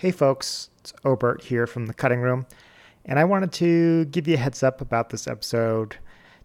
Hey 0.00 0.12
folks, 0.12 0.70
it's 0.78 0.94
Obert 1.04 1.42
here 1.42 1.66
from 1.66 1.84
the 1.84 1.92
cutting 1.92 2.22
room, 2.22 2.46
and 3.04 3.18
I 3.18 3.24
wanted 3.24 3.52
to 3.52 4.06
give 4.06 4.26
you 4.26 4.32
a 4.32 4.38
heads 4.38 4.62
up 4.62 4.80
about 4.80 5.10
this 5.10 5.28
episode 5.28 5.96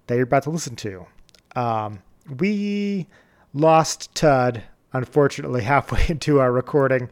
that 0.07 0.15
you're 0.15 0.25
about 0.25 0.43
to 0.43 0.49
listen 0.49 0.75
to. 0.75 1.05
Um, 1.55 2.01
we 2.37 3.07
lost 3.53 4.13
Tud, 4.13 4.61
unfortunately, 4.91 5.63
halfway 5.63 6.05
into 6.09 6.41
our 6.41 6.51
recording, 6.51 7.09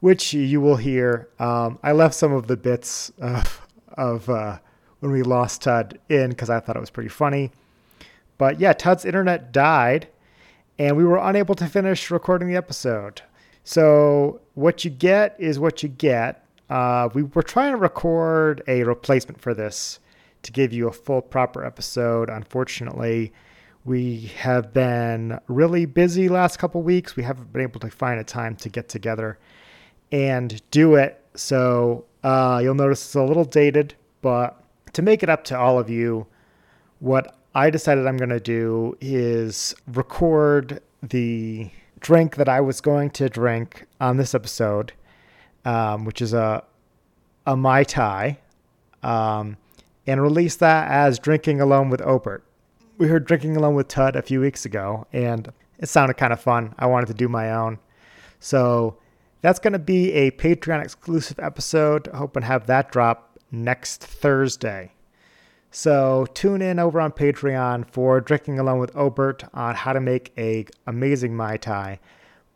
which 0.00 0.32
you 0.32 0.62
will 0.62 0.76
hear. 0.76 1.28
Um, 1.38 1.78
I 1.82 1.92
left 1.92 2.14
some 2.14 2.32
of 2.32 2.46
the 2.46 2.56
bits 2.56 3.12
of, 3.18 3.60
of 3.92 4.30
uh, 4.30 4.60
when 5.00 5.12
we 5.12 5.22
lost 5.22 5.60
Tud 5.60 5.98
in 6.08 6.30
because 6.30 6.48
I 6.48 6.58
thought 6.58 6.76
it 6.76 6.80
was 6.80 6.88
pretty 6.88 7.10
funny. 7.10 7.50
But 8.38 8.58
yeah, 8.58 8.72
Tud's 8.72 9.04
internet 9.04 9.52
died, 9.52 10.08
and 10.78 10.96
we 10.96 11.04
were 11.04 11.18
unable 11.18 11.54
to 11.56 11.66
finish 11.66 12.10
recording 12.10 12.48
the 12.48 12.56
episode. 12.56 13.20
So 13.62 14.40
what 14.54 14.84
you 14.84 14.90
get 14.90 15.36
is 15.38 15.58
what 15.58 15.82
you 15.82 15.88
get. 15.88 16.44
Uh, 16.68 17.08
we 17.14 17.22
were 17.22 17.42
trying 17.42 17.72
to 17.72 17.76
record 17.76 18.62
a 18.66 18.82
replacement 18.84 19.40
for 19.40 19.54
this 19.54 20.00
to 20.42 20.52
give 20.52 20.72
you 20.72 20.88
a 20.88 20.92
full 20.92 21.20
proper 21.22 21.64
episode. 21.64 22.28
Unfortunately, 22.28 23.32
we 23.84 24.30
have 24.38 24.72
been 24.72 25.38
really 25.48 25.86
busy 25.86 26.28
last 26.28 26.58
couple 26.58 26.82
weeks. 26.82 27.16
We 27.16 27.22
haven't 27.22 27.52
been 27.52 27.62
able 27.62 27.80
to 27.80 27.90
find 27.90 28.20
a 28.20 28.24
time 28.24 28.56
to 28.56 28.68
get 28.68 28.88
together 28.88 29.38
and 30.10 30.62
do 30.70 30.94
it. 30.94 31.20
So 31.34 32.04
uh, 32.22 32.60
you'll 32.62 32.74
notice 32.74 33.04
it's 33.04 33.14
a 33.14 33.22
little 33.22 33.44
dated, 33.44 33.94
but 34.20 34.62
to 34.92 35.02
make 35.02 35.22
it 35.22 35.28
up 35.28 35.44
to 35.44 35.58
all 35.58 35.78
of 35.78 35.90
you, 35.90 36.26
what 37.00 37.36
I 37.54 37.70
decided 37.70 38.06
I'm 38.06 38.16
going 38.16 38.30
to 38.30 38.40
do 38.40 38.96
is 39.00 39.74
record 39.88 40.80
the 41.02 41.70
drink 42.02 42.36
that 42.36 42.48
I 42.48 42.60
was 42.60 42.80
going 42.80 43.10
to 43.10 43.28
drink 43.28 43.86
on 44.00 44.16
this 44.16 44.34
episode, 44.34 44.92
um, 45.64 46.04
which 46.04 46.20
is 46.20 46.32
a 46.32 46.64
a 47.46 47.56
mai 47.56 47.82
tai, 47.84 48.38
um, 49.02 49.56
and 50.06 50.22
release 50.22 50.56
that 50.56 50.90
as 50.90 51.18
drinking 51.18 51.60
alone 51.60 51.90
with 51.90 52.00
Obert. 52.02 52.44
We 52.98 53.08
heard 53.08 53.24
drinking 53.24 53.56
alone 53.56 53.74
with 53.74 53.88
Tud 53.88 54.14
a 54.14 54.22
few 54.22 54.40
weeks 54.40 54.64
ago, 54.64 55.06
and 55.12 55.50
it 55.78 55.88
sounded 55.88 56.14
kind 56.14 56.32
of 56.32 56.40
fun. 56.40 56.74
I 56.78 56.86
wanted 56.86 57.06
to 57.06 57.14
do 57.14 57.28
my 57.28 57.52
own, 57.52 57.78
so 58.38 58.98
that's 59.40 59.58
going 59.58 59.72
to 59.72 59.78
be 59.78 60.12
a 60.12 60.30
Patreon 60.32 60.82
exclusive 60.82 61.38
episode. 61.40 62.08
Hope 62.08 62.36
and 62.36 62.44
have 62.44 62.66
that 62.66 62.92
drop 62.92 63.38
next 63.50 64.02
Thursday. 64.02 64.92
So 65.74 66.26
tune 66.34 66.60
in 66.60 66.78
over 66.78 67.00
on 67.00 67.12
Patreon 67.12 67.88
for 67.90 68.20
Drinking 68.20 68.58
Alone 68.58 68.78
with 68.78 68.94
Obert 68.94 69.44
on 69.54 69.74
how 69.74 69.94
to 69.94 70.00
make 70.00 70.30
a 70.36 70.66
amazing 70.86 71.34
Mai 71.34 71.56
Tai. 71.56 71.98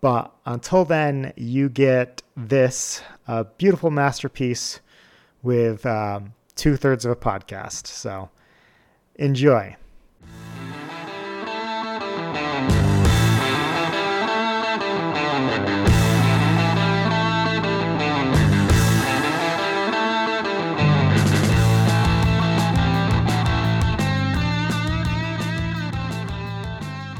But 0.03 0.31
until 0.45 0.85
then, 0.85 1.33
you 1.35 1.71
get 1.71 2.23
this 2.37 3.01
a 3.27 3.45
beautiful 3.45 3.91
masterpiece 3.91 4.81
with 5.43 5.87
um, 5.87 6.35
two 6.57 6.77
thirds 6.77 7.07
of 7.07 7.11
a 7.11 7.17
podcast. 7.17 7.87
So 7.87 8.29
enjoy. 9.15 9.77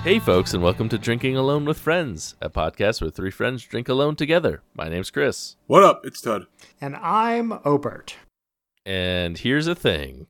Hey, 0.07 0.21
folks, 0.21 0.55
and 0.55 0.63
welcome 0.63 0.89
to 0.91 0.99
Drinking 0.99 1.37
Alone 1.37 1.65
with 1.65 1.81
Friends, 1.81 2.37
a 2.41 2.49
podcast 2.49 3.01
where 3.01 3.11
three 3.11 3.33
friends 3.33 3.65
drink 3.65 3.89
alone 3.89 4.15
together. 4.15 4.63
My 4.73 4.89
name's 4.89 5.11
Chris. 5.11 5.57
What 5.67 5.83
up? 5.83 6.07
It's 6.07 6.21
Tud. 6.21 6.47
And 6.81 6.95
I'm 6.95 7.59
Obert. 7.65 8.15
And 8.85 9.37
here's 9.37 9.67
a 9.67 9.75
thing. 9.75 10.29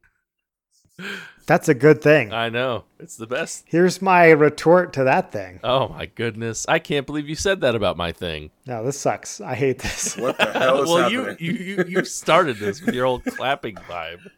That's 1.45 1.69
a 1.69 1.75
good 1.75 2.01
thing. 2.01 2.33
I 2.33 2.49
know. 2.49 2.85
It's 2.99 3.19
the 3.19 3.27
best. 3.27 3.65
Here's 3.67 4.01
my 4.01 4.31
retort 4.31 4.95
to 4.95 5.05
that 5.05 5.31
thing. 5.31 5.61
Oh, 5.63 5.89
my 5.89 6.07
goodness. 6.07 6.65
I 6.67 6.79
can't 6.79 7.07
believe 7.07 7.29
you 7.29 7.35
said 7.35 7.61
that 7.61 7.75
about 7.75 7.99
my 7.99 8.13
thing. 8.13 8.53
No, 8.67 8.83
this 8.83 8.99
sucks. 8.99 9.43
I 9.43 9.55
hate 9.55 9.81
this. 9.81 10.17
What 10.17 10.39
the 10.39 10.53
hell 10.53 10.83
is 10.85 10.89
well, 10.89 11.11
happening? 11.11 11.37
you, 11.39 11.53
you, 11.53 11.75
you, 11.77 11.85
you 11.87 12.05
started 12.07 12.57
this 12.57 12.81
with 12.81 12.95
your 12.95 13.05
old 13.05 13.27
clapping 13.27 13.77
vibe. 13.77 14.31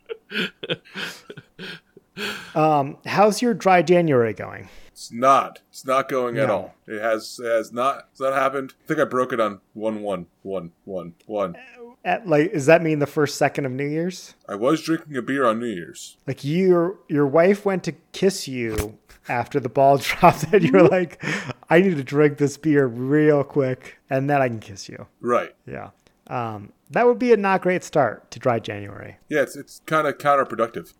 Um, 2.57 2.99
how's 3.07 3.41
your 3.41 3.55
dry 3.55 3.83
January 3.83 4.33
going? 4.33 4.69
It's 4.99 5.13
not. 5.13 5.61
It's 5.71 5.87
not 5.87 6.09
going 6.09 6.39
at 6.39 6.51
all. 6.51 6.75
It 6.89 7.01
has. 7.01 7.39
It 7.41 7.47
has 7.47 7.73
not. 7.73 8.09
It's 8.11 8.21
not 8.21 8.33
happened. 8.33 8.75
I 8.83 8.89
think 8.89 8.99
I 8.99 9.05
broke 9.05 9.33
it 9.33 9.39
on 9.39 9.61
one 9.73 10.03
one 10.03 10.27
one 10.43 10.73
one 10.87 11.15
one. 11.27 11.57
At, 12.05 12.27
like, 12.27 12.53
does 12.53 12.67
that 12.67 12.83
mean 12.83 12.99
the 12.99 13.07
first 13.07 13.39
second 13.39 13.65
of 13.65 13.71
New 13.71 13.87
Year's? 13.87 14.35
I 14.49 14.57
was 14.57 14.83
drinking 14.83 15.17
a 15.17 15.23
beer 15.23 15.47
on 15.47 15.61
New 15.61 15.69
Year's. 15.69 16.17
Like 16.27 16.43
your 16.43 16.99
your 17.07 17.29
wife 17.29 17.65
went 17.65 17.85
to 17.85 17.93
kiss 18.11 18.49
you 18.49 18.99
after 19.29 19.61
the 19.61 19.69
ball 19.69 19.99
dropped, 20.03 20.53
and 20.53 20.65
you're 20.65 20.89
like, 20.89 21.25
I 21.71 21.81
need 21.81 21.97
to 21.97 22.03
drink 22.03 22.39
this 22.39 22.57
beer 22.57 22.89
real 22.89 23.45
quick, 23.45 23.99
and 24.11 24.29
then 24.29 24.43
I 24.43 24.49
can 24.49 24.59
kiss 24.59 24.89
you. 24.89 25.07
Right. 25.21 25.55
Yeah. 25.65 25.91
Um, 26.27 26.73
that 26.91 27.07
would 27.07 27.21
be 27.21 27.33
a 27.33 27.37
not 27.37 27.63
great 27.63 27.85
start 27.85 28.33
to 28.33 28.41
dry 28.41 28.59
January. 28.59 29.19
Yeah. 29.29 29.43
It's 29.43 29.55
it's 29.55 29.81
kind 29.87 30.09
of 30.09 30.19
counterproductive. 30.19 30.93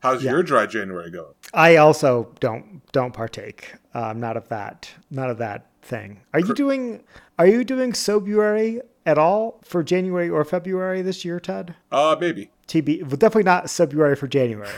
How's 0.00 0.22
Yeah. 0.22 0.30
your 0.32 0.42
dry 0.42 0.66
January 0.66 1.10
going? 1.10 1.34
I 1.52 1.76
also 1.76 2.32
don't 2.40 2.82
don't 2.92 3.12
partake. 3.12 3.74
Um, 3.94 4.20
not 4.20 4.36
of 4.36 4.48
that. 4.48 4.90
Not 5.10 5.30
of 5.30 5.38
that 5.38 5.66
thing. 5.82 6.20
Are 6.32 6.40
you 6.40 6.54
doing 6.54 7.02
Are 7.38 7.46
you 7.46 7.64
doing 7.64 7.92
Sobuary 7.92 8.80
at 9.06 9.16
all 9.18 9.60
for 9.64 9.82
January 9.82 10.28
or 10.28 10.44
February 10.44 11.02
this 11.02 11.24
year, 11.24 11.40
Ted? 11.40 11.74
Uh, 11.90 12.16
maybe 12.20 12.50
TB, 12.68 13.02
well, 13.04 13.16
definitely 13.16 13.44
not 13.44 13.70
February 13.70 14.14
for 14.16 14.26
January. 14.28 14.68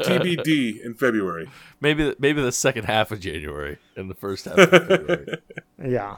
TBD 0.00 0.84
in 0.84 0.94
February. 0.94 1.48
Maybe 1.80 2.14
maybe 2.18 2.40
the 2.42 2.52
second 2.52 2.84
half 2.84 3.10
of 3.10 3.20
January 3.20 3.78
and 3.96 4.10
the 4.10 4.14
first 4.14 4.44
half 4.46 4.58
of 4.58 4.70
February. 4.88 5.38
yeah. 5.84 6.16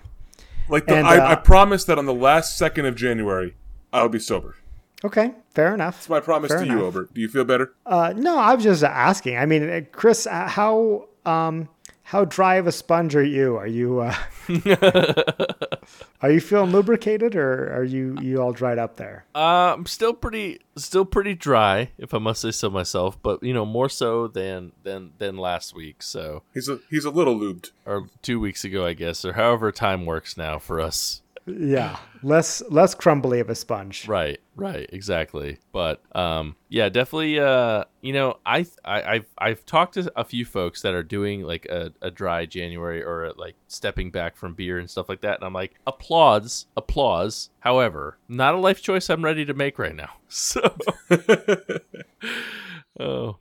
Like 0.68 0.86
the, 0.86 0.96
And, 0.96 1.06
I, 1.06 1.16
uh, 1.18 1.32
I 1.32 1.34
promise 1.36 1.84
that 1.84 1.98
on 1.98 2.06
the 2.06 2.14
last 2.14 2.56
second 2.56 2.86
of 2.86 2.94
January, 2.94 3.56
I'll 3.92 4.08
be 4.08 4.18
sober. 4.20 4.56
Okay. 5.04 5.32
Fair 5.50 5.74
enough. 5.74 5.96
That's 5.96 6.08
my 6.08 6.20
promise 6.20 6.50
Fair 6.50 6.60
to 6.60 6.66
you, 6.66 6.72
enough. 6.72 6.84
Obert. 6.84 7.14
Do 7.14 7.20
you 7.20 7.28
feel 7.28 7.44
better? 7.44 7.74
Uh, 7.84 8.12
no, 8.16 8.38
I 8.38 8.54
was 8.54 8.64
just 8.64 8.82
asking. 8.84 9.36
I 9.36 9.46
mean, 9.46 9.68
uh, 9.68 9.80
Chris, 9.92 10.26
uh, 10.26 10.46
how 10.48 11.08
um, 11.26 11.68
how 12.04 12.24
dry 12.24 12.54
of 12.56 12.66
a 12.66 12.72
sponge 12.72 13.14
are 13.16 13.24
you? 13.24 13.56
Are 13.56 13.66
you 13.66 14.00
uh, 14.00 14.14
are 16.22 16.30
you 16.30 16.40
feeling 16.40 16.70
lubricated, 16.72 17.34
or 17.36 17.72
are 17.74 17.84
you 17.84 18.16
you 18.20 18.40
all 18.40 18.52
dried 18.52 18.78
up 18.78 18.96
there? 18.96 19.24
Uh, 19.34 19.74
I'm 19.74 19.86
still 19.86 20.14
pretty, 20.14 20.60
still 20.76 21.04
pretty 21.04 21.34
dry, 21.34 21.90
if 21.98 22.14
I 22.14 22.18
must 22.18 22.40
say 22.42 22.50
so 22.50 22.70
myself. 22.70 23.20
But 23.22 23.42
you 23.42 23.52
know, 23.54 23.64
more 23.66 23.88
so 23.88 24.28
than 24.28 24.72
than 24.82 25.12
than 25.18 25.36
last 25.36 25.74
week. 25.74 26.02
So, 26.02 26.42
He's 26.54 26.68
a 26.68 26.78
he's 26.90 27.04
a 27.04 27.10
little 27.10 27.38
lubed. 27.38 27.70
or 27.86 28.08
two 28.22 28.38
weeks 28.40 28.64
ago, 28.64 28.86
I 28.86 28.92
guess, 28.94 29.24
or 29.24 29.32
however 29.34 29.72
time 29.72 30.06
works 30.06 30.36
now 30.36 30.58
for 30.58 30.80
us. 30.80 31.21
Yeah, 31.46 31.96
less 32.22 32.62
less 32.70 32.94
crumbly 32.94 33.40
of 33.40 33.50
a 33.50 33.54
sponge. 33.54 34.06
Right, 34.06 34.40
right, 34.54 34.88
exactly. 34.92 35.58
But 35.72 36.00
um, 36.16 36.54
yeah, 36.68 36.88
definitely. 36.88 37.40
Uh, 37.40 37.84
you 38.00 38.12
know, 38.12 38.38
I, 38.46 38.64
I 38.84 39.02
I've 39.14 39.26
I've 39.38 39.66
talked 39.66 39.94
to 39.94 40.12
a 40.14 40.24
few 40.24 40.44
folks 40.44 40.82
that 40.82 40.94
are 40.94 41.02
doing 41.02 41.42
like 41.42 41.66
a, 41.66 41.92
a 42.00 42.10
dry 42.10 42.46
January 42.46 43.02
or 43.02 43.32
like 43.36 43.56
stepping 43.66 44.10
back 44.12 44.36
from 44.36 44.54
beer 44.54 44.78
and 44.78 44.88
stuff 44.88 45.08
like 45.08 45.22
that, 45.22 45.36
and 45.38 45.44
I'm 45.44 45.52
like, 45.52 45.74
applause, 45.86 46.66
applause. 46.76 47.50
However, 47.60 48.18
not 48.28 48.54
a 48.54 48.58
life 48.58 48.80
choice 48.80 49.10
I'm 49.10 49.24
ready 49.24 49.44
to 49.44 49.54
make 49.54 49.78
right 49.78 49.96
now. 49.96 50.10
So, 50.34 50.62
oh, 52.98 53.36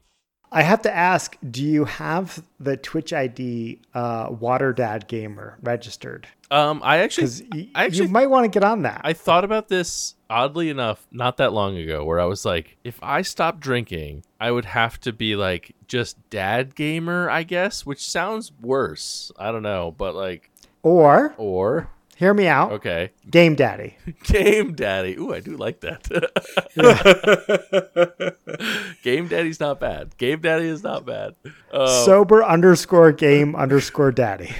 I 0.52 0.64
have 0.64 0.82
to 0.82 0.94
ask: 0.94 1.38
Do 1.50 1.64
you 1.64 1.86
have 1.86 2.44
the 2.60 2.76
Twitch 2.78 3.14
ID 3.14 3.80
uh, 3.94 4.28
Water 4.32 4.74
Dad 4.74 5.08
Gamer 5.08 5.58
registered? 5.62 6.28
um, 6.52 6.82
I 6.84 6.98
actually 6.98 7.24
Because 7.28 7.44
y- 7.54 7.70
I 7.74 7.86
actually 7.86 8.08
you 8.08 8.12
might 8.12 8.30
want 8.30 8.44
to 8.44 8.50
get 8.50 8.64
on 8.66 8.82
that. 8.82 9.02
I 9.06 9.14
thought 9.14 9.46
about 9.46 9.70
this 9.70 10.16
oddly 10.30 10.70
enough 10.70 11.08
not 11.12 11.38
that 11.38 11.54
long 11.54 11.78
ago 11.78 12.04
where 12.04 12.20
I 12.20 12.26
was 12.26 12.44
like, 12.46 12.78
if 12.84 13.00
I 13.02 13.22
stopped 13.22 13.62
drinking, 13.62 14.24
I 14.40 14.52
would 14.52 14.66
have 14.66 15.00
to 15.02 15.14
be 15.14 15.36
like 15.38 15.74
just 15.88 16.18
dad 16.30 16.76
gamer, 16.76 17.30
I 17.30 17.44
guess, 17.44 17.86
which 17.86 18.04
sounds 18.04 18.52
worse. 18.62 19.32
I 19.40 19.52
don't 19.54 19.64
know, 19.64 19.96
but 19.98 20.14
like, 20.16 20.52
or 20.84 21.34
or, 21.38 21.90
hear 22.22 22.34
me 22.36 22.48
out, 22.48 22.72
okay, 22.74 23.12
Game 23.30 23.56
Daddy. 23.56 23.98
game 24.24 24.74
daddy. 24.76 25.16
Ooh, 25.18 25.34
I 25.34 25.40
do 25.40 25.58
like 25.58 25.80
that. 25.82 26.08
game 29.04 29.28
daddy's 29.28 29.60
not 29.60 29.80
bad. 29.80 30.16
Game 30.18 30.40
daddy 30.40 30.68
is 30.68 30.84
not 30.84 31.06
bad. 31.06 31.36
Uh, 31.74 31.88
Sober 32.06 32.44
underscore 32.44 33.12
game 33.12 33.56
underscore 33.56 34.12
daddy. 34.12 34.52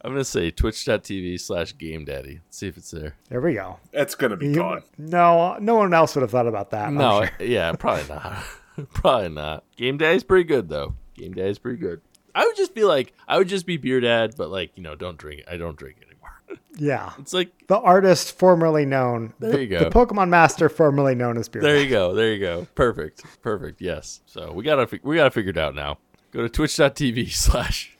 I'm 0.00 0.12
going 0.12 0.18
to 0.18 0.24
say 0.24 0.50
twitch.tv 0.50 1.40
slash 1.40 1.76
game 1.76 2.04
daddy. 2.04 2.40
See 2.50 2.68
if 2.68 2.76
it's 2.76 2.90
there. 2.90 3.16
There 3.30 3.40
we 3.40 3.54
go. 3.54 3.78
That's 3.92 4.14
gonna 4.14 4.36
be 4.36 4.48
You- 4.48 4.54
gone. 4.54 4.82
no, 4.96 5.56
no 5.58 5.74
one 5.76 5.92
else 5.92 6.14
would 6.14 6.22
have 6.22 6.30
thought 6.30 6.46
about 6.46 6.70
that. 6.70 6.92
No, 6.92 7.24
sure. 7.24 7.46
yeah, 7.46 7.72
probably 7.72 8.08
not. 8.14 8.44
probably 8.92 9.28
not. 9.30 9.64
Game 9.76 9.98
Daddy's 9.98 10.22
pretty 10.22 10.44
good 10.44 10.68
though. 10.68 10.94
Game 11.14 11.32
Daddy's 11.32 11.58
pretty 11.58 11.78
good. 11.78 12.00
I 12.38 12.46
would 12.46 12.56
just 12.56 12.72
be 12.72 12.84
like, 12.84 13.12
I 13.26 13.36
would 13.36 13.48
just 13.48 13.66
be 13.66 13.76
beer 13.78 13.98
dad, 13.98 14.34
but 14.36 14.48
like, 14.48 14.70
you 14.76 14.82
know, 14.84 14.94
don't 14.94 15.18
drink 15.18 15.40
it. 15.40 15.46
I 15.50 15.56
don't 15.56 15.76
drink 15.76 15.96
anymore. 15.96 16.14
Yeah. 16.80 17.12
It's 17.18 17.34
like 17.34 17.50
The 17.66 17.76
artist 17.76 18.38
formerly 18.38 18.86
known. 18.86 19.34
There 19.40 19.50
the, 19.50 19.60
you 19.62 19.66
go. 19.66 19.80
The 19.80 19.90
Pokemon 19.90 20.28
master 20.28 20.68
formerly 20.68 21.16
known 21.16 21.36
as 21.36 21.48
Beer. 21.48 21.60
there 21.60 21.80
you 21.82 21.90
go, 21.90 22.14
there 22.14 22.32
you 22.32 22.38
go. 22.38 22.68
Perfect, 22.76 23.24
perfect. 23.42 23.80
Yes. 23.80 24.20
So 24.26 24.52
we 24.52 24.62
gotta 24.62 25.00
we 25.02 25.16
gotta 25.16 25.32
figure 25.32 25.50
it 25.50 25.58
out 25.58 25.74
now. 25.74 25.98
Go 26.30 26.42
to 26.42 26.48
twitch.tv 26.48 27.32
slash 27.32 27.96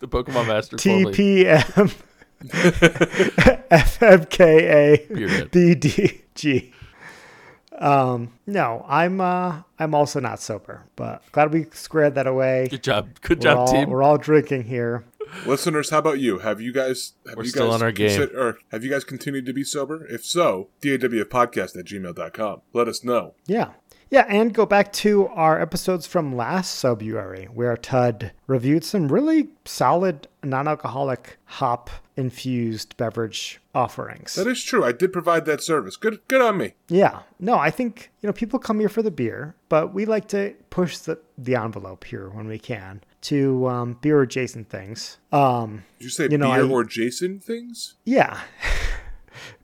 the 0.00 0.08
Pokemon 0.08 0.48
Master. 0.48 0.76
TPM 0.76 1.94
FMKA. 3.70 5.08
BDG. 7.80 7.84
Um, 7.84 8.32
no, 8.46 8.84
I'm 8.88 9.20
uh 9.20 9.62
I'm 9.78 9.94
also 9.94 10.20
not 10.20 10.40
sober, 10.40 10.84
but 10.96 11.22
glad 11.32 11.52
we 11.52 11.66
squared 11.72 12.14
that 12.16 12.26
away. 12.26 12.68
Good 12.70 12.82
job, 12.82 13.08
good 13.20 13.38
We're 13.38 13.42
job, 13.42 13.58
all, 13.58 13.66
team. 13.72 13.90
we're 13.90 14.02
all 14.02 14.18
drinking 14.18 14.64
here. 14.64 15.04
Listeners, 15.46 15.90
how 15.90 15.98
about 15.98 16.18
you? 16.20 16.38
Have 16.38 16.60
you 16.60 16.72
guys 16.72 17.12
have 17.26 17.36
We're 17.36 17.42
you 17.44 17.50
still 17.50 17.66
guys 17.66 17.74
on 17.74 17.82
our 17.82 17.92
game. 17.92 18.18
consi- 18.18 18.34
or 18.34 18.58
have 18.72 18.82
you 18.82 18.90
guys 18.90 19.04
continued 19.04 19.44
to 19.46 19.52
be 19.52 19.62
sober? 19.62 20.06
If 20.06 20.24
so, 20.24 20.68
dawfpodcast 20.80 21.76
at 21.78 21.84
gmail.com. 21.84 22.62
Let 22.72 22.88
us 22.88 23.04
know. 23.04 23.34
Yeah. 23.46 23.72
Yeah, 24.10 24.24
and 24.28 24.54
go 24.54 24.64
back 24.64 24.92
to 24.94 25.26
our 25.28 25.60
episodes 25.60 26.06
from 26.06 26.34
last 26.34 26.80
February 26.80 27.44
where 27.52 27.76
Tud 27.76 28.32
reviewed 28.46 28.82
some 28.84 29.08
really 29.08 29.48
solid 29.66 30.28
non-alcoholic 30.42 31.36
hop 31.44 31.90
infused 32.16 32.96
beverage 32.96 33.60
offerings. 33.74 34.34
That 34.34 34.46
is 34.46 34.62
true. 34.64 34.82
I 34.84 34.92
did 34.92 35.12
provide 35.12 35.44
that 35.44 35.62
service. 35.62 35.96
Good 35.96 36.20
good 36.26 36.40
on 36.40 36.56
me. 36.56 36.72
Yeah. 36.88 37.20
No, 37.38 37.56
I 37.56 37.70
think, 37.70 38.10
you 38.22 38.26
know, 38.26 38.32
people 38.32 38.58
come 38.58 38.80
here 38.80 38.88
for 38.88 39.02
the 39.02 39.10
beer, 39.10 39.54
but 39.68 39.92
we 39.94 40.04
like 40.04 40.26
to 40.28 40.54
push 40.70 40.96
the, 40.98 41.18
the 41.36 41.54
envelope 41.54 42.04
here 42.04 42.28
when 42.30 42.48
we 42.48 42.58
can 42.58 43.02
to 43.20 43.68
um, 43.68 43.98
beer 44.00 44.22
adjacent 44.22 44.68
things. 44.70 45.18
Um, 45.32 45.84
Did 45.98 46.04
you 46.04 46.10
say 46.10 46.28
You 46.30 46.38
know, 46.38 46.52
beer 46.52 46.64
I- 46.64 46.68
or 46.70 46.82
Jason 46.84 47.40
things? 47.40 47.94
yeah. 48.04 48.40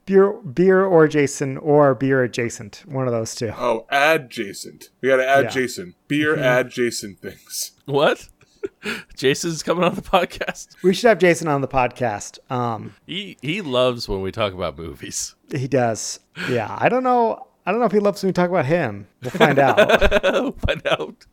beer 0.05 0.31
beer 0.33 0.83
or 0.85 1.07
Jason 1.07 1.57
or 1.57 1.93
beer 1.95 2.23
adjacent, 2.23 2.83
one 2.85 3.07
of 3.07 3.13
those 3.13 3.33
two. 3.35 3.51
Oh, 3.57 3.85
adjacent. 3.89 4.89
We 5.01 5.09
got 5.09 5.17
to 5.17 5.27
add 5.27 5.45
Yeah. 5.45 5.49
Jason. 5.49 5.95
Beer 6.07 6.35
adjacent 6.35 7.19
things. 7.19 7.71
What? 7.85 8.29
Jason's 9.15 9.61
coming 9.61 9.83
on 9.83 9.93
the 9.93 10.01
podcast. 10.01 10.75
We 10.83 10.93
should 10.95 11.07
have 11.07 11.19
Jason 11.19 11.47
on 11.47 11.61
the 11.61 11.67
podcast. 11.67 12.39
Um, 12.51 12.95
He 13.05 13.37
he 13.41 13.61
loves 13.61 14.09
when 14.09 14.21
we 14.21 14.31
talk 14.31 14.53
about 14.53 14.75
movies. 14.77 15.35
he 15.51 15.67
does. 15.67 16.19
Yeah. 16.49 16.75
I 16.79 16.89
don't 16.89 17.03
know. 17.03 17.47
I 17.67 17.71
don't 17.71 17.79
know 17.79 17.85
if 17.85 17.91
he 17.91 17.99
loves 17.99 18.23
when 18.23 18.29
we 18.29 18.33
talk 18.33 18.49
about 18.49 18.65
him. 18.65 19.07
We'll 19.21 19.31
find 19.31 19.59
out. 19.59 20.59
Find 20.61 20.85
out. 20.87 21.25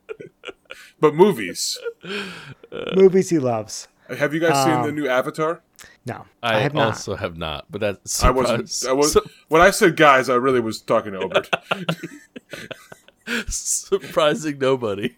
But 1.00 1.14
movies. 1.14 1.78
Movies 2.94 3.30
he 3.30 3.38
loves. 3.38 3.88
Have 4.08 4.32
you 4.34 4.40
guys 4.40 4.62
seen 4.64 4.72
Um, 4.74 4.86
the 4.86 4.92
new 4.92 5.08
Avatar? 5.08 5.62
No, 6.04 6.26
I, 6.42 6.56
I, 6.56 6.60
have 6.60 6.74
not. 6.74 6.86
also 6.86 7.14
have 7.14 7.36
not, 7.36 7.66
but 7.70 7.80
that's 7.80 8.24
I 8.24 8.30
wasn't. 8.30 8.88
I 8.88 8.92
was 8.92 9.16
when 9.48 9.62
I 9.62 9.70
said 9.70 9.96
guys. 9.96 10.28
I 10.28 10.34
really 10.34 10.60
was 10.60 10.80
talking 10.80 11.12
to 11.12 11.20
Obert. 11.20 11.48
surprising 13.48 14.58
nobody. 14.58 15.16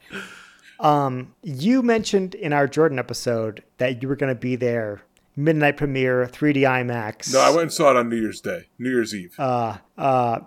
Um, 0.80 1.34
you 1.42 1.82
mentioned 1.82 2.34
in 2.34 2.52
our 2.52 2.66
Jordan 2.66 2.98
episode 2.98 3.62
that 3.78 4.02
you 4.02 4.08
were 4.08 4.16
going 4.16 4.34
to 4.34 4.38
be 4.38 4.56
there 4.56 5.02
midnight 5.36 5.76
premiere, 5.76 6.26
3D 6.26 6.58
IMAX. 6.58 7.32
no, 7.32 7.40
I 7.40 7.50
went 7.50 7.62
and 7.62 7.72
saw 7.72 7.90
it 7.90 7.96
on 7.96 8.08
New 8.08 8.20
Year's 8.20 8.40
Day, 8.40 8.66
New 8.78 8.90
Year's 8.90 9.14
Eve. 9.14 9.34
Uh, 9.38 9.78
uh, 9.98 10.40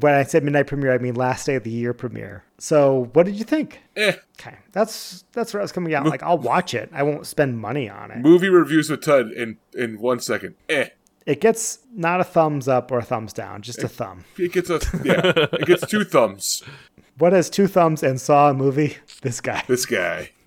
when 0.00 0.14
I 0.14 0.22
said 0.22 0.42
midnight 0.44 0.66
premiere, 0.66 0.92
I 0.94 0.98
mean 0.98 1.14
last 1.14 1.46
day 1.46 1.54
of 1.54 1.64
the 1.64 1.70
year 1.70 1.92
premiere. 1.92 2.44
So, 2.58 3.10
what 3.12 3.26
did 3.26 3.36
you 3.36 3.44
think? 3.44 3.80
eh. 3.96 4.14
Okay, 4.40 4.56
that's 4.72 5.24
that's 5.32 5.52
where 5.52 5.60
I 5.60 5.64
was 5.64 5.72
coming 5.72 5.94
out. 5.94 6.06
Like, 6.06 6.22
I'll 6.22 6.38
watch 6.38 6.74
it. 6.74 6.90
I 6.92 7.02
won't 7.02 7.26
spend 7.26 7.58
money 7.58 7.88
on 7.88 8.10
it. 8.10 8.18
Movie 8.18 8.48
reviews 8.48 8.90
with 8.90 9.02
Tud 9.02 9.30
in 9.32 9.58
in 9.74 10.00
one 10.00 10.20
second. 10.20 10.54
Eh. 10.68 10.88
It 11.24 11.40
gets 11.40 11.78
not 11.94 12.20
a 12.20 12.24
thumbs 12.24 12.66
up 12.66 12.90
or 12.90 12.98
a 12.98 13.04
thumbs 13.04 13.32
down, 13.32 13.62
just 13.62 13.82
a 13.82 13.88
thumb. 13.88 14.24
It 14.38 14.52
gets 14.52 14.70
a 14.70 14.80
yeah. 15.04 15.32
it 15.52 15.66
gets 15.66 15.86
two 15.86 16.04
thumbs. 16.04 16.62
What 17.18 17.34
has 17.34 17.50
two 17.50 17.66
thumbs 17.66 18.02
and 18.02 18.18
saw 18.18 18.48
a 18.50 18.54
movie? 18.54 18.96
This 19.20 19.42
guy. 19.42 19.62
This 19.68 19.84
guy. 19.84 20.30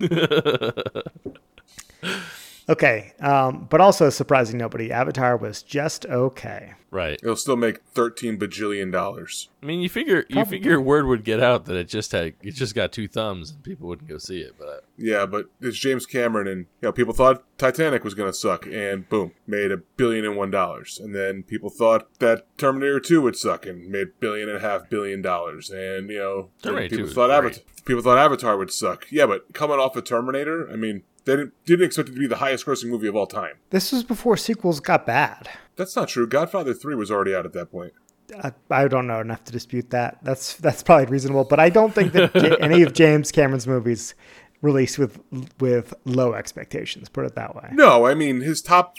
Okay, 2.68 3.12
um, 3.20 3.66
but 3.70 3.80
also 3.80 4.10
surprising 4.10 4.58
nobody. 4.58 4.90
Avatar 4.90 5.36
was 5.36 5.62
just 5.62 6.04
okay. 6.06 6.74
Right. 6.90 7.18
It'll 7.22 7.36
still 7.36 7.56
make 7.56 7.84
thirteen 7.84 8.38
bajillion 8.38 8.90
dollars. 8.90 9.48
I 9.62 9.66
mean, 9.66 9.80
you 9.80 9.88
figure 9.88 10.24
you 10.28 10.44
figure 10.44 10.80
word 10.80 11.06
would 11.06 11.24
get 11.24 11.40
out 11.40 11.66
that 11.66 11.76
it 11.76 11.88
just 11.88 12.12
had 12.12 12.34
it 12.42 12.54
just 12.54 12.74
got 12.74 12.90
two 12.90 13.06
thumbs 13.06 13.50
and 13.50 13.62
people 13.62 13.86
wouldn't 13.86 14.08
go 14.08 14.18
see 14.18 14.40
it. 14.40 14.54
But 14.58 14.84
Yeah, 14.96 15.26
but 15.26 15.46
it's 15.60 15.78
James 15.78 16.06
Cameron, 16.06 16.48
and 16.48 16.60
you 16.80 16.88
know 16.88 16.92
people 16.92 17.12
thought 17.12 17.44
Titanic 17.58 18.02
was 18.02 18.14
gonna 18.14 18.32
suck, 18.32 18.66
and 18.66 19.08
boom, 19.08 19.32
made 19.46 19.70
a 19.70 19.76
billion 19.76 20.24
and 20.24 20.36
one 20.36 20.50
dollars. 20.50 20.98
And 20.98 21.14
then 21.14 21.42
people 21.42 21.70
thought 21.70 22.18
that 22.18 22.46
Terminator 22.56 22.98
Two 22.98 23.22
would 23.22 23.36
suck, 23.36 23.66
and 23.66 23.88
made 23.88 24.18
billion 24.18 24.48
and 24.48 24.58
a 24.58 24.60
half 24.60 24.88
billion 24.88 25.22
dollars. 25.22 25.70
And 25.70 26.08
you 26.08 26.18
know, 26.18 26.50
Terminator 26.62 26.90
people 26.90 27.04
was 27.04 27.14
thought. 27.14 27.30
Avatar, 27.30 27.62
people 27.84 28.02
thought 28.02 28.18
Avatar 28.18 28.56
would 28.56 28.72
suck. 28.72 29.06
Yeah, 29.10 29.26
but 29.26 29.52
coming 29.52 29.78
off 29.78 29.96
of 29.96 30.04
Terminator, 30.04 30.68
I 30.70 30.76
mean, 30.76 31.02
they 31.26 31.36
didn't, 31.36 31.52
didn't 31.66 31.86
expect 31.86 32.08
it 32.08 32.12
to 32.12 32.18
be 32.18 32.26
the 32.26 32.36
highest 32.36 32.64
grossing 32.64 32.88
movie 32.88 33.08
of 33.08 33.16
all 33.16 33.26
time. 33.26 33.56
This 33.70 33.92
was 33.92 34.04
before 34.04 34.36
sequels 34.36 34.80
got 34.80 35.04
bad. 35.04 35.48
That's 35.76 35.94
not 35.94 36.08
true. 36.08 36.26
Godfather 36.26 36.72
Three 36.72 36.94
was 36.94 37.10
already 37.10 37.34
out 37.34 37.44
at 37.44 37.52
that 37.52 37.70
point. 37.70 37.92
I, 38.42 38.52
I 38.70 38.88
don't 38.88 39.06
know 39.06 39.20
enough 39.20 39.44
to 39.44 39.52
dispute 39.52 39.90
that. 39.90 40.18
That's 40.22 40.54
that's 40.54 40.82
probably 40.82 41.06
reasonable, 41.06 41.44
but 41.44 41.60
I 41.60 41.68
don't 41.68 41.94
think 41.94 42.12
that 42.12 42.58
any 42.60 42.82
of 42.82 42.92
James 42.92 43.30
Cameron's 43.30 43.66
movies 43.66 44.14
released 44.62 44.98
with 44.98 45.20
with 45.60 45.94
low 46.04 46.32
expectations. 46.32 47.08
Put 47.08 47.26
it 47.26 47.34
that 47.34 47.54
way. 47.54 47.68
No, 47.72 48.06
I 48.06 48.14
mean 48.14 48.40
his 48.40 48.62
top 48.62 48.96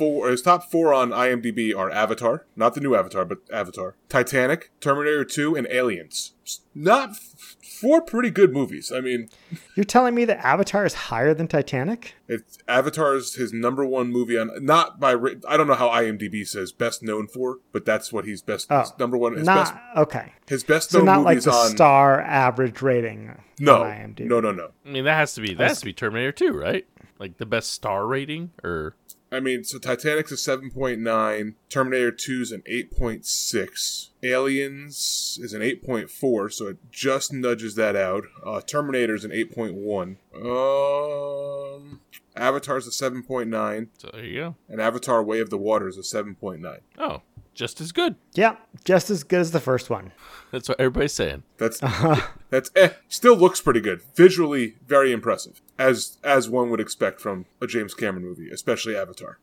four. 0.00 0.26
Uh, 0.26 0.30
his 0.30 0.42
top 0.42 0.70
four 0.70 0.92
on 0.94 1.10
IMDb 1.10 1.76
are 1.76 1.90
Avatar, 1.90 2.46
not 2.56 2.74
the 2.74 2.80
new 2.80 2.94
Avatar, 2.94 3.24
but 3.24 3.38
Avatar, 3.52 3.94
Titanic, 4.08 4.70
Terminator 4.80 5.24
Two, 5.24 5.54
and 5.54 5.66
Aliens. 5.70 6.32
Not 6.74 7.10
f- 7.10 7.56
four 7.80 8.00
pretty 8.02 8.30
good 8.30 8.52
movies. 8.52 8.90
I 8.94 9.00
mean, 9.00 9.28
You're 9.76 9.84
telling 9.84 10.14
me 10.14 10.24
that 10.24 10.44
Avatar 10.44 10.84
is 10.84 10.94
higher 10.94 11.32
than 11.34 11.46
Titanic? 11.46 12.14
it's 12.26 12.58
Avatar's 12.66 13.34
his 13.34 13.52
number 13.52 13.84
one 13.84 14.10
movie 14.10 14.38
on 14.38 14.50
not 14.64 14.98
by 15.00 15.14
I 15.48 15.56
don't 15.56 15.66
know 15.68 15.74
how 15.74 15.88
IMDb 15.90 16.46
says 16.46 16.72
best 16.72 17.02
known 17.02 17.26
for, 17.28 17.58
but 17.72 17.84
that's 17.84 18.12
what 18.12 18.24
he's 18.24 18.42
best 18.42 18.66
oh, 18.70 18.80
his 18.80 18.90
Oh, 18.90 18.94
number 18.98 19.16
one. 19.16 19.36
His 19.36 19.46
not 19.46 19.66
best 19.74 19.74
okay. 19.96 20.32
his 20.48 20.64
best 20.64 20.90
So 20.90 20.98
known 20.98 21.06
not 21.06 21.22
like 21.22 21.40
the 21.40 21.52
on 21.52 21.70
star 21.70 22.20
average 22.20 22.82
rating. 22.82 23.36
no 23.60 23.82
on 23.82 23.90
IMDb. 23.90 24.20
no 24.26 24.40
no 24.40 24.50
no. 24.52 24.70
I 24.86 24.88
mean, 24.90 25.04
that 25.04 25.14
has 25.16 25.34
to 25.34 25.40
be 25.40 25.54
that 25.54 25.68
has 25.68 25.78
to 25.80 25.84
be 25.84 25.92
Terminator 25.92 26.32
Two, 26.32 26.52
right? 26.52 26.86
Like 27.18 27.36
the 27.38 27.46
best 27.46 27.70
star 27.72 28.06
rating, 28.06 28.50
or 28.64 28.94
I 29.32 29.38
mean, 29.40 29.62
so 29.62 29.78
Titanic's 29.78 30.32
a 30.32 30.34
7.9, 30.34 31.54
Terminator 31.68 32.10
2's 32.10 32.50
an 32.50 32.62
8.6, 32.62 34.08
Aliens 34.24 35.38
is 35.40 35.52
an 35.52 35.62
8.4, 35.62 36.52
so 36.52 36.66
it 36.66 36.78
just 36.90 37.32
nudges 37.32 37.76
that 37.76 37.94
out. 37.94 38.24
Uh, 38.44 38.60
Terminator's 38.60 39.24
an 39.24 39.30
8.1. 39.30 40.16
Um, 40.34 42.00
Avatar's 42.36 42.86
a 42.86 42.90
7.9, 42.90 43.88
so 43.98 44.10
there 44.12 44.24
you 44.24 44.40
go. 44.40 44.56
and 44.68 44.80
Avatar 44.80 45.22
Way 45.22 45.40
of 45.40 45.50
the 45.50 45.58
Water 45.58 45.88
is 45.88 45.96
a 45.96 46.00
7.9. 46.00 46.80
Oh, 46.98 47.22
just 47.54 47.80
as 47.80 47.92
good. 47.92 48.16
Yeah, 48.34 48.56
just 48.84 49.10
as 49.10 49.22
good 49.22 49.40
as 49.40 49.52
the 49.52 49.60
first 49.60 49.90
one. 49.90 50.12
That's 50.50 50.68
what 50.68 50.80
everybody's 50.80 51.12
saying. 51.12 51.42
That's 51.58 51.80
that's 52.50 52.70
eh, 52.74 52.90
still 53.08 53.36
looks 53.36 53.60
pretty 53.60 53.80
good. 53.80 54.02
Visually 54.14 54.76
very 54.86 55.12
impressive. 55.12 55.60
As 55.78 56.18
as 56.24 56.48
one 56.48 56.70
would 56.70 56.80
expect 56.80 57.20
from 57.20 57.46
a 57.60 57.66
James 57.66 57.94
Cameron 57.94 58.24
movie, 58.24 58.50
especially 58.50 58.96
Avatar. 58.96 59.38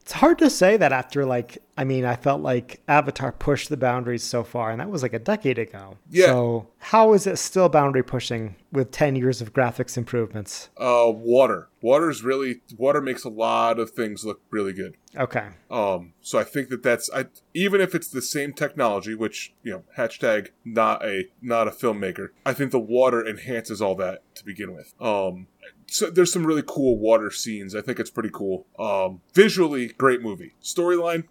It's 0.00 0.12
hard 0.12 0.38
to 0.38 0.50
say 0.50 0.76
that 0.76 0.92
after 0.92 1.24
like 1.24 1.58
I 1.76 1.84
mean 1.84 2.04
I 2.04 2.16
felt 2.16 2.40
like 2.40 2.80
Avatar 2.88 3.32
pushed 3.32 3.68
the 3.68 3.76
boundaries 3.76 4.22
so 4.22 4.44
far 4.44 4.70
and 4.70 4.80
that 4.80 4.90
was 4.90 5.02
like 5.02 5.12
a 5.12 5.18
decade 5.18 5.58
ago. 5.58 5.96
Yeah. 6.10 6.26
So 6.26 6.68
how 6.78 7.12
is 7.12 7.26
it 7.26 7.38
still 7.38 7.68
boundary 7.68 8.02
pushing 8.02 8.56
with 8.72 8.90
10 8.90 9.16
years 9.16 9.40
of 9.40 9.52
graphics 9.52 9.96
improvements? 9.96 10.70
Uh 10.76 11.10
water. 11.12 11.68
Water's 11.82 12.22
really 12.22 12.62
water 12.76 13.00
makes 13.00 13.24
a 13.24 13.28
lot 13.28 13.78
of 13.78 13.90
things 13.90 14.24
look 14.24 14.40
really 14.50 14.72
good. 14.72 14.96
Okay. 15.16 15.48
Um, 15.70 16.14
so 16.20 16.38
I 16.38 16.44
think 16.44 16.68
that 16.70 16.82
that's 16.82 17.10
I, 17.12 17.26
even 17.54 17.80
if 17.80 17.94
it's 17.94 18.08
the 18.08 18.22
same 18.22 18.52
technology, 18.52 19.14
which 19.14 19.52
you 19.62 19.72
know, 19.72 19.82
hashtag 20.18 20.48
not 20.64 21.04
a 21.04 21.28
not 21.40 21.68
a 21.68 21.70
filmmaker. 21.70 22.28
I 22.44 22.52
think 22.52 22.70
the 22.70 22.78
water 22.78 23.26
enhances 23.26 23.80
all 23.80 23.94
that 23.96 24.22
to 24.36 24.44
begin 24.44 24.74
with. 24.74 24.94
Um, 25.00 25.46
so 25.86 26.10
there's 26.10 26.32
some 26.32 26.46
really 26.46 26.62
cool 26.66 26.98
water 26.98 27.30
scenes. 27.30 27.74
I 27.74 27.80
think 27.82 27.98
it's 28.00 28.10
pretty 28.10 28.30
cool. 28.32 28.66
Um, 28.78 29.20
visually, 29.34 29.88
great 29.88 30.22
movie. 30.22 30.54
Storyline 30.62 31.24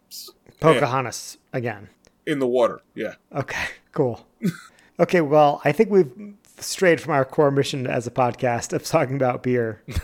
Pocahontas 0.59 1.37
again. 1.51 1.89
in 2.25 2.39
the 2.39 2.47
water. 2.47 2.81
Yeah, 2.93 3.15
Okay, 3.33 3.65
cool. 3.91 4.27
okay, 4.99 5.21
well, 5.21 5.61
I 5.65 5.71
think 5.71 5.89
we've 5.89 6.11
strayed 6.59 7.01
from 7.01 7.13
our 7.13 7.25
core 7.25 7.49
mission 7.49 7.87
as 7.87 8.05
a 8.05 8.11
podcast 8.11 8.71
of 8.71 8.83
talking 8.83 9.15
about 9.15 9.41
beer. 9.41 9.81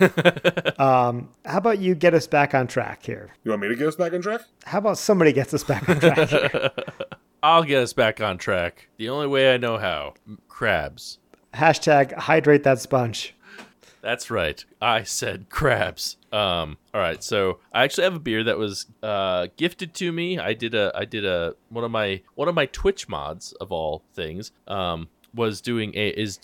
um, 0.78 1.28
how 1.44 1.58
about 1.58 1.78
you 1.78 1.94
get 1.94 2.14
us 2.14 2.26
back 2.26 2.52
on 2.54 2.66
track 2.66 3.04
here? 3.04 3.30
you 3.44 3.52
want 3.52 3.62
me 3.62 3.68
to 3.68 3.76
get 3.76 3.86
us 3.86 3.94
back 3.96 4.12
on 4.12 4.20
track? 4.20 4.40
How 4.64 4.78
about 4.78 4.98
somebody 4.98 5.32
gets 5.32 5.54
us 5.54 5.62
back 5.62 5.88
on 5.88 6.00
track 6.00 6.28
here? 6.28 6.70
I'll 7.42 7.62
get 7.64 7.82
us 7.82 7.92
back 7.92 8.20
on 8.20 8.38
track. 8.38 8.88
The 8.96 9.08
only 9.08 9.26
way 9.26 9.54
I 9.54 9.56
know 9.56 9.78
how. 9.78 10.14
Crabs. 10.48 11.18
Hashtag 11.54 12.12
hydrate 12.12 12.64
that 12.64 12.80
sponge. 12.80 13.34
That's 14.00 14.30
right. 14.30 14.64
I 14.80 15.02
said 15.02 15.50
crabs. 15.50 16.16
Um, 16.32 16.78
all 16.94 17.00
right, 17.00 17.22
so 17.22 17.58
I 17.72 17.84
actually 17.84 18.04
have 18.04 18.14
a 18.14 18.20
beer 18.20 18.44
that 18.44 18.58
was 18.58 18.86
uh, 19.02 19.48
gifted 19.56 19.94
to 19.94 20.12
me. 20.12 20.38
I 20.38 20.52
did 20.52 20.74
a 20.74 20.92
I 20.94 21.04
did 21.04 21.24
a 21.24 21.54
one 21.68 21.84
of 21.84 21.90
my 21.90 22.22
one 22.34 22.48
of 22.48 22.54
my 22.54 22.66
Twitch 22.66 23.08
mods 23.08 23.52
of 23.60 23.72
all 23.72 24.02
things 24.14 24.52
um, 24.66 25.08
was 25.34 25.60
doing 25.60 25.92
a 25.94 26.08
is 26.10 26.38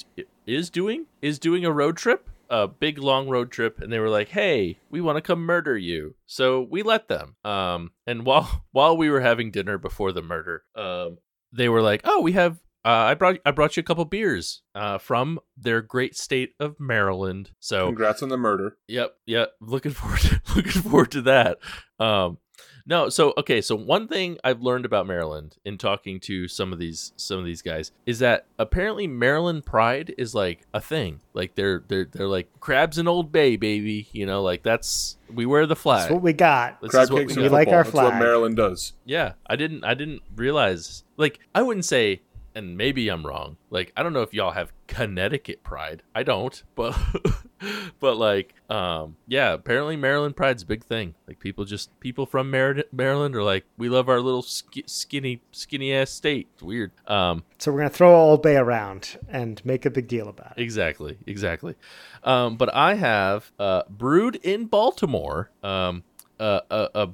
is 0.46 0.70
doing 0.70 1.06
is 1.22 1.38
doing 1.38 1.64
a 1.64 1.70
road 1.72 1.96
trip, 1.96 2.28
a 2.50 2.68
big 2.68 2.98
long 2.98 3.28
road 3.28 3.50
trip, 3.50 3.80
and 3.80 3.92
they 3.92 3.98
were 3.98 4.08
like, 4.08 4.28
"Hey, 4.28 4.78
we 4.90 5.00
want 5.00 5.16
to 5.16 5.22
come 5.22 5.40
murder 5.40 5.76
you," 5.76 6.14
so 6.26 6.62
we 6.62 6.82
let 6.82 7.08
them. 7.08 7.36
Um, 7.44 7.92
and 8.06 8.24
while 8.26 8.64
while 8.72 8.96
we 8.96 9.10
were 9.10 9.20
having 9.20 9.50
dinner 9.50 9.78
before 9.78 10.12
the 10.12 10.22
murder, 10.22 10.64
um, 10.74 11.18
they 11.52 11.68
were 11.68 11.82
like, 11.82 12.02
"Oh, 12.04 12.20
we 12.20 12.32
have 12.32 12.58
uh, 12.84 12.88
I 12.88 13.14
brought 13.14 13.38
I 13.46 13.50
brought 13.50 13.76
you 13.76 13.80
a 13.80 13.84
couple 13.84 14.04
beers 14.04 14.62
uh, 14.74 14.98
from 14.98 15.40
their 15.56 15.80
great 15.80 16.16
state 16.16 16.52
of 16.60 16.78
Maryland. 16.78 17.50
So 17.58 17.86
Congrats 17.86 18.22
on 18.22 18.28
the 18.28 18.36
murder. 18.36 18.76
Yep, 18.88 19.14
yep. 19.24 19.52
Looking 19.60 19.92
forward 19.92 20.20
to, 20.20 20.42
looking 20.54 20.82
forward 20.82 21.10
to 21.12 21.22
that. 21.22 21.58
Um, 21.98 22.38
no, 22.86 23.08
so 23.08 23.32
okay, 23.38 23.60
so 23.60 23.74
one 23.76 24.08
thing 24.08 24.38
I've 24.44 24.60
learned 24.60 24.84
about 24.84 25.06
Maryland 25.06 25.56
in 25.64 25.78
talking 25.78 26.20
to 26.20 26.48
some 26.48 26.72
of 26.72 26.78
these 26.78 27.12
some 27.16 27.38
of 27.38 27.44
these 27.44 27.62
guys 27.62 27.92
is 28.04 28.18
that 28.18 28.46
apparently 28.58 29.06
Maryland 29.06 29.64
pride 29.64 30.14
is 30.18 30.34
like 30.34 30.66
a 30.74 30.80
thing. 30.80 31.20
Like 31.32 31.54
they're 31.54 31.82
they're 31.88 32.04
they're 32.04 32.28
like 32.28 32.48
crabs 32.60 32.98
in 32.98 33.08
Old 33.08 33.32
Bay, 33.32 33.56
baby. 33.56 34.08
You 34.12 34.26
know, 34.26 34.42
like 34.42 34.62
that's 34.62 35.16
we 35.32 35.46
wear 35.46 35.66
the 35.66 35.76
flag. 35.76 36.02
That's 36.02 36.12
what 36.12 36.22
we 36.22 36.32
got. 36.34 36.80
This 36.82 36.90
Crab 36.90 37.04
is 37.04 37.10
what 37.10 37.18
cakes 37.20 37.36
we 37.36 37.42
and 37.42 37.50
got. 37.50 37.56
like 37.56 37.68
football. 37.68 37.76
our 37.78 37.84
That's 37.84 37.94
what 37.94 38.08
flag. 38.10 38.22
Maryland 38.22 38.56
does. 38.56 38.92
Yeah, 39.04 39.32
I 39.46 39.56
didn't 39.56 39.84
I 39.84 39.94
didn't 39.94 40.22
realize 40.36 41.04
like 41.16 41.40
I 41.54 41.62
wouldn't 41.62 41.86
say 41.86 42.20
and 42.54 42.76
maybe 42.76 43.08
I'm 43.08 43.26
wrong. 43.26 43.56
Like 43.70 43.92
I 43.96 44.02
don't 44.02 44.12
know 44.12 44.22
if 44.22 44.32
y'all 44.34 44.52
have 44.52 44.72
Connecticut 44.86 45.62
pride. 45.62 46.02
I 46.14 46.22
don't, 46.22 46.62
but 46.74 46.96
but 48.00 48.16
like 48.16 48.54
um 48.70 49.16
yeah, 49.26 49.52
apparently 49.52 49.96
Maryland 49.96 50.36
pride's 50.36 50.62
a 50.62 50.66
big 50.66 50.84
thing. 50.84 51.14
Like 51.28 51.38
people 51.38 51.64
just 51.64 51.98
people 52.00 52.26
from 52.26 52.50
Mar- 52.50 52.84
Maryland 52.92 53.34
are 53.36 53.42
like 53.42 53.64
we 53.76 53.88
love 53.88 54.08
our 54.08 54.20
little 54.20 54.42
sk- 54.42 54.86
skinny 54.86 55.42
skinny 55.52 55.92
ass 55.92 56.10
state. 56.10 56.48
It's 56.54 56.62
weird. 56.62 56.92
Um 57.08 57.44
So 57.58 57.72
we're 57.72 57.78
gonna 57.78 57.90
throw 57.90 58.14
Old 58.14 58.42
Bay 58.42 58.56
around 58.56 59.18
and 59.28 59.64
make 59.64 59.84
a 59.84 59.90
big 59.90 60.08
deal 60.08 60.28
about 60.28 60.54
it. 60.56 60.62
Exactly, 60.62 61.18
exactly. 61.26 61.74
Um, 62.22 62.56
but 62.56 62.74
I 62.74 62.94
have 62.94 63.52
uh, 63.58 63.82
brewed 63.88 64.36
in 64.36 64.64
Baltimore. 64.66 65.50
Um, 65.62 66.02
uh, 66.44 66.88
uh, 66.94 67.06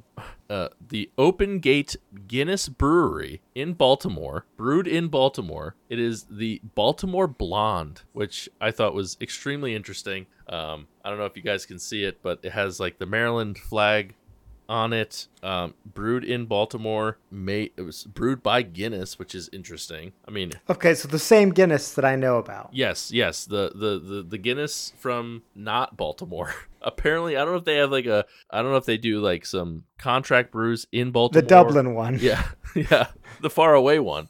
uh, 0.48 0.68
the 0.88 1.10
Open 1.16 1.60
Gate 1.60 1.96
Guinness 2.26 2.68
Brewery 2.68 3.40
in 3.54 3.74
Baltimore, 3.74 4.46
brewed 4.56 4.88
in 4.88 5.08
Baltimore. 5.08 5.76
It 5.88 6.00
is 6.00 6.24
the 6.30 6.60
Baltimore 6.74 7.28
Blonde, 7.28 8.02
which 8.12 8.48
I 8.60 8.72
thought 8.72 8.94
was 8.94 9.16
extremely 9.20 9.74
interesting. 9.74 10.26
Um, 10.48 10.88
I 11.04 11.10
don't 11.10 11.18
know 11.18 11.26
if 11.26 11.36
you 11.36 11.42
guys 11.42 11.64
can 11.64 11.78
see 11.78 12.02
it, 12.02 12.20
but 12.22 12.40
it 12.42 12.52
has 12.52 12.80
like 12.80 12.98
the 12.98 13.06
Maryland 13.06 13.56
flag 13.58 14.14
on 14.70 14.92
it. 14.92 15.26
Um, 15.42 15.74
brewed 15.84 16.24
in 16.24 16.46
Baltimore. 16.46 17.18
Made 17.30 17.72
it 17.76 17.82
was 17.82 18.04
brewed 18.04 18.42
by 18.42 18.62
Guinness, 18.62 19.18
which 19.18 19.34
is 19.34 19.50
interesting. 19.52 20.12
I 20.26 20.30
mean, 20.30 20.52
Okay, 20.70 20.94
so 20.94 21.08
the 21.08 21.18
same 21.18 21.50
Guinness 21.50 21.92
that 21.94 22.04
I 22.04 22.14
know 22.16 22.38
about. 22.38 22.70
Yes, 22.72 23.10
yes. 23.12 23.44
The 23.44 23.72
the 23.74 23.98
the, 23.98 24.22
the 24.22 24.38
Guinness 24.38 24.92
from 24.96 25.42
not 25.54 25.96
Baltimore. 25.96 26.54
Apparently, 26.82 27.36
I 27.36 27.40
don't 27.40 27.50
know 27.52 27.58
if 27.58 27.64
they 27.64 27.76
have 27.76 27.90
like 27.90 28.06
a 28.06 28.24
I 28.48 28.62
don't 28.62 28.70
know 28.70 28.76
if 28.78 28.86
they 28.86 28.96
do 28.96 29.20
like 29.20 29.44
some 29.44 29.84
contract 29.98 30.52
brews 30.52 30.86
in 30.92 31.10
Baltimore. 31.10 31.42
The 31.42 31.48
Dublin 31.48 31.94
one. 31.94 32.18
Yeah. 32.20 32.42
Yeah. 32.76 33.08
The 33.40 33.50
far 33.50 33.74
away 33.74 33.98
one. 33.98 34.28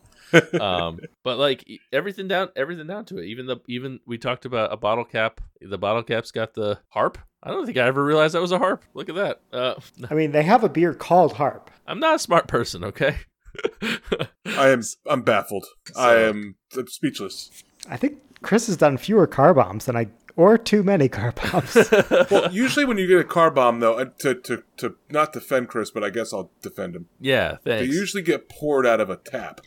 um 0.58 0.98
but 1.22 1.36
like 1.36 1.68
everything 1.92 2.26
down 2.26 2.48
everything 2.56 2.86
down 2.86 3.04
to 3.04 3.18
it. 3.18 3.26
Even 3.26 3.44
the 3.44 3.58
even 3.68 4.00
we 4.06 4.16
talked 4.16 4.46
about 4.46 4.72
a 4.72 4.78
bottle 4.78 5.04
cap. 5.04 5.42
The 5.60 5.76
bottle 5.76 6.02
cap's 6.02 6.30
got 6.32 6.54
the 6.54 6.78
harp. 6.88 7.18
I 7.42 7.50
don't 7.50 7.64
think 7.66 7.78
I 7.78 7.86
ever 7.86 8.04
realized 8.04 8.34
that 8.34 8.40
was 8.42 8.52
a 8.52 8.58
harp. 8.58 8.84
Look 8.94 9.08
at 9.08 9.14
that. 9.14 9.40
Uh 9.52 9.74
I 10.10 10.14
mean, 10.14 10.32
they 10.32 10.42
have 10.42 10.62
a 10.64 10.68
beer 10.68 10.94
called 10.94 11.34
Harp. 11.34 11.70
I'm 11.86 11.98
not 12.00 12.16
a 12.16 12.18
smart 12.18 12.46
person, 12.48 12.84
okay? 12.84 13.16
I 14.46 14.68
am. 14.68 14.82
I'm 15.08 15.22
baffled. 15.22 15.66
I 15.96 16.16
am 16.16 16.54
speechless. 16.86 17.50
I 17.88 17.96
think 17.96 18.18
Chris 18.42 18.66
has 18.68 18.76
done 18.76 18.96
fewer 18.96 19.26
car 19.26 19.52
bombs 19.54 19.86
than 19.86 19.96
I, 19.96 20.08
or 20.36 20.56
too 20.56 20.82
many 20.82 21.08
car 21.08 21.32
bombs. 21.32 21.76
Well, 22.30 22.52
usually 22.52 22.84
when 22.84 22.96
you 22.98 23.06
get 23.08 23.18
a 23.18 23.24
car 23.24 23.50
bomb, 23.50 23.80
though, 23.80 23.94
uh, 23.98 24.04
to 24.20 24.34
to 24.34 24.62
to 24.76 24.94
not 25.10 25.32
defend 25.32 25.68
Chris, 25.68 25.90
but 25.90 26.04
I 26.04 26.10
guess 26.10 26.32
I'll 26.32 26.50
defend 26.62 26.94
him. 26.94 27.06
yeah, 27.20 27.56
They 27.64 27.84
usually 27.84 28.22
get 28.22 28.48
poured 28.48 28.86
out 28.86 29.00
of 29.00 29.10
a 29.10 29.16
tap, 29.16 29.60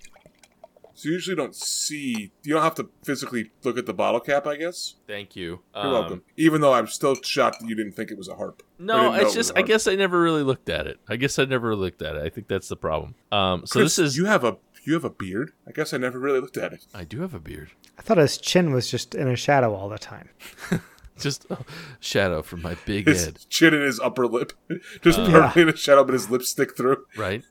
so 0.94 1.08
you 1.10 1.14
usually 1.16 1.36
don't 1.36 1.56
see. 1.56 2.32
You 2.44 2.54
don't 2.54 2.64
have 2.64 2.76
to 2.76 2.90
physically 3.04 3.52
look 3.64 3.78
at 3.78 3.86
the 3.86 3.94
bottle 3.94 4.20
cap. 4.20 4.46
I 4.48 4.56
guess 4.58 4.96
Thank 5.08 5.36
you. 5.36 5.62
you're 5.76 5.86
Um, 5.86 5.92
welcome. 5.92 6.24
Even 6.38 6.62
though 6.62 6.74
I'm 6.74 6.88
still 6.88 7.16
shocked 7.22 7.60
that 7.62 7.68
you 7.70 7.76
didn't 7.76 7.94
think 7.94 8.12
it 8.12 8.18
was 8.18 8.28
a 8.28 8.36
harp. 8.36 8.64
No, 8.80 9.12
didn't 9.12 9.16
it 9.16 9.24
it's 9.24 9.34
just 9.34 9.52
a 9.52 9.54
I 9.56 9.60
harp. 9.60 9.68
guess 9.68 9.88
I 9.88 9.96
never 9.96 10.22
really 10.22 10.44
looked 10.44 10.70
at 10.70 10.88
it. 10.88 11.00
I 11.10 11.16
guess 11.16 11.40
I 11.40 11.46
never 11.46 11.76
looked 11.76 12.02
at 12.02 12.16
it. 12.16 12.24
I 12.24 12.30
think 12.30 12.48
that's 12.48 12.68
the 12.68 12.76
problem. 12.78 13.16
Um, 13.32 13.66
so 13.66 13.80
Chris, 13.80 13.96
this 13.96 14.06
is 14.08 14.18
you 14.18 14.26
have 14.26 14.44
a 14.44 14.58
you 14.86 14.94
have 14.94 15.06
a 15.06 15.10
beard. 15.10 15.52
I 15.68 15.72
guess 15.72 15.94
I 15.94 15.98
never 15.98 16.20
really 16.20 16.40
looked 16.42 16.58
at 16.58 16.74
it. 16.74 16.86
I 16.94 17.04
do 17.06 17.22
have 17.22 17.34
a 17.34 17.40
beard, 17.40 17.72
I 17.98 18.02
thought 18.02 18.18
his 18.18 18.38
chin 18.38 18.74
was 18.74 18.90
just 18.92 19.16
in 19.16 19.28
a 19.30 19.36
shadow 19.36 19.74
all 19.74 19.88
the 19.90 19.98
time. 19.98 20.30
just 21.18 21.46
a 21.52 21.60
shadow 22.00 22.42
from 22.42 22.62
my 22.64 22.76
big 22.86 23.08
His 23.08 23.24
head, 23.26 23.40
chin 23.50 23.74
and 23.74 23.84
his 23.84 24.00
upper 24.00 24.28
lip, 24.28 24.52
just 25.02 25.20
Uh, 25.20 25.30
perfectly 25.30 25.62
in 25.62 25.70
a 25.70 25.76
shadow, 25.78 26.04
but 26.04 26.14
his 26.14 26.30
lips 26.30 26.50
stick 26.50 26.76
through. 26.76 27.06
right? 27.16 27.44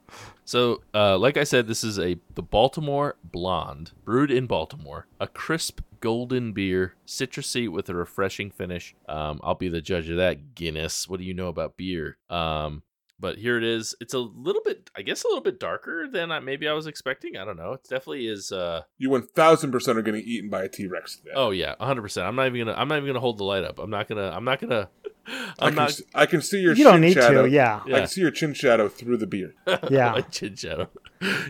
So, 0.53 0.83
uh, 0.93 1.17
like 1.17 1.39
I 1.39 1.45
said, 1.45 1.67
this 1.67 1.83
is 1.83 1.99
a 1.99 2.19
the 2.35 2.43
Baltimore 2.43 3.17
Blonde, 3.25 3.93
brewed 4.05 4.31
in 4.31 4.47
Baltimore, 4.47 5.07
a 5.19 5.27
crisp 5.27 5.81
golden 6.01 6.53
beer, 6.53 6.93
citrusy 7.07 7.71
with 7.71 7.89
a 7.89 7.95
refreshing 7.95 8.51
finish. 8.51 8.95
Um, 9.09 9.41
I'll 9.43 9.55
be 9.55 9.71
the 9.71 9.81
judge 9.81 10.11
of 10.11 10.19
that. 10.19 10.55
Guinness, 10.55 11.09
what 11.09 11.21
do 11.21 11.25
you 11.25 11.33
know 11.33 11.49
about 11.49 11.79
beer? 11.79 12.19
Um, 12.29 12.83
but 13.23 13.39
here 13.39 13.57
it 13.57 13.65
is. 13.65 13.95
It's 14.01 14.13
a 14.13 14.19
little 14.19 14.61
bit, 14.63 14.91
I 14.95 15.01
guess, 15.01 15.25
a 15.25 15.29
little 15.29 15.41
bit 15.43 15.59
darker 15.59 16.07
than 16.07 16.31
I, 16.31 16.41
maybe 16.41 16.69
I 16.69 16.75
was 16.75 16.87
expecting. 16.87 17.39
I 17.39 17.47
don't 17.47 17.57
know. 17.57 17.73
It 17.73 17.85
definitely 17.85 18.27
is. 18.27 18.53
Uh, 18.53 18.83
You 18.99 19.09
one 19.09 19.27
thousand 19.29 19.73
percent 19.73 19.97
are 19.97 20.03
getting 20.03 20.23
eaten 20.27 20.51
by 20.51 20.65
a 20.65 20.69
T 20.69 20.87
Rex. 20.87 21.23
Oh 21.35 21.51
yeah, 21.51 21.77
hundred 21.81 22.03
percent. 22.03 22.27
I'm 22.27 22.37
not 22.37 22.47
even 22.49 22.67
gonna. 22.67 22.77
I'm 22.79 22.89
not 22.89 22.97
even 22.99 23.07
gonna 23.09 23.21
hold 23.21 23.39
the 23.39 23.45
light 23.45 23.65
up. 23.65 23.79
I'm 23.79 23.89
not 23.89 24.09
gonna. 24.09 24.29
I'm 24.31 24.45
not 24.45 24.61
gonna. 24.61 24.91
I 25.27 25.53
I'm 25.61 25.69
can, 25.69 25.75
not. 25.77 25.89
s- 25.91 26.03
I 26.15 26.27
can 26.27 26.43
see 26.43 26.61
your. 26.61 26.75
You 26.75 26.85
don't 26.85 26.95
chin 26.95 27.01
need 27.01 27.15
shadow. 27.15 27.43
to, 27.45 27.49
yeah. 27.51 27.81
I 27.87 27.91
can 27.91 28.07
see 28.09 28.21
your 28.21 28.33
chin 28.33 28.53
shadow 28.55 28.89
through 28.89 29.17
the 29.19 29.27
beard. 29.27 29.55
Yeah. 29.89 30.11
my 30.17 30.21
chin 30.23 30.57
shadow. 30.57 30.89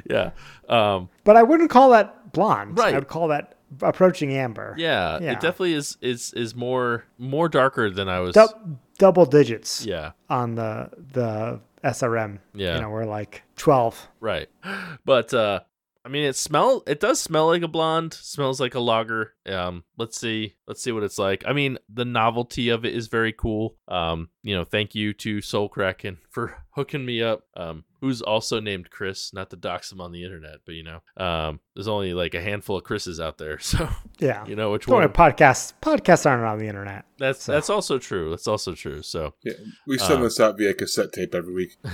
yeah. 0.09 0.31
Um. 0.69 1.09
But 1.25 1.37
I 1.37 1.43
wouldn't 1.43 1.71
call 1.71 1.91
that 1.91 2.33
blonde. 2.33 2.79
Right. 2.79 2.95
I 2.95 2.99
would 2.99 3.09
call 3.09 3.29
that 3.29 3.57
approaching 3.81 4.33
amber. 4.35 4.75
Yeah. 4.76 5.19
Yeah. 5.23 5.33
It 5.33 5.41
definitely 5.41 5.73
is. 5.73 5.97
Is 6.02 6.35
is 6.35 6.55
more 6.55 7.05
more 7.19 7.49
darker 7.49 7.88
than 7.91 8.09
I 8.11 8.21
was. 8.21 8.35
Du- 8.35 8.79
double 9.03 9.27
digits 9.27 9.85
Yeah. 9.85 10.13
on 10.31 10.55
the 10.55 10.89
the 11.13 11.61
SRM. 11.85 12.39
Yeah. 12.55 12.77
You 12.77 12.83
know, 12.83 12.91
we're 12.91 13.05
like 13.05 13.43
12. 13.57 14.09
Right. 14.21 14.49
But 15.05 15.35
uh, 15.35 15.61
I 16.05 16.09
mean, 16.09 16.25
it 16.25 16.37
smell. 16.37 16.83
It 16.87 17.01
does 17.01 17.21
smell 17.21 17.47
like 17.49 17.63
a 17.63 17.69
blonde. 17.69 18.15
Smells 18.15 18.61
like 18.61 18.75
a 18.77 18.81
lager. 18.81 19.35
Um. 19.47 19.83
Let's 19.99 20.19
see. 20.21 20.55
Let's 20.69 20.83
see 20.83 20.93
what 20.93 21.03
it's 21.03 21.19
like. 21.19 21.43
I 21.47 21.53
mean, 21.53 21.79
the 21.93 22.05
novelty 22.05 22.69
of 22.71 22.85
it 22.85 22.95
is 22.95 23.09
very 23.09 23.33
cool. 23.33 23.77
Um. 23.89 24.29
You 24.45 24.55
know, 24.57 24.65
thank 24.65 24.95
you 24.95 25.13
to 25.15 25.41
Soul 25.41 25.69
Kraken 25.69 26.19
for 26.31 26.63
hooking 26.71 27.05
me 27.05 27.23
up. 27.23 27.43
Um. 27.57 27.85
Who's 28.03 28.21
also 28.21 28.61
named 28.61 28.91
Chris? 28.91 29.33
Not 29.33 29.49
to 29.51 29.57
dox 29.57 29.91
him 29.93 30.01
on 30.01 30.11
the 30.13 30.25
internet, 30.25 30.57
but 30.67 30.75
you 30.75 30.83
know, 30.83 31.01
um, 31.17 31.61
there's 31.75 31.87
only 31.89 32.13
like 32.15 32.35
a 32.35 32.41
handful 32.43 32.77
of 32.77 32.83
Chris's 32.85 33.19
out 33.21 33.39
there, 33.39 33.59
so 33.61 33.89
Yeah. 34.19 34.45
you 34.45 34.57
know 34.57 34.73
which 34.73 34.87
Don't 34.87 34.97
one. 35.01 35.09
podcasts 35.09 35.73
podcasts 35.81 36.27
aren't 36.29 36.45
on 36.45 36.59
the 36.59 36.67
internet. 36.67 37.05
That's 37.19 37.47
that's 37.47 37.71
also 37.71 37.99
true. 37.99 38.31
That's 38.31 38.49
also 38.49 38.75
true. 38.75 39.03
So, 39.03 39.35
Yeah, 39.45 39.53
we 39.87 39.97
send 39.99 40.21
Uh. 40.21 40.25
this 40.25 40.41
out 40.41 40.59
via 40.59 40.75
cassette 40.75 41.13
tape 41.13 41.35
every 41.35 41.55
week. 41.55 41.77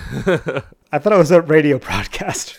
I 0.90 0.98
thought 0.98 1.12
it 1.12 1.18
was 1.18 1.30
a 1.30 1.42
radio 1.42 1.78
broadcast. 1.88 2.58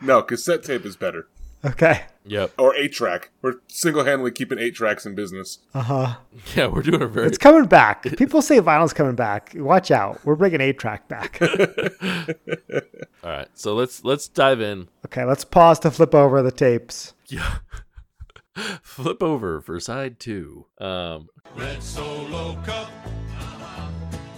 no, 0.00 0.22
cassette 0.22 0.62
tape 0.62 0.86
is 0.86 0.96
better. 0.96 1.26
Okay. 1.64 2.02
yep, 2.24 2.52
Or 2.58 2.74
eight 2.74 2.92
track. 2.92 3.30
We're 3.42 3.54
single 3.68 4.04
handedly 4.04 4.30
keeping 4.30 4.58
eight 4.58 4.74
tracks 4.74 5.06
in 5.06 5.14
business. 5.14 5.58
Uh 5.74 5.82
huh. 5.82 6.14
yeah, 6.56 6.66
we're 6.68 6.82
doing 6.82 7.02
a 7.02 7.06
very 7.06 7.26
It's 7.28 7.38
coming 7.38 7.66
back. 7.66 8.02
People 8.16 8.42
say 8.42 8.60
vinyl's 8.60 8.92
coming 8.92 9.14
back. 9.14 9.52
Watch 9.56 9.90
out. 9.90 10.20
We're 10.24 10.34
bringing 10.36 10.60
eight 10.60 10.78
track 10.78 11.08
back. 11.08 11.40
all 13.24 13.30
right. 13.30 13.48
So 13.54 13.74
let's 13.74 14.04
let's 14.04 14.28
dive 14.28 14.60
in. 14.60 14.88
okay, 15.06 15.24
let's 15.24 15.44
pause 15.44 15.78
to 15.80 15.90
flip 15.90 16.14
over 16.14 16.42
the 16.42 16.52
tapes. 16.52 17.14
Yeah. 17.26 17.56
Flip 18.82 19.22
over 19.22 19.62
for 19.62 19.80
side 19.80 20.20
two. 20.20 20.66
Um, 20.78 21.30
Red 21.56 21.82
Solo 21.82 22.54
Cup. 22.66 22.90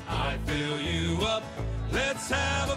I 0.09 0.39
fill 0.47 0.81
you 0.81 1.19
up. 1.25 1.43
Let's 1.91 2.31
have 2.31 2.71
a 2.71 2.77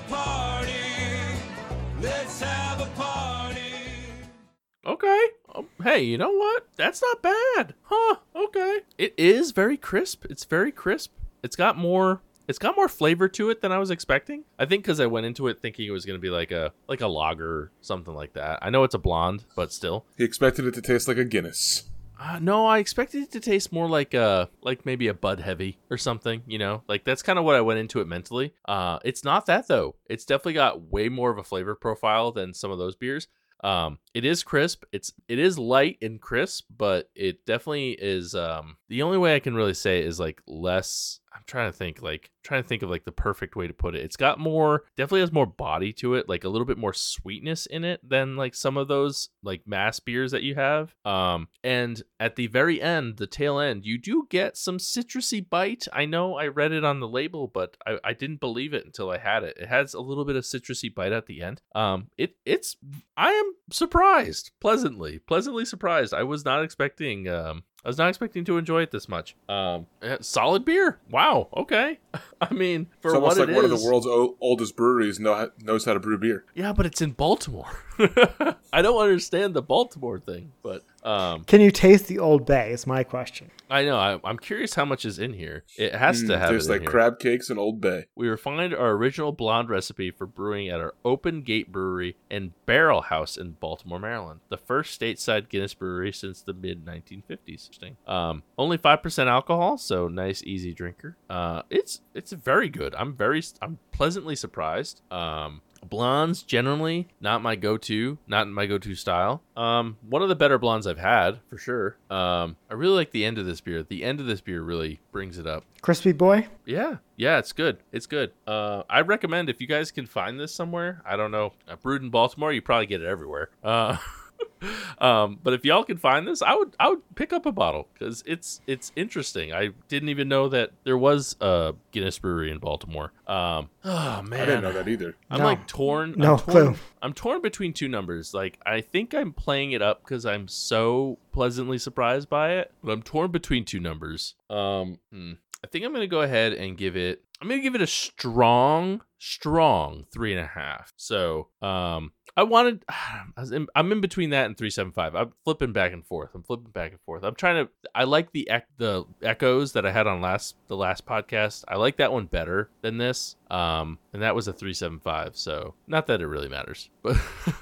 okay. 4.87 5.25
Um, 5.53 5.67
hey, 5.83 6.03
you 6.03 6.17
know 6.17 6.31
what? 6.31 6.67
That's 6.75 7.01
not 7.01 7.21
bad. 7.21 7.75
Huh. 7.83 8.15
Okay. 8.35 8.79
It 8.97 9.13
is 9.17 9.51
very 9.51 9.77
crisp. 9.77 10.25
It's 10.29 10.45
very 10.45 10.71
crisp. 10.71 11.11
It's 11.43 11.55
got 11.55 11.77
more. 11.77 12.21
It's 12.47 12.59
got 12.59 12.77
more 12.77 12.87
flavor 12.87 13.27
to 13.27 13.49
it 13.49 13.61
than 13.61 13.73
I 13.73 13.77
was 13.77 13.91
expecting. 13.91 14.45
I 14.57 14.65
think 14.65 14.83
because 14.83 15.01
I 15.01 15.05
went 15.05 15.25
into 15.25 15.47
it 15.47 15.61
thinking 15.61 15.85
it 15.85 15.91
was 15.91 16.05
going 16.05 16.17
to 16.17 16.21
be 16.21 16.29
like 16.29 16.51
a 16.51 16.71
like 16.87 17.01
a 17.01 17.07
lager, 17.07 17.49
or 17.49 17.71
something 17.81 18.13
like 18.13 18.33
that. 18.33 18.59
I 18.61 18.69
know 18.69 18.83
it's 18.83 18.95
a 18.95 18.99
blonde, 18.99 19.43
but 19.55 19.73
still. 19.73 20.05
He 20.17 20.23
expected 20.23 20.65
it 20.65 20.73
to 20.75 20.81
taste 20.81 21.07
like 21.07 21.17
a 21.17 21.25
Guinness. 21.25 21.89
Uh, 22.19 22.39
no, 22.41 22.65
I 22.65 22.79
expected 22.79 23.23
it 23.23 23.31
to 23.33 23.39
taste 23.39 23.71
more 23.71 23.87
like 23.87 24.13
a 24.13 24.49
like 24.61 24.85
maybe 24.85 25.07
a 25.07 25.13
Bud 25.13 25.39
Heavy 25.39 25.77
or 25.89 25.97
something. 25.97 26.41
You 26.47 26.57
know, 26.57 26.83
like 26.87 27.03
that's 27.03 27.21
kind 27.21 27.37
of 27.37 27.45
what 27.45 27.55
I 27.55 27.61
went 27.61 27.79
into 27.79 27.99
it 27.99 28.07
mentally. 28.07 28.53
Uh, 28.65 28.99
it's 29.03 29.23
not 29.23 29.45
that 29.47 29.67
though. 29.67 29.95
It's 30.07 30.25
definitely 30.25 30.53
got 30.53 30.91
way 30.91 31.09
more 31.09 31.29
of 31.29 31.37
a 31.37 31.43
flavor 31.43 31.75
profile 31.75 32.31
than 32.31 32.53
some 32.53 32.71
of 32.71 32.79
those 32.79 32.95
beers. 32.95 33.27
Um, 33.63 33.99
it 34.13 34.25
is 34.25 34.43
crisp. 34.43 34.83
It's 34.91 35.13
it 35.27 35.39
is 35.39 35.57
light 35.57 35.97
and 36.01 36.21
crisp, 36.21 36.67
but 36.75 37.09
it 37.15 37.45
definitely 37.45 37.91
is. 37.91 38.35
Um, 38.35 38.76
the 38.89 39.01
only 39.01 39.17
way 39.17 39.35
I 39.35 39.39
can 39.39 39.55
really 39.55 39.73
say 39.73 40.03
is 40.03 40.19
like 40.19 40.41
less. 40.47 41.19
I'm 41.33 41.43
trying 41.45 41.71
to 41.71 41.77
think 41.77 42.01
like 42.01 42.31
trying 42.43 42.63
to 42.63 42.67
think 42.67 42.81
of 42.81 42.89
like 42.89 43.03
the 43.03 43.11
perfect 43.11 43.55
way 43.55 43.67
to 43.67 43.73
put 43.73 43.93
it. 43.93 44.03
It's 44.03 44.15
got 44.15 44.39
more 44.39 44.85
definitely 44.95 45.19
has 45.19 45.31
more 45.31 45.45
body 45.45 45.93
to 45.93 46.15
it, 46.15 46.27
like 46.27 46.43
a 46.43 46.49
little 46.49 46.65
bit 46.65 46.77
more 46.79 46.93
sweetness 46.93 47.67
in 47.67 47.83
it 47.83 47.99
than 48.07 48.37
like 48.37 48.55
some 48.55 48.75
of 48.75 48.87
those 48.87 49.29
like 49.43 49.61
mass 49.67 49.99
beers 49.99 50.31
that 50.31 50.41
you 50.41 50.55
have. 50.55 50.95
Um 51.05 51.49
and 51.63 52.01
at 52.19 52.37
the 52.37 52.47
very 52.47 52.81
end, 52.81 53.17
the 53.17 53.27
tail 53.27 53.59
end, 53.59 53.85
you 53.85 53.99
do 53.99 54.25
get 54.29 54.57
some 54.57 54.77
citrusy 54.77 55.47
bite. 55.47 55.85
I 55.93 56.05
know 56.05 56.37
I 56.37 56.47
read 56.47 56.71
it 56.71 56.83
on 56.83 56.99
the 56.99 57.07
label, 57.07 57.47
but 57.47 57.77
I, 57.85 57.99
I 58.03 58.13
didn't 58.13 58.39
believe 58.39 58.73
it 58.73 58.85
until 58.85 59.11
I 59.11 59.17
had 59.17 59.43
it. 59.43 59.57
It 59.59 59.67
has 59.67 59.93
a 59.93 60.01
little 60.01 60.25
bit 60.25 60.37
of 60.37 60.43
citrusy 60.43 60.93
bite 60.93 61.11
at 61.11 61.27
the 61.27 61.43
end. 61.43 61.61
Um 61.75 62.07
it 62.17 62.35
it's 62.45 62.77
I 63.15 63.31
am 63.31 63.53
surprised, 63.71 64.51
pleasantly, 64.59 65.19
pleasantly 65.19 65.65
surprised. 65.65 66.13
I 66.13 66.23
was 66.23 66.45
not 66.45 66.63
expecting 66.63 67.27
um 67.27 67.63
I 67.85 67.89
was 67.89 67.97
not 67.97 68.09
expecting 68.09 68.43
to 68.45 68.57
enjoy 68.57 68.81
it 68.81 68.91
this 68.91 69.07
much. 69.07 69.35
Um, 69.47 69.87
eh, 70.01 70.17
solid 70.19 70.65
beer. 70.65 70.99
Wow. 71.09 71.47
Okay. 71.55 71.99
I 72.41 72.53
mean, 72.53 72.87
for 72.99 73.09
It's 73.09 73.15
almost 73.15 73.37
what 73.39 73.47
like 73.47 73.55
one 73.55 73.65
of 73.65 73.71
the 73.71 73.85
world's 73.85 74.07
o- 74.07 74.35
oldest 74.41 74.75
breweries 74.75 75.19
know, 75.19 75.49
knows 75.61 75.85
how 75.85 75.93
to 75.93 75.99
brew 75.99 76.17
beer. 76.17 76.43
Yeah, 76.53 76.73
but 76.73 76.85
it's 76.85 77.01
in 77.01 77.11
Baltimore. 77.11 77.69
I 78.73 78.81
don't 78.81 79.01
understand 79.01 79.53
the 79.53 79.61
Baltimore 79.61 80.19
thing, 80.19 80.51
but 80.61 80.83
um, 81.03 81.43
Can 81.45 81.61
you 81.61 81.71
taste 81.71 82.07
the 82.07 82.19
Old 82.19 82.45
Bay? 82.45 82.71
Is 82.71 82.85
my 82.85 83.03
question. 83.03 83.49
I 83.69 83.83
know. 83.83 83.97
I, 83.97 84.19
I'm 84.23 84.37
curious 84.37 84.75
how 84.75 84.85
much 84.85 85.03
is 85.05 85.19
in 85.19 85.33
here. 85.33 85.63
It 85.77 85.93
has 85.95 86.21
to 86.23 86.27
Mm, 86.29 86.37
have 86.39 86.49
There's 86.49 86.67
it 86.67 86.69
in 86.69 86.73
like 86.75 86.81
here. 86.81 86.89
crab 86.91 87.19
cakes 87.19 87.49
and 87.49 87.57
Old 87.59 87.81
Bay. 87.81 88.05
We 88.15 88.27
refined 88.27 88.73
our 88.73 88.91
original 88.91 89.31
blonde 89.31 89.69
recipe 89.69 90.11
for 90.11 90.25
brewing 90.25 90.69
at 90.69 90.79
our 90.79 90.93
Open 91.05 91.41
Gate 91.41 91.71
Brewery 91.71 92.15
and 92.29 92.51
Barrel 92.65 93.01
House 93.01 93.37
in 93.37 93.51
Baltimore, 93.51 93.99
Maryland, 93.99 94.39
the 94.49 94.57
first 94.57 94.99
stateside 94.99 95.49
Guinness 95.49 95.73
brewery 95.73 96.11
since 96.13 96.41
the 96.41 96.53
mid 96.53 96.85
1950s. 96.85 97.29
Interesting. 97.47 97.97
Um, 98.07 98.43
only 98.57 98.77
five 98.77 99.01
percent 99.01 99.29
alcohol, 99.29 99.77
so 99.77 100.07
nice, 100.07 100.43
easy 100.43 100.73
drinker. 100.73 101.17
Uh, 101.29 101.63
it's 101.69 102.01
it's 102.13 102.31
very 102.31 102.69
good. 102.69 102.93
I'm 102.95 103.15
very 103.15 103.41
I'm 103.61 103.79
pleasantly 103.91 104.35
surprised. 104.35 105.01
Um, 105.11 105.61
blondes 105.89 106.43
generally 106.43 107.07
not 107.19 107.41
my 107.41 107.55
go-to, 107.55 108.17
not 108.27 108.47
my 108.47 108.65
go-to 108.65 108.95
style. 108.95 109.41
Um, 109.55 109.97
one 110.07 110.21
of 110.21 110.29
the 110.29 110.35
better 110.35 110.57
blondes 110.57 110.87
I've 110.87 110.97
had 110.97 111.39
for 111.49 111.57
sure. 111.57 111.97
Um, 112.09 112.55
I 112.69 112.73
really 112.73 112.95
like 112.95 113.11
the 113.11 113.25
end 113.25 113.37
of 113.37 113.45
this 113.45 113.61
beer. 113.61 113.83
The 113.83 114.03
end 114.03 114.19
of 114.19 114.25
this 114.25 114.41
beer 114.41 114.61
really 114.61 114.99
brings 115.11 115.37
it 115.37 115.47
up. 115.47 115.63
Crispy 115.81 116.11
boy? 116.11 116.47
Yeah, 116.65 116.97
yeah, 117.15 117.37
it's 117.37 117.53
good. 117.53 117.77
It's 117.91 118.05
good. 118.05 118.31
Uh, 118.45 118.83
I 118.89 119.01
recommend 119.01 119.49
if 119.49 119.61
you 119.61 119.67
guys 119.67 119.91
can 119.91 120.05
find 120.05 120.39
this 120.39 120.53
somewhere. 120.53 121.01
I 121.05 121.15
don't 121.15 121.31
know, 121.31 121.53
uh, 121.67 121.75
brewed 121.75 122.01
in 122.01 122.09
Baltimore, 122.09 122.51
you 122.51 122.61
probably 122.61 122.87
get 122.87 123.01
it 123.01 123.07
everywhere. 123.07 123.49
Uh, 123.63 123.97
um, 124.99 125.39
but 125.43 125.53
if 125.53 125.63
y'all 125.65 125.83
can 125.83 125.97
find 125.97 126.27
this, 126.27 126.41
I 126.41 126.55
would 126.55 126.75
I 126.79 126.89
would 126.89 127.01
pick 127.15 127.31
up 127.33 127.45
a 127.45 127.51
bottle 127.51 127.87
because 127.93 128.23
it's 128.25 128.61
it's 128.67 128.91
interesting. 128.95 129.53
I 129.53 129.69
didn't 129.87 130.09
even 130.09 130.27
know 130.27 130.49
that 130.49 130.71
there 130.83 130.97
was 130.97 131.35
a 131.41 131.73
Guinness 131.91 132.19
brewery 132.19 132.51
in 132.51 132.57
Baltimore. 132.59 133.11
Um, 133.27 133.69
oh 133.83 134.21
man, 134.23 134.41
I 134.41 134.45
didn't 134.45 134.63
know 134.63 134.73
that 134.73 134.87
either. 134.87 135.15
I'm 135.29 135.39
No. 135.39 135.45
like 135.45 135.67
torn. 135.67 136.15
No 136.17 136.33
I'm 136.33 136.39
torn, 136.39 136.51
clue. 136.73 136.75
I'm 137.01 137.13
torn 137.13 137.41
between 137.41 137.73
two 137.73 137.87
numbers. 137.87 138.33
Like 138.33 138.59
I 138.65 138.81
think 138.81 139.13
I'm 139.13 139.33
playing 139.33 139.71
it 139.71 139.81
up 139.81 140.03
because 140.03 140.25
I'm 140.25 140.47
so 140.47 141.17
pleasantly 141.31 141.77
surprised 141.77 142.29
by 142.29 142.53
it, 142.53 142.71
but 142.83 142.91
I'm 142.91 143.03
torn 143.03 143.31
between 143.31 143.65
two 143.65 143.79
numbers. 143.79 144.35
Um, 144.49 144.99
hmm. 145.11 145.33
I 145.63 145.67
think 145.67 145.85
I'm 145.85 145.93
gonna 145.93 146.07
go 146.07 146.21
ahead 146.21 146.53
and 146.53 146.77
give 146.77 146.95
it. 146.95 147.23
I'm 147.41 147.47
gonna 147.47 147.61
give 147.61 147.75
it 147.75 147.81
a 147.81 147.87
strong, 147.87 149.01
strong 149.19 150.05
three 150.11 150.31
and 150.33 150.41
a 150.43 150.47
half. 150.47 150.93
So, 150.97 151.49
um, 151.61 152.11
I 152.37 152.43
wanted. 152.43 152.85
I 152.89 153.23
was 153.35 153.51
in, 153.51 153.67
I'm 153.75 153.91
in 153.91 153.99
between 153.99 154.29
that 154.29 154.45
and 154.45 154.55
three 154.55 154.69
seven 154.69 154.91
five. 154.91 155.15
I'm 155.15 155.33
flipping 155.43 155.73
back 155.73 155.91
and 155.91 156.05
forth. 156.05 156.29
I'm 156.35 156.43
flipping 156.43 156.71
back 156.71 156.91
and 156.91 157.01
forth. 157.01 157.23
I'm 157.23 157.35
trying 157.35 157.65
to. 157.65 157.71
I 157.95 158.03
like 158.03 158.31
the 158.31 158.47
ec- 158.49 158.67
the 158.77 159.05
echoes 159.23 159.73
that 159.73 159.85
I 159.85 159.91
had 159.91 160.07
on 160.07 160.21
last 160.21 160.55
the 160.67 160.77
last 160.77 161.05
podcast. 161.05 161.63
I 161.67 161.75
like 161.75 161.97
that 161.97 162.13
one 162.13 162.27
better 162.27 162.69
than 162.81 162.97
this. 162.97 163.35
Um, 163.49 163.97
and 164.13 164.21
that 164.21 164.35
was 164.35 164.47
a 164.47 164.53
three 164.53 164.73
seven 164.73 164.99
five. 164.99 165.35
So 165.35 165.73
not 165.87 166.07
that 166.07 166.21
it 166.21 166.27
really 166.27 166.49
matters, 166.49 166.89
but 167.01 167.17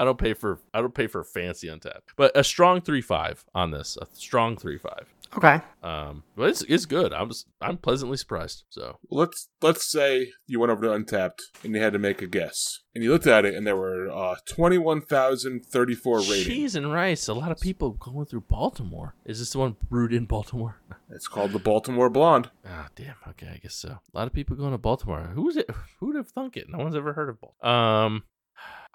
I 0.00 0.04
don't 0.04 0.18
pay 0.18 0.32
for 0.32 0.60
I 0.72 0.80
don't 0.80 0.94
pay 0.94 1.06
for 1.06 1.22
fancy 1.22 1.68
on 1.68 1.80
tap. 1.80 2.02
But 2.16 2.36
a 2.36 2.42
strong 2.42 2.80
three 2.80 3.02
five 3.02 3.44
on 3.54 3.70
this. 3.70 3.98
A 4.00 4.06
strong 4.14 4.56
three 4.56 4.78
five. 4.78 5.12
Okay. 5.36 5.60
Um, 5.82 6.22
but 6.36 6.50
it's 6.50 6.62
it's 6.62 6.84
good. 6.86 7.12
I'm 7.12 7.28
just, 7.28 7.46
I'm 7.60 7.76
pleasantly 7.78 8.16
surprised. 8.16 8.64
So 8.70 8.98
Let's 9.10 9.48
let's 9.62 9.90
say 9.90 10.32
you 10.46 10.58
went 10.60 10.72
over 10.72 10.82
to 10.82 10.88
Untappd 10.88 11.40
and 11.64 11.74
you 11.74 11.80
had 11.80 11.92
to 11.92 11.98
make 11.98 12.22
a 12.22 12.26
guess, 12.26 12.80
and 12.94 13.02
you 13.04 13.10
looked 13.12 13.26
at 13.26 13.44
it, 13.44 13.54
and 13.54 13.66
there 13.66 13.76
were 13.76 14.10
uh, 14.10 14.36
twenty 14.48 14.78
one 14.78 15.00
thousand 15.00 15.64
thirty 15.66 15.94
four 15.94 16.18
ratings. 16.20 16.46
cheese 16.46 16.74
and 16.76 16.92
rice. 16.92 17.28
A 17.28 17.34
lot 17.34 17.50
of 17.52 17.60
people 17.60 17.90
going 17.90 18.26
through 18.26 18.42
Baltimore. 18.42 19.14
Is 19.24 19.38
this 19.38 19.50
the 19.50 19.58
one 19.58 19.76
brewed 19.88 20.12
in 20.12 20.24
Baltimore? 20.26 20.80
It's 21.08 21.28
called 21.28 21.52
the 21.52 21.60
Baltimore 21.60 22.10
Blonde. 22.10 22.50
Ah, 22.68 22.88
damn. 22.96 23.14
Okay, 23.28 23.46
I 23.46 23.58
guess 23.58 23.76
so. 23.76 23.90
A 23.90 24.18
lot 24.18 24.26
of 24.26 24.32
people 24.32 24.56
going 24.56 24.72
to 24.72 24.78
Baltimore. 24.78 25.30
Who's 25.36 25.56
it? 25.56 25.70
Who 26.00 26.06
would 26.06 26.16
have 26.16 26.28
thunk 26.30 26.56
it? 26.56 26.68
No 26.68 26.78
one's 26.78 26.96
ever 26.96 27.12
heard 27.12 27.28
of 27.28 27.38
Baltimore. 27.40 27.72
Um, 28.04 28.24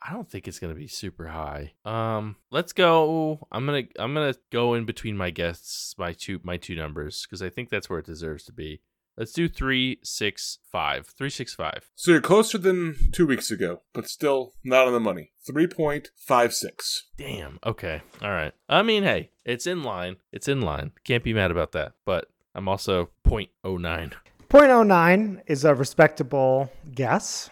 I 0.03 0.13
don't 0.13 0.29
think 0.29 0.47
it's 0.47 0.59
gonna 0.59 0.73
be 0.73 0.87
super 0.87 1.27
high. 1.27 1.73
Um, 1.85 2.37
let's 2.49 2.73
go. 2.73 3.47
I'm 3.51 3.65
gonna 3.65 3.83
I'm 3.99 4.13
gonna 4.13 4.35
go 4.51 4.73
in 4.73 4.85
between 4.85 5.15
my 5.15 5.29
guests, 5.29 5.95
my 5.97 6.13
two 6.13 6.39
my 6.43 6.57
two 6.57 6.75
numbers, 6.75 7.25
because 7.25 7.41
I 7.41 7.49
think 7.49 7.69
that's 7.69 7.89
where 7.89 7.99
it 7.99 8.05
deserves 8.05 8.43
to 8.45 8.51
be. 8.53 8.81
Let's 9.17 9.33
do 9.33 9.47
three 9.47 9.99
six 10.03 10.59
five. 10.71 11.07
Three 11.07 11.29
six 11.29 11.53
five. 11.53 11.89
So 11.95 12.11
you're 12.11 12.21
closer 12.21 12.57
than 12.57 12.95
two 13.11 13.27
weeks 13.27 13.51
ago, 13.51 13.81
but 13.93 14.07
still 14.07 14.53
not 14.63 14.87
on 14.87 14.93
the 14.93 14.99
money. 14.99 15.33
Three 15.45 15.67
point 15.67 16.09
five 16.15 16.53
six. 16.53 17.07
Damn. 17.17 17.59
Okay. 17.63 18.01
All 18.21 18.31
right. 18.31 18.53
I 18.67 18.81
mean, 18.81 19.03
hey, 19.03 19.29
it's 19.45 19.67
in 19.67 19.83
line. 19.83 20.15
It's 20.31 20.47
in 20.47 20.61
line. 20.61 20.93
Can't 21.03 21.23
be 21.23 21.33
mad 21.33 21.51
about 21.51 21.73
that. 21.73 21.93
But 22.05 22.29
I'm 22.55 22.67
also 22.67 23.09
0.09. 23.27 24.13
0.09 24.49 25.41
is 25.47 25.63
a 25.63 25.75
respectable 25.75 26.71
guess. 26.93 27.49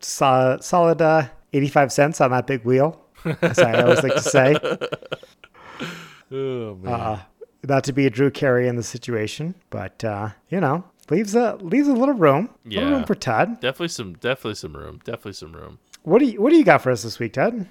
Solid, 0.00 0.62
solid 0.62 1.02
uh, 1.02 1.28
85 1.52 1.92
cents 1.92 2.20
on 2.20 2.30
that 2.32 2.46
big 2.46 2.64
wheel, 2.64 3.00
as 3.42 3.58
I 3.58 3.82
always 3.82 4.02
like 4.02 4.14
to 4.14 4.22
say. 4.22 4.56
Oh 6.30 6.74
man. 6.74 6.92
Uh, 6.92 7.22
not 7.66 7.84
to 7.84 7.92
be 7.92 8.06
a 8.06 8.10
Drew 8.10 8.30
Carey 8.30 8.68
in 8.68 8.76
the 8.76 8.82
situation, 8.82 9.54
but, 9.70 10.04
uh, 10.04 10.30
you 10.50 10.60
know, 10.60 10.84
leaves 11.10 11.34
a, 11.34 11.56
leaves 11.56 11.88
a 11.88 11.92
little 11.94 12.14
room. 12.14 12.50
A 12.66 12.68
little 12.68 12.84
Yeah. 12.84 12.90
room 12.96 13.04
for 13.04 13.14
Todd. 13.14 13.60
definitely 13.60 13.88
some. 13.88 14.12
Definitely 14.14 14.54
some 14.56 14.76
room. 14.76 15.00
Definitely 15.04 15.32
some 15.32 15.52
room. 15.54 15.78
What 16.02 16.18
do 16.20 16.26
you, 16.26 16.40
what 16.40 16.50
do 16.50 16.56
you 16.56 16.64
got 16.64 16.82
for 16.82 16.90
us 16.90 17.02
this 17.02 17.18
week, 17.18 17.32
Todd? 17.32 17.66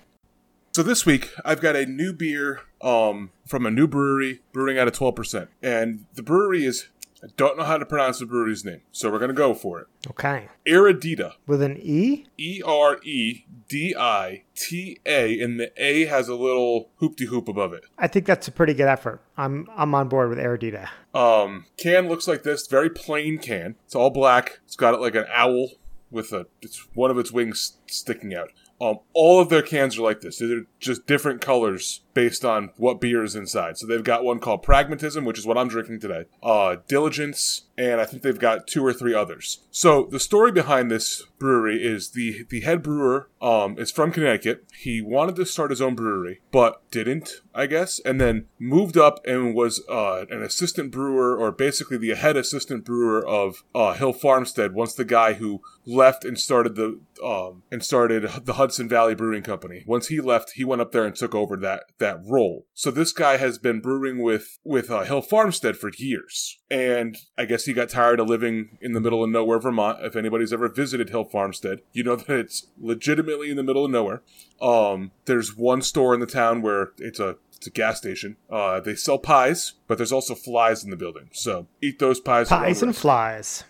So 0.75 0.83
this 0.83 1.05
week 1.05 1.31
I've 1.45 1.61
got 1.61 1.75
a 1.75 1.85
new 1.85 2.13
beer 2.13 2.61
um, 2.81 3.31
from 3.47 3.65
a 3.65 3.71
new 3.71 3.87
brewery 3.87 4.41
brewing 4.53 4.77
at 4.77 4.87
a 4.87 4.91
twelve 4.91 5.15
percent, 5.15 5.49
and 5.61 6.05
the 6.15 6.21
brewery 6.23 6.65
is 6.65 6.87
I 7.23 7.27
don't 7.35 7.57
know 7.57 7.63
how 7.63 7.77
to 7.77 7.85
pronounce 7.85 8.19
the 8.19 8.25
brewery's 8.25 8.63
name, 8.63 8.81
so 8.91 9.11
we're 9.11 9.19
gonna 9.19 9.33
go 9.33 9.53
for 9.53 9.81
it. 9.81 9.87
Okay. 10.09 10.49
Eredita. 10.67 11.33
With 11.47 11.61
an 11.61 11.77
E? 11.81 12.25
E 12.37 12.61
R 12.65 12.99
E 13.03 13.45
D 13.67 13.95
I 13.97 14.43
T 14.55 14.99
A, 15.05 15.39
and 15.41 15.59
the 15.59 15.71
A 15.77 16.05
has 16.05 16.27
a 16.27 16.35
little 16.35 16.89
hoopty 17.01 17.25
hoop 17.27 17.47
above 17.47 17.73
it. 17.73 17.85
I 17.97 18.07
think 18.07 18.25
that's 18.25 18.47
a 18.47 18.51
pretty 18.51 18.73
good 18.73 18.87
effort. 18.87 19.21
I'm, 19.35 19.67
I'm 19.75 19.95
on 19.95 20.09
board 20.09 20.29
with 20.29 20.37
Eridita. 20.37 20.89
Um, 21.13 21.65
can 21.77 22.07
looks 22.07 22.27
like 22.27 22.43
this, 22.43 22.67
very 22.67 22.89
plain 22.89 23.39
can. 23.39 23.75
It's 23.85 23.95
all 23.95 24.09
black. 24.09 24.59
It's 24.65 24.75
got 24.75 24.99
like 25.01 25.15
an 25.15 25.25
owl 25.33 25.69
with 26.11 26.31
a 26.31 26.47
it's 26.61 26.87
one 26.93 27.11
of 27.11 27.17
its 27.17 27.31
wings 27.31 27.77
sticking 27.87 28.33
out. 28.33 28.51
Um, 28.79 28.99
all 29.13 29.41
of 29.41 29.49
their 29.49 29.63
cans 29.63 29.97
are 29.97 30.03
like 30.03 30.21
this. 30.21 30.37
They're 30.37 30.65
just 30.79 31.07
different 31.07 31.41
colors 31.41 32.01
based 32.17 32.43
on 32.43 32.71
what 32.77 32.99
beer 32.99 33.23
is 33.23 33.35
inside. 33.35 33.77
So 33.77 33.85
they've 33.85 34.03
got 34.03 34.23
one 34.23 34.39
called 34.39 34.63
Pragmatism, 34.63 35.23
which 35.23 35.37
is 35.37 35.45
what 35.45 35.55
I'm 35.55 35.67
drinking 35.67 35.99
today. 35.99 36.25
Uh, 36.41 36.77
Diligence, 36.87 37.67
and 37.77 38.01
I 38.01 38.05
think 38.05 38.23
they've 38.23 38.39
got 38.39 38.65
two 38.65 38.83
or 38.83 38.91
three 38.91 39.13
others. 39.13 39.59
So 39.69 40.07
the 40.09 40.19
story 40.19 40.51
behind 40.51 40.89
this 40.89 41.21
brewery 41.37 41.85
is 41.85 42.09
the 42.09 42.47
the 42.49 42.61
head 42.61 42.81
brewer 42.81 43.29
um 43.39 43.77
is 43.77 43.91
from 43.91 44.11
Connecticut. 44.11 44.65
He 44.75 44.99
wanted 44.99 45.35
to 45.35 45.45
start 45.45 45.69
his 45.69 45.79
own 45.79 45.93
brewery, 45.93 46.41
but 46.51 46.81
didn't, 46.89 47.41
I 47.53 47.67
guess, 47.67 47.99
and 47.99 48.19
then 48.19 48.47
moved 48.57 48.97
up 48.97 49.19
and 49.23 49.53
was 49.53 49.83
uh, 49.87 50.25
an 50.31 50.41
assistant 50.41 50.91
brewer, 50.91 51.37
or 51.37 51.51
basically 51.51 51.99
the 51.99 52.15
head 52.15 52.35
assistant 52.35 52.83
brewer 52.83 53.23
of 53.23 53.63
uh, 53.75 53.93
Hill 53.93 54.13
Farmstead. 54.13 54.73
Once 54.73 54.95
the 54.95 55.05
guy 55.05 55.33
who 55.33 55.61
left 55.87 56.25
and 56.25 56.39
started 56.39 56.75
the 56.75 56.99
um, 57.23 57.63
and 57.71 57.83
started 57.83 58.29
the 58.45 58.53
Hudson 58.53 58.89
Valley 58.89 59.15
Brewing 59.15 59.41
Company. 59.43 59.83
Once 59.87 60.07
he 60.07 60.19
left, 60.19 60.51
he 60.51 60.63
went 60.63 60.81
up 60.81 60.91
there 60.91 61.05
and 61.05 61.15
took 61.15 61.33
over 61.33 61.55
that 61.57 61.85
that 61.99 62.06
role. 62.15 62.65
So 62.73 62.91
this 62.91 63.11
guy 63.11 63.37
has 63.37 63.57
been 63.57 63.79
brewing 63.81 64.21
with 64.21 64.59
with 64.63 64.89
uh, 64.91 65.03
Hill 65.03 65.21
Farmstead 65.21 65.77
for 65.77 65.91
years, 65.97 66.59
and 66.69 67.17
I 67.37 67.45
guess 67.45 67.65
he 67.65 67.73
got 67.73 67.89
tired 67.89 68.19
of 68.19 68.27
living 68.27 68.77
in 68.81 68.93
the 68.93 68.99
middle 69.01 69.23
of 69.23 69.29
nowhere, 69.29 69.59
Vermont. 69.59 69.99
If 70.03 70.15
anybody's 70.15 70.53
ever 70.53 70.69
visited 70.69 71.09
Hill 71.09 71.25
Farmstead, 71.25 71.79
you 71.93 72.03
know 72.03 72.15
that 72.17 72.29
it's 72.29 72.67
legitimately 72.79 73.49
in 73.49 73.57
the 73.57 73.63
middle 73.63 73.85
of 73.85 73.91
nowhere. 73.91 74.21
Um, 74.61 75.11
there's 75.25 75.55
one 75.55 75.81
store 75.81 76.13
in 76.13 76.19
the 76.19 76.25
town 76.25 76.61
where 76.61 76.91
it's 76.97 77.19
a 77.19 77.35
It's 77.57 77.67
a 77.67 77.71
gas 77.71 77.97
station. 77.97 78.37
Uh, 78.51 78.79
they 78.79 78.93
sell 78.95 79.17
pies, 79.17 79.73
but 79.87 79.97
there's 79.97 80.11
also 80.11 80.35
flies 80.35 80.83
in 80.83 80.91
the 80.91 80.95
building. 80.95 81.29
So 81.31 81.65
eat 81.81 81.97
those 81.99 82.19
pies. 82.19 82.49
Pies 82.49 82.81
and 82.83 82.89
the 82.89 82.93
rest- 82.93 83.01
flies. 83.01 83.63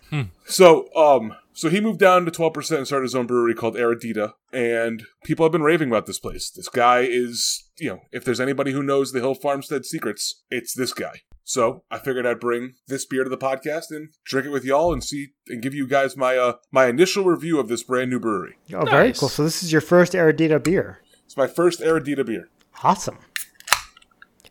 so, 0.45 0.93
um, 0.95 1.33
so 1.57 1.69
he 1.69 1.81
moved 1.81 1.99
down 1.99 2.23
to 2.23 2.31
12% 2.31 2.77
and 2.77 2.85
started 2.85 3.05
his 3.05 3.15
own 3.15 3.25
brewery 3.25 3.55
called 3.55 3.75
Eredita. 3.75 4.33
and 4.53 5.03
people 5.23 5.43
have 5.43 5.51
been 5.51 5.63
raving 5.63 5.89
about 5.89 6.05
this 6.05 6.19
place. 6.19 6.51
This 6.51 6.69
guy 6.69 6.99
is, 6.99 7.67
you 7.79 7.89
know, 7.89 8.01
if 8.11 8.23
there's 8.23 8.39
anybody 8.39 8.73
who 8.73 8.83
knows 8.83 9.11
the 9.11 9.19
Hill 9.19 9.33
Farmstead 9.33 9.83
secrets, 9.83 10.43
it's 10.51 10.75
this 10.75 10.93
guy. 10.93 11.21
So 11.43 11.83
I 11.89 11.97
figured 11.97 12.27
I'd 12.27 12.39
bring 12.39 12.75
this 12.87 13.05
beer 13.05 13.23
to 13.23 13.29
the 13.29 13.37
podcast 13.37 13.85
and 13.89 14.09
drink 14.23 14.45
it 14.45 14.51
with 14.51 14.65
y'all 14.65 14.93
and 14.93 15.03
see 15.03 15.29
and 15.47 15.61
give 15.61 15.73
you 15.73 15.87
guys 15.87 16.15
my 16.15 16.37
uh 16.37 16.53
my 16.71 16.87
initial 16.87 17.23
review 17.23 17.57
of 17.57 17.69
this 17.69 17.83
brand 17.83 18.11
new 18.11 18.19
brewery. 18.19 18.57
Oh, 18.73 18.85
very 18.85 19.13
cool. 19.13 19.29
So 19.29 19.43
this 19.43 19.63
is 19.63 19.71
your 19.71 19.81
first 19.81 20.13
Eredita 20.13 20.63
beer. 20.63 20.99
It's 21.25 21.37
my 21.37 21.47
first 21.47 21.79
Eredita 21.79 22.25
beer. 22.25 22.49
Awesome. 22.83 23.17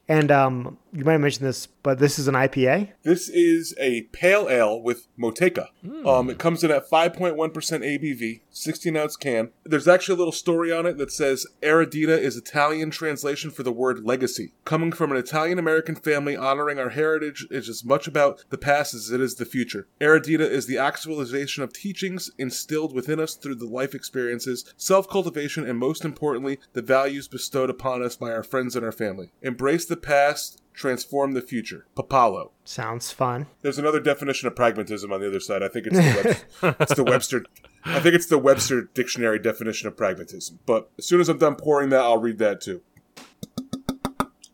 And 0.09 0.31
um, 0.31 0.79
you 0.97 1.05
might 1.05 1.13
have 1.13 1.21
mentioned 1.21 1.47
this, 1.47 1.67
but 1.83 1.99
this 1.99 2.19
is 2.19 2.27
an 2.27 2.35
IPA. 2.35 2.89
This 3.03 3.29
is 3.29 3.75
a 3.79 4.03
pale 4.13 4.49
ale 4.49 4.81
with 4.81 5.09
Motueka. 5.19 5.69
Um, 6.07 6.31
it 6.31 6.39
comes 6.39 6.65
in 6.65 6.71
at 6.71 6.89
5.1% 6.89 7.37
ABV, 7.37 8.41
16 8.51 8.97
ounce 8.97 9.17
can. 9.17 9.51
There's 9.65 9.87
actually 9.87 10.15
a 10.15 10.19
little 10.19 10.33
story 10.33 10.73
on 10.73 10.87
it 10.87 10.97
that 10.97 11.13
says 11.13 11.47
Eredita 11.63 12.19
is 12.19 12.37
Italian 12.37 12.91
translation 12.91 13.51
for 13.51 13.63
the 13.63 13.73
word 13.73 14.05
legacy. 14.05 14.55
Coming 14.65 14.91
from 14.91 15.13
an 15.13 15.19
Italian 15.19 15.59
American 15.59 15.97
family 15.97 16.35
honoring 16.35 16.79
our 16.79 16.91
heritage 16.91 17.47
is 17.51 17.69
as 17.69 17.85
much 17.85 18.07
about 18.07 18.45
the 18.49 18.59
past 18.59 18.95
as 18.95 19.11
it 19.11 19.21
is 19.21 19.35
the 19.35 19.45
future. 19.45 19.87
Eredita 20.01 20.41
is 20.41 20.67
the 20.67 20.79
actualization 20.79 21.63
of 21.63 21.73
teachings 21.73 22.31
instilled 22.39 22.95
within 22.95 23.21
us 23.21 23.35
through 23.35 23.57
the 23.57 23.67
life 23.67 23.95
experiences, 23.95 24.73
self 24.77 25.09
cultivation, 25.09 25.69
and 25.69 25.79
most 25.79 26.05
importantly, 26.05 26.59
the 26.73 26.83
values 26.83 27.29
bestowed 27.29 27.69
upon 27.69 28.03
us 28.03 28.17
by 28.17 28.33
our 28.33 28.43
friends 28.43 28.75
and 28.75 28.85
our 28.85 28.93
family. 28.93 29.31
Embrace 29.43 29.85
the 29.85 29.97
past, 29.97 30.63
transform 30.77 31.33
the 31.33 31.41
future. 31.41 31.87
Papalo. 31.97 32.51
Sounds 32.65 33.11
fun. 33.11 33.47
There's 33.63 33.79
another 33.79 33.99
definition 33.99 34.47
of 34.47 34.55
pragmatism 34.55 35.13
on 35.13 35.21
the 35.21 35.27
other 35.27 35.41
side. 35.41 35.63
I 35.63 35.69
think 35.69 35.87
it's 35.89 35.97
the, 35.97 36.47
Web- 36.63 36.77
it's 36.81 36.95
the 36.95 37.05
Webster. 37.05 37.45
I 37.85 38.01
think 38.01 38.15
it's 38.15 38.27
the 38.27 38.39
Webster 38.39 38.83
dictionary 38.83 39.39
definition 39.39 39.89
of 39.89 39.97
pragmatism. 39.97 40.61
But 40.67 40.91
as 40.99 41.07
soon 41.07 41.21
as 41.21 41.29
I'm 41.29 41.39
done 41.39 41.57
pouring 41.57 41.89
that, 41.91 42.03
I'll 42.03 42.19
read 42.19 42.39
that 42.39 42.61
too. 42.61 42.83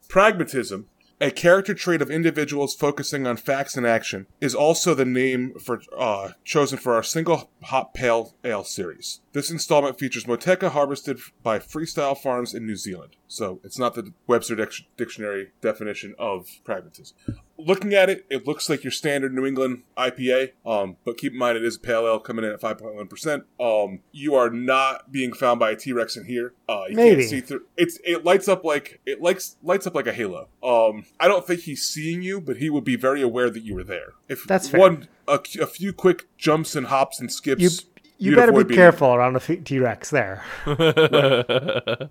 Pragmatism, 0.09 0.87
a 1.21 1.31
character 1.31 1.73
trait 1.73 2.03
of 2.03 2.11
individuals 2.11 2.75
focusing 2.75 3.27
on 3.27 3.37
facts 3.37 3.77
and 3.77 3.87
action, 3.87 4.27
is 4.41 4.55
also 4.55 4.95
the 4.95 5.05
name 5.07 5.55
for 5.59 5.81
uh, 5.97 6.33
chosen 6.45 6.79
for 6.79 6.95
our 6.95 7.03
single 7.03 7.51
hop 7.65 7.95
pale 7.95 8.35
ale 8.45 8.65
series. 8.65 9.21
This 9.33 9.51
installment 9.51 9.99
features 9.99 10.25
Motueka 10.25 10.71
harvested 10.71 11.19
by 11.43 11.59
Freestyle 11.59 12.17
Farms 12.17 12.55
in 12.55 12.67
New 12.67 12.77
Zealand. 12.77 13.17
So 13.33 13.61
it's 13.65 13.79
not 13.79 13.95
the 13.95 14.13
Webster 14.27 14.55
Dic- 14.55 14.87
dictionary 14.99 15.53
definition 15.63 16.15
of 16.19 16.47
pragmatism. 16.65 17.17
Looking 17.57 17.95
at 17.95 18.11
it, 18.11 18.27
it 18.29 18.47
looks 18.47 18.69
like 18.69 18.85
your 18.85 18.91
standard 18.91 19.33
New 19.33 19.47
England 19.47 19.85
IPA. 19.97 20.51
Um, 20.67 20.97
but 21.07 21.17
keep 21.17 21.33
in 21.33 21.39
mind 21.39 21.57
it 21.57 21.65
is 21.65 21.77
a 21.77 21.81
pale 21.81 22.07
ale 22.07 22.19
coming 22.19 22.45
in 22.45 22.51
at 22.51 22.61
5.1%. 22.61 23.45
Um, 23.59 24.01
you 24.13 24.35
are 24.35 24.51
not 24.51 25.11
being 25.11 25.33
found 25.33 25.59
by 25.61 25.71
a 25.71 25.77
T-Rex 25.77 26.15
in 26.19 26.27
here. 26.27 26.53
Uh, 26.69 26.83
you 26.91 26.97
Maybe. 26.97 27.23
can't 27.23 27.31
see 27.31 27.41
through. 27.41 27.63
It's 27.77 27.99
it 28.05 28.23
lights 28.23 28.49
up 28.49 28.65
like 28.65 29.01
it 29.07 29.23
likes 29.23 29.57
lights 29.63 29.87
up 29.87 29.95
like 29.95 30.07
a 30.07 30.13
halo. 30.13 30.49
Um, 30.63 31.07
I 31.19 31.27
don't 31.27 31.47
think 31.47 31.61
he's 31.61 31.85
seeing 31.85 32.21
you, 32.21 32.39
but 32.39 32.59
he 32.59 32.69
would 32.69 32.85
be 32.85 32.97
very 32.97 33.23
aware 33.23 33.49
that 33.49 33.63
you 33.63 33.75
were 33.75 33.85
there. 33.85 34.13
If 34.29 34.45
That's 34.45 34.69
fair. 34.69 34.81
one 34.81 35.09
a, 35.27 35.41
a 35.59 35.67
few 35.67 35.95
quick 35.95 36.25
jumps 36.37 36.77
and 36.77 36.89
hops 36.89 37.19
and 37.19 37.33
skips. 37.33 37.63
You 37.63 37.71
you 38.19 38.37
better 38.37 38.53
be 38.65 38.75
careful 38.75 39.15
around 39.15 39.37
a 39.37 39.41
T 39.41 39.79
Rex 39.79 40.11
there. 40.11 40.45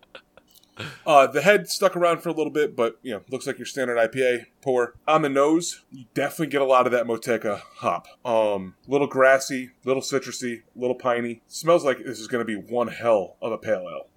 Uh, 1.05 1.27
the 1.27 1.41
head 1.41 1.67
stuck 1.69 1.95
around 1.95 2.21
for 2.21 2.29
a 2.29 2.33
little 2.33 2.51
bit, 2.51 2.75
but 2.75 2.97
you 3.01 3.11
know, 3.11 3.21
looks 3.29 3.47
like 3.47 3.57
your 3.57 3.65
standard 3.65 3.97
IPA 3.97 4.45
pour. 4.61 4.93
On 5.07 5.21
the 5.21 5.29
nose, 5.29 5.81
you 5.91 6.05
definitely 6.13 6.47
get 6.47 6.61
a 6.61 6.65
lot 6.65 6.85
of 6.85 6.91
that 6.91 7.05
Motueka 7.05 7.59
hop. 7.77 8.07
Um, 8.25 8.75
little 8.87 9.07
grassy, 9.07 9.71
little 9.83 10.01
citrusy, 10.01 10.61
little 10.75 10.95
piney. 10.95 11.41
Smells 11.47 11.83
like 11.83 11.99
this 11.99 12.19
is 12.19 12.27
going 12.27 12.45
to 12.45 12.45
be 12.45 12.55
one 12.55 12.87
hell 12.89 13.35
of 13.41 13.51
a 13.51 13.57
pale 13.57 13.85
ale. 13.89 14.07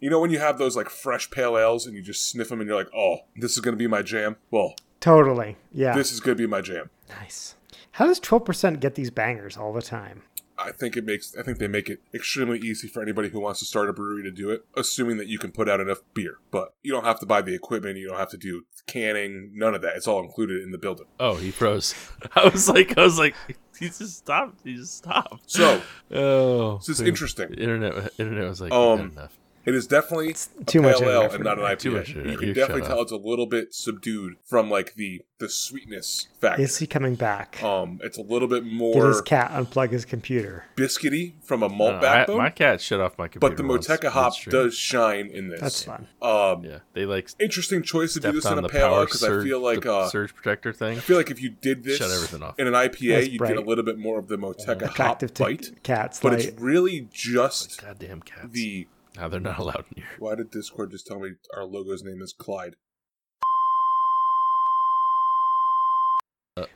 You 0.00 0.10
know 0.10 0.20
when 0.20 0.30
you 0.30 0.38
have 0.40 0.58
those 0.58 0.76
like 0.76 0.90
fresh 0.90 1.30
pale 1.30 1.56
ales 1.56 1.86
and 1.86 1.94
you 1.96 2.02
just 2.02 2.28
sniff 2.28 2.48
them 2.48 2.60
and 2.60 2.68
you're 2.68 2.76
like, 2.78 2.90
oh, 2.94 3.18
this 3.36 3.52
is 3.52 3.60
going 3.60 3.72
to 3.74 3.78
be 3.78 3.86
my 3.86 4.02
jam. 4.02 4.36
Well, 4.50 4.74
Totally. 5.00 5.56
Yeah. 5.72 5.94
this 5.94 6.12
is 6.12 6.20
going 6.20 6.36
to 6.36 6.42
be 6.42 6.46
my 6.46 6.60
jam. 6.60 6.90
nice. 7.08 7.54
How 7.92 8.06
does 8.06 8.18
12% 8.18 8.80
get 8.80 8.96
these 8.96 9.10
bangers 9.10 9.56
all 9.56 9.72
the 9.72 9.80
time? 9.82 10.22
I 10.64 10.72
think 10.72 10.96
it 10.96 11.04
makes. 11.04 11.36
I 11.36 11.42
think 11.42 11.58
they 11.58 11.68
make 11.68 11.88
it 11.88 12.00
extremely 12.12 12.58
easy 12.58 12.88
for 12.88 13.02
anybody 13.02 13.28
who 13.28 13.40
wants 13.40 13.60
to 13.60 13.64
start 13.66 13.88
a 13.88 13.92
brewery 13.92 14.22
to 14.24 14.30
do 14.30 14.50
it, 14.50 14.64
assuming 14.76 15.16
that 15.18 15.28
you 15.28 15.38
can 15.38 15.52
put 15.52 15.68
out 15.68 15.80
enough 15.80 15.98
beer. 16.14 16.38
But 16.50 16.74
you 16.82 16.92
don't 16.92 17.04
have 17.04 17.20
to 17.20 17.26
buy 17.26 17.42
the 17.42 17.54
equipment. 17.54 17.98
You 17.98 18.08
don't 18.08 18.18
have 18.18 18.30
to 18.30 18.36
do 18.36 18.64
canning. 18.86 19.52
None 19.54 19.74
of 19.74 19.82
that. 19.82 19.96
It's 19.96 20.06
all 20.08 20.22
included 20.22 20.62
in 20.62 20.70
the 20.70 20.78
building. 20.78 21.06
oh, 21.20 21.36
he 21.36 21.50
froze. 21.50 21.94
I 22.36 22.48
was 22.48 22.68
like, 22.68 22.96
I 22.98 23.02
was 23.02 23.18
like, 23.18 23.34
he 23.78 23.86
just 23.86 24.16
stopped. 24.18 24.60
He 24.64 24.74
just 24.76 24.96
stopped. 24.98 25.50
So 25.50 25.80
Oh, 26.10 26.78
this 26.78 26.88
is 26.88 27.00
interesting. 27.00 27.54
Internet, 27.54 28.12
internet 28.18 28.48
was 28.48 28.60
like, 28.60 28.72
Um, 28.72 29.10
enough. 29.12 29.38
It 29.66 29.74
is 29.74 29.86
definitely 29.86 30.30
a 30.30 30.64
too 30.64 30.80
pale 30.82 30.90
much 30.92 31.02
ale 31.02 31.30
and 31.30 31.42
not 31.44 31.58
an 31.58 31.64
me. 31.64 31.70
IPA. 31.70 31.78
Too 31.78 31.90
much 31.92 32.08
you 32.10 32.36
can 32.38 32.48
You 32.48 32.54
definitely 32.54 32.82
tell 32.82 32.98
up. 32.98 33.04
it's 33.04 33.12
a 33.12 33.16
little 33.16 33.46
bit 33.46 33.74
subdued 33.74 34.34
from 34.44 34.68
like 34.70 34.94
the 34.94 35.22
the 35.38 35.48
sweetness 35.48 36.28
factor. 36.40 36.62
Is 36.62 36.78
he 36.78 36.86
coming 36.86 37.16
back? 37.16 37.60
Um, 37.62 37.98
it's 38.02 38.16
a 38.18 38.22
little 38.22 38.46
bit 38.46 38.62
Get 38.64 38.72
more 38.72 39.08
his 39.08 39.20
cat 39.20 39.50
unplug 39.50 39.90
his 39.90 40.04
computer. 40.04 40.64
biscuity 40.76 41.32
from 41.42 41.62
a 41.62 41.68
No, 41.68 41.74
malt 41.74 41.94
I- 41.94 42.00
backbone, 42.00 42.38
my 42.38 42.50
cat 42.50 42.80
shut 42.80 43.00
off 43.00 43.18
my 43.18 43.26
computer. 43.26 43.54
but 43.54 43.56
the 43.62 43.66
once 43.68 43.88
Motueka 43.88 44.10
hop 44.10 44.34
does 44.48 44.74
shine 44.76 45.26
in 45.28 45.48
this. 45.48 45.60
That's 45.60 45.82
fun. 45.82 46.06
Um, 46.22 46.64
Yeah, 46.64 46.78
they 46.92 47.04
like 47.06 47.30
interesting 47.40 47.82
choice 47.82 48.14
to 48.14 48.20
do 48.20 48.32
this 48.32 48.44
in 48.44 48.52
on 48.58 48.64
a 48.64 48.68
pale 48.68 48.82
ale 48.86 48.90
power 48.90 49.04
because 49.06 49.24
I 49.24 49.42
feel 49.42 49.60
like 49.60 49.80
the 49.82 49.92
uh, 49.94 50.08
surge 50.08 50.34
protector 50.34 50.72
thing. 50.72 50.98
I 50.98 51.00
feel 51.00 51.16
like 51.16 51.30
if 51.30 51.40
you 51.42 51.50
did 51.50 51.82
this 51.84 51.98
Shut 51.98 52.10
everything 52.10 52.42
off. 52.42 52.58
in 52.58 52.66
an 52.66 52.74
IPA, 52.74 53.30
you'd 53.30 53.40
get 53.40 53.56
a 53.56 53.60
little 53.60 53.84
bit 53.84 53.98
more 53.98 54.18
of 54.18 54.28
the 54.28 54.36
Motueka 54.36 54.82
hop 54.82 54.90
Attractive 54.92 55.34
to 55.34 55.42
bite. 55.42 55.82
cats. 55.82 56.20
But 56.20 56.34
like, 56.34 56.44
it's 56.44 56.60
really 56.60 57.08
just 57.12 57.80
Goddamn 57.82 58.20
cats. 58.22 58.48
the. 58.52 58.86
Now 59.16 59.28
they're 59.28 59.40
not 59.40 59.58
allowed 59.58 59.84
in 59.90 60.02
here. 60.02 60.10
Why 60.18 60.34
did 60.34 60.50
Discord 60.50 60.90
just 60.90 61.06
tell 61.06 61.20
me 61.20 61.32
our 61.56 61.62
logo's 61.64 62.02
name 62.02 62.20
is 62.22 62.32
Clyde? 62.32 62.74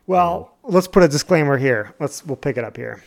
Well, 0.07 0.57
let's 0.65 0.89
put 0.89 1.03
a 1.05 1.09
disclaimer 1.09 1.57
here. 1.57 1.95
Let's 2.01 2.25
we'll 2.27 2.37
pick 2.37 2.57
it 2.57 2.65
up 2.65 2.77
here. 2.77 3.03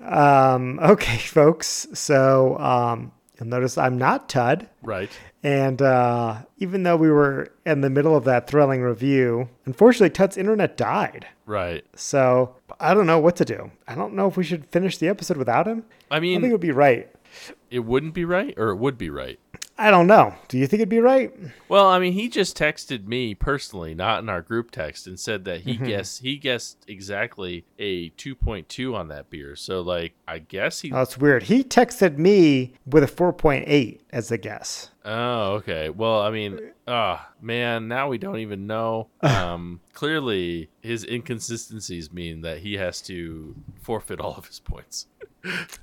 Um, 0.00 0.78
okay, 0.82 1.16
folks. 1.18 1.86
So 1.94 2.58
um, 2.58 3.12
you'll 3.38 3.48
notice 3.48 3.78
I'm 3.78 3.96
not 3.96 4.28
Tud, 4.28 4.68
Right. 4.82 5.10
and 5.42 5.80
uh, 5.80 6.42
even 6.58 6.82
though 6.82 6.96
we 6.96 7.10
were 7.10 7.48
in 7.64 7.80
the 7.80 7.88
middle 7.88 8.14
of 8.16 8.24
that 8.24 8.46
thrilling 8.48 8.82
review, 8.82 9.48
unfortunately, 9.64 10.10
Tud's 10.10 10.36
internet 10.36 10.76
died. 10.76 11.26
Right. 11.46 11.84
So 11.96 12.54
I 12.80 12.92
don't 12.92 13.06
know 13.06 13.18
what 13.20 13.36
to 13.36 13.44
do. 13.46 13.70
I 13.88 13.94
don't 13.94 14.14
know 14.14 14.26
if 14.28 14.36
we 14.36 14.44
should 14.44 14.66
finish 14.66 14.98
the 14.98 15.08
episode 15.08 15.38
without 15.38 15.66
him. 15.66 15.84
I 16.10 16.20
mean, 16.20 16.32
I 16.32 16.34
mean, 16.34 16.40
think 16.42 16.50
it 16.50 16.54
would 16.54 16.60
be 16.60 16.70
right. 16.72 17.08
It 17.70 17.80
wouldn't 17.80 18.14
be 18.14 18.24
right, 18.24 18.54
or 18.56 18.70
it 18.70 18.76
would 18.76 18.96
be 18.98 19.10
right. 19.10 19.38
I 19.76 19.90
don't 19.90 20.06
know. 20.06 20.34
Do 20.46 20.56
you 20.56 20.68
think 20.68 20.78
it'd 20.82 20.88
be 20.88 21.00
right? 21.00 21.32
Well, 21.68 21.88
I 21.88 21.98
mean, 21.98 22.12
he 22.12 22.28
just 22.28 22.56
texted 22.56 23.08
me 23.08 23.34
personally, 23.34 23.92
not 23.92 24.22
in 24.22 24.28
our 24.28 24.40
group 24.40 24.70
text, 24.70 25.08
and 25.08 25.18
said 25.18 25.44
that 25.46 25.62
he 25.62 25.74
Mm-hmm. 25.74 25.84
guessed 25.86 26.22
he 26.22 26.36
guessed 26.36 26.84
exactly 26.86 27.64
a 27.80 28.10
two 28.10 28.36
point 28.36 28.68
two 28.68 28.94
on 28.94 29.08
that 29.08 29.30
beer. 29.30 29.56
So, 29.56 29.80
like, 29.80 30.14
I 30.28 30.38
guess 30.38 30.80
he. 30.82 30.92
Oh, 30.92 31.02
it's 31.02 31.18
weird. 31.18 31.44
He 31.44 31.64
texted 31.64 32.18
me 32.18 32.74
with 32.86 33.02
a 33.02 33.08
4.8 33.08 33.98
as 34.10 34.30
a 34.30 34.38
guess. 34.38 34.90
Oh, 35.04 35.54
okay. 35.54 35.90
Well, 35.90 36.20
I 36.22 36.30
mean, 36.30 36.60
ah, 36.86 37.28
man, 37.42 37.88
now 37.88 38.08
we 38.08 38.16
don't 38.18 38.38
even 38.38 38.66
know. 38.68 39.08
Um, 39.22 39.80
clearly, 39.92 40.68
his 40.82 41.04
inconsistencies 41.04 42.12
mean 42.12 42.42
that 42.42 42.58
he 42.58 42.74
has 42.74 43.00
to 43.02 43.54
forfeit 43.82 44.20
all 44.20 44.34
of 44.36 44.46
his 44.46 44.60
points. 44.60 45.06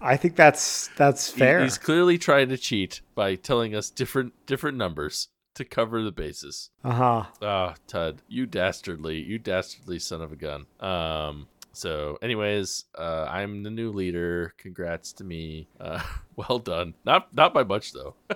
I 0.02 0.18
think 0.18 0.36
that's 0.36 0.90
that's 0.98 1.34
He- 1.34 1.40
fair. 1.40 1.62
he's 1.64 1.78
clearly 1.78 2.18
trying 2.18 2.50
to 2.50 2.58
cheat 2.58 3.02
by 3.16 3.36
telling 3.36 3.76
us 3.76 3.90
different 3.90 4.34
different 4.46 4.78
numbers 4.78 5.28
to 5.56 5.66
cover 5.66 6.02
the 6.04 6.12
bases. 6.12 6.70
Uh 6.84 6.92
huh. 6.94 7.24
Ah, 7.42 7.76
Tud, 7.88 8.22
you 8.28 8.46
dastardly, 8.46 9.22
you 9.22 9.38
dastardly 9.38 10.00
son 10.00 10.22
of 10.22 10.32
a 10.32 10.36
gun. 10.36 10.66
Um. 10.80 11.48
So, 11.74 12.18
anyways, 12.22 12.84
uh, 12.98 13.28
I'm 13.30 13.64
the 13.64 13.70
new 13.70 13.92
leader. 13.94 14.54
Congrats 14.58 15.14
to 15.14 15.24
me. 15.24 15.68
Uh, 15.80 16.02
well 16.36 16.60
done. 16.60 16.96
Not 17.06 17.34
not 17.34 17.54
by 17.54 17.64
much 17.64 17.94
though. 17.94 18.16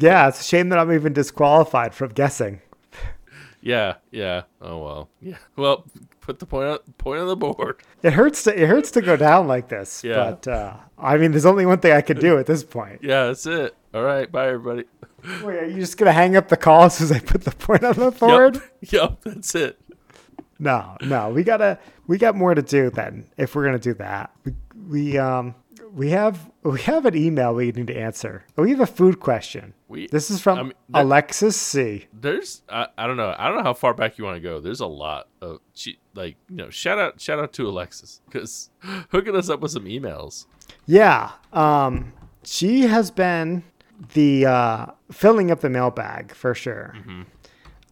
Yeah, 0.00 0.28
it's 0.28 0.40
a 0.40 0.44
shame 0.44 0.68
that 0.68 0.78
I'm 0.78 0.92
even 0.92 1.12
disqualified 1.12 1.94
from 1.94 2.10
guessing. 2.10 2.60
Yeah, 3.64 3.94
yeah. 4.10 4.42
Oh 4.60 4.78
well. 4.84 5.10
Yeah. 5.22 5.38
Well, 5.56 5.86
put 6.20 6.38
the 6.38 6.44
point 6.44 6.68
on, 6.68 6.78
point 6.98 7.20
on 7.20 7.28
the 7.28 7.36
board. 7.36 7.82
It 8.02 8.12
hurts 8.12 8.42
to 8.44 8.62
it 8.62 8.68
hurts 8.68 8.90
to 8.92 9.00
go 9.00 9.16
down 9.16 9.48
like 9.48 9.68
this. 9.68 10.04
Yeah. 10.04 10.16
But 10.16 10.48
uh, 10.48 10.74
I 10.98 11.16
mean, 11.16 11.30
there's 11.30 11.46
only 11.46 11.64
one 11.64 11.78
thing 11.78 11.92
I 11.92 12.02
can 12.02 12.18
do 12.18 12.38
at 12.38 12.44
this 12.44 12.62
point. 12.62 13.00
Yeah, 13.02 13.26
that's 13.26 13.46
it. 13.46 13.74
All 13.94 14.02
right. 14.02 14.30
Bye, 14.30 14.48
everybody. 14.48 14.84
Wait, 15.42 15.56
are 15.56 15.64
you 15.64 15.80
just 15.80 15.96
gonna 15.96 16.12
hang 16.12 16.36
up 16.36 16.48
the 16.48 16.58
call 16.58 16.84
as 16.84 17.10
I 17.10 17.20
put 17.20 17.44
the 17.44 17.52
point 17.52 17.84
on 17.84 17.94
the 17.94 18.10
board? 18.10 18.56
Yep. 18.82 18.92
Yep. 18.92 19.18
That's 19.24 19.54
it. 19.54 19.80
No, 20.58 20.96
no, 21.00 21.30
we 21.30 21.42
gotta 21.42 21.78
we 22.06 22.18
got 22.18 22.36
more 22.36 22.54
to 22.54 22.62
do 22.62 22.90
then 22.90 23.26
if 23.38 23.54
we're 23.54 23.64
gonna 23.64 23.78
do 23.78 23.94
that. 23.94 24.30
We 24.44 24.52
we 24.88 25.18
um 25.18 25.54
we 25.94 26.10
have 26.10 26.50
we 26.62 26.80
have 26.82 27.06
an 27.06 27.16
email 27.16 27.54
we 27.54 27.70
need 27.70 27.86
to 27.86 27.96
answer. 27.96 28.44
We 28.56 28.70
have 28.70 28.80
a 28.80 28.86
food 28.86 29.20
question. 29.20 29.74
We- 29.88 30.08
this 30.08 30.30
is 30.30 30.40
from 30.40 30.58
I 30.58 30.62
mean, 30.64 30.72
that- 30.90 31.02
Alexis 31.04 31.56
C. 31.56 32.06
There's 32.12 32.62
I, 32.68 32.88
I 32.98 33.06
don't 33.06 33.16
know 33.16 33.34
I 33.38 33.46
don't 33.48 33.58
know 33.58 33.62
how 33.62 33.74
far 33.74 33.94
back 33.94 34.18
you 34.18 34.24
want 34.24 34.36
to 34.36 34.40
go. 34.40 34.60
There's 34.60 34.80
a 34.80 34.86
lot 34.86 35.28
of 35.40 35.60
she 35.72 35.98
like 36.14 36.36
you 36.50 36.56
know 36.56 36.70
shout 36.70 36.98
out 36.98 37.20
shout 37.20 37.38
out 37.38 37.52
to 37.54 37.68
Alexis 37.68 38.20
because 38.26 38.70
hooking 39.10 39.36
us 39.36 39.48
up 39.48 39.60
with 39.60 39.70
some 39.70 39.84
emails. 39.84 40.46
Yeah, 40.86 41.32
um, 41.52 42.12
she 42.42 42.82
has 42.82 43.10
been 43.10 43.62
the 44.14 44.46
uh, 44.46 44.86
filling 45.12 45.50
up 45.50 45.60
the 45.60 45.70
mailbag 45.70 46.34
for 46.34 46.54
sure. 46.54 46.96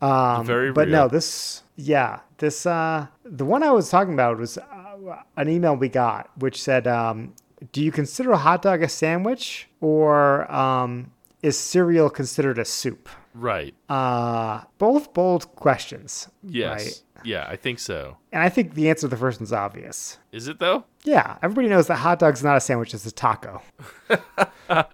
Um, 0.01 0.45
Very 0.45 0.73
but 0.73 0.89
no, 0.89 1.07
this 1.07 1.63
yeah, 1.77 2.21
this 2.39 2.67
uh, 2.67 3.07
the 3.25 3.45
one 3.45 3.63
I 3.63 3.71
was 3.71 3.89
talking 3.89 4.15
about 4.15 4.39
was 4.39 4.59
uh, 4.59 5.23
an 5.37 5.49
email 5.49 5.77
we 5.77 5.89
got 5.89 6.31
which 6.39 6.61
said, 6.61 6.87
um, 6.89 7.35
"Do 7.73 7.83
you 7.83 7.93
consider 7.93 8.33
a 8.33 8.39
hot 8.39 8.63
dog 8.63 8.83
a 8.83 8.89
sandwich, 8.89 9.69
or 9.81 10.51
um, 10.53 11.13
is 11.43 11.59
cereal 11.59 12.11
considered 12.11 12.59
a 12.59 12.65
soup?" 12.65 13.09
Right. 13.35 13.75
Uh, 13.89 14.63
both 14.79 15.15
bold 15.15 15.55
questions. 15.57 16.29
Yes. 16.43 16.85
Right. 16.85 17.03
Yeah, 17.25 17.47
I 17.49 17.57
think 17.57 17.79
so. 17.79 18.17
And 18.33 18.43
I 18.43 18.49
think 18.49 18.75
the 18.75 18.91
answer 18.91 19.03
to 19.03 19.09
the 19.09 19.17
first 19.17 19.39
one's 19.41 19.53
obvious. 19.53 20.19
Is 20.33 20.49
it 20.49 20.59
though? 20.59 20.85
Yeah, 21.05 21.39
everybody 21.43 21.69
knows 21.69 21.87
that 21.87 21.97
hot 21.97 22.19
dog's 22.19 22.43
not 22.43 22.57
a 22.57 22.61
sandwich; 22.61 22.95
it's 22.95 23.07
a 23.07 23.13
taco. 23.13 23.63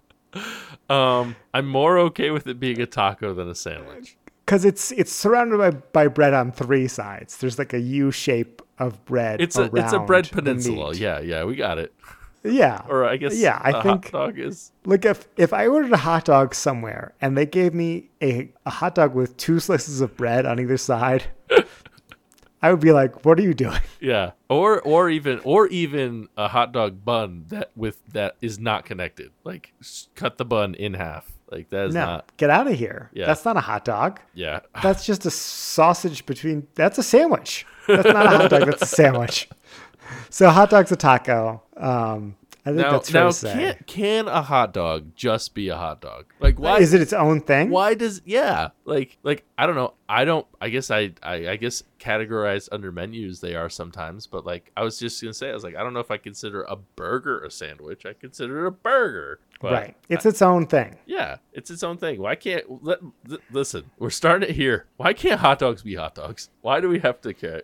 Um, 0.91 1.37
I'm 1.53 1.67
more 1.67 1.99
okay 1.99 2.31
with 2.31 2.47
it 2.47 2.59
being 2.59 2.81
a 2.81 2.87
taco 2.87 3.35
than 3.35 3.49
a 3.49 3.55
sandwich. 3.55 4.17
because 4.45 4.65
it's 4.65 4.91
it's 4.93 5.13
surrounded 5.13 5.59
by, 5.59 5.71
by 5.71 6.09
bread 6.09 6.33
on 6.33 6.51
three 6.53 6.89
sides. 6.89 7.37
There's 7.39 7.59
like 7.59 7.75
a 7.75 7.79
U 7.79 8.11
shape 8.11 8.63
of 8.79 9.05
bread. 9.05 9.41
It's 9.41 9.59
a 9.59 9.71
it's 9.75 9.93
a 9.93 9.99
bread 9.99 10.31
peninsula. 10.31 10.95
Yeah, 10.95 11.21
yeah, 11.21 11.45
we 11.45 11.57
got 11.57 11.79
it. 11.79 11.95
yeah. 12.43 12.83
Or 12.89 13.05
I 13.05 13.17
guess 13.17 13.37
yeah. 13.37 13.61
I 13.63 13.71
a 13.71 13.83
think 13.83 14.05
hot 14.05 14.13
dog 14.13 14.39
is 14.39 14.73
like 14.85 15.05
if 15.05 15.29
if 15.37 15.53
I 15.53 15.67
ordered 15.67 15.93
a 15.93 15.99
hot 15.99 16.25
dog 16.25 16.55
somewhere 16.55 17.15
and 17.21 17.37
they 17.37 17.47
gave 17.47 17.75
me 17.75 18.11
a, 18.23 18.51
a 18.67 18.71
hot 18.71 18.95
dog 18.95 19.15
with 19.15 19.37
two 19.37 19.61
slices 19.61 20.01
of 20.01 20.17
bread 20.17 20.47
on 20.47 20.61
either 20.61 20.77
side, 20.77 21.25
I 22.63 22.71
would 22.71 22.81
be 22.81 22.93
like, 22.93 23.25
"What 23.25 23.39
are 23.39 23.43
you 23.43 23.55
doing?" 23.55 23.81
yeah, 24.01 24.33
or 24.49 24.81
or 24.81 25.11
even 25.11 25.41
or 25.45 25.67
even 25.69 26.29
a 26.37 26.49
hot 26.49 26.73
dog 26.73 27.05
bun 27.05 27.45
that 27.49 27.71
with 27.77 28.05
that 28.13 28.37
is 28.41 28.59
not 28.59 28.85
connected. 28.85 29.31
Like 29.45 29.73
cut 30.15 30.39
the 30.39 30.45
bun 30.45 30.75
in 30.75 30.95
half. 30.95 31.31
Like 31.51 31.71
that 31.71 31.87
is 31.87 31.95
no, 31.95 32.05
not. 32.05 32.37
get 32.37 32.51
out 32.51 32.67
of 32.67 32.75
here. 32.75 33.11
Yeah. 33.15 33.27
That's 33.27 33.45
not 33.45 33.57
a 33.57 33.61
hot 33.61 33.85
dog. 33.85 34.21
Yeah. 34.35 34.61
That's 34.83 35.07
just 35.07 35.25
a 35.25 35.31
sausage 35.31 36.27
between. 36.27 36.67
That's 36.75 36.99
a 36.99 37.03
sandwich. 37.03 37.67
That's 37.89 38.07
not 38.07 38.27
a 38.27 38.39
hot 38.39 38.51
dog. 38.51 38.67
That's 38.67 38.83
a 38.83 38.87
sandwich. 38.87 39.49
So 40.31 40.51
hot 40.51 40.71
dog's 40.71 40.93
a 40.93 40.97
taco. 40.97 41.63
Um, 41.79 42.37
I 42.69 42.73
think 42.73 42.83
Now, 42.83 42.93
that's 42.93 43.11
fair 43.11 43.23
now 43.23 43.29
to 43.29 43.33
say. 43.33 43.53
can 43.53 43.77
can 43.87 44.29
a 44.29 44.43
hot 44.43 44.73
dog 44.75 45.15
just 45.17 45.55
be 45.55 45.69
a 45.71 45.77
hot 45.77 46.01
dog? 46.01 46.27
Like 46.41 46.59
why 46.59 46.79
Is 46.79 46.93
it 46.93 47.01
its 47.01 47.13
own 47.13 47.41
thing? 47.41 47.71
why 47.71 47.95
does 47.95 48.21
yeah 48.25 48.69
like 48.85 49.17
like 49.23 49.45
i 49.57 49.67
don't 49.67 49.75
know 49.77 49.93
i 50.09 50.25
don't 50.25 50.47
i 50.61 50.69
guess 50.69 50.91
I, 50.91 51.13
I 51.23 51.49
i 51.51 51.57
guess 51.57 51.83
categorized 52.01 52.69
under 52.73 52.91
menus 52.93 53.41
they 53.41 53.55
are 53.55 53.69
sometimes 53.69 54.27
but 54.27 54.47
like 54.47 54.71
i 54.77 54.83
was 54.83 54.99
just 54.99 55.21
gonna 55.21 55.35
say 55.35 55.51
i 55.51 55.55
was 55.55 55.63
like 55.65 55.77
i 55.77 55.83
don't 55.83 55.93
know 55.93 56.01
if 56.01 56.11
i 56.11 56.17
consider 56.17 56.63
a 56.63 56.77
burger 56.77 57.41
a 57.45 57.51
sandwich 57.51 58.07
i 58.07 58.13
consider 58.15 58.65
it 58.65 58.69
a 58.69 58.71
burger 58.71 59.41
but 59.61 59.73
right. 59.73 59.97
It's 60.09 60.25
its 60.25 60.41
own 60.41 60.67
thing. 60.67 60.97
yeah 61.07 61.37
it's 61.53 61.71
its 61.71 61.83
own 61.83 61.99
thing 61.99 62.21
why 62.21 62.35
can't 62.37 62.65
let, 62.85 63.01
th- 63.29 63.41
listen 63.51 63.91
we're 63.99 64.11
starting 64.11 64.49
it 64.49 64.55
here 64.55 64.87
why 64.97 65.13
can't 65.13 65.41
hot 65.41 65.59
dogs 65.59 65.83
be 65.83 65.97
hot 65.97 66.15
dogs 66.15 66.49
why 66.63 66.81
do 66.81 66.89
we 66.89 67.01
have 67.01 67.21
to 67.23 67.63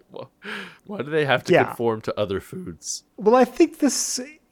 why 0.87 0.99
do 1.03 1.11
they 1.11 1.25
have 1.25 1.45
to 1.45 1.53
Yeah. 1.53 1.65
conform 1.65 2.01
to 2.03 2.19
other 2.21 2.41
foods 2.41 3.05
Well, 3.17 3.37
I 3.37 3.45
think 3.45 3.79
this 3.79 3.95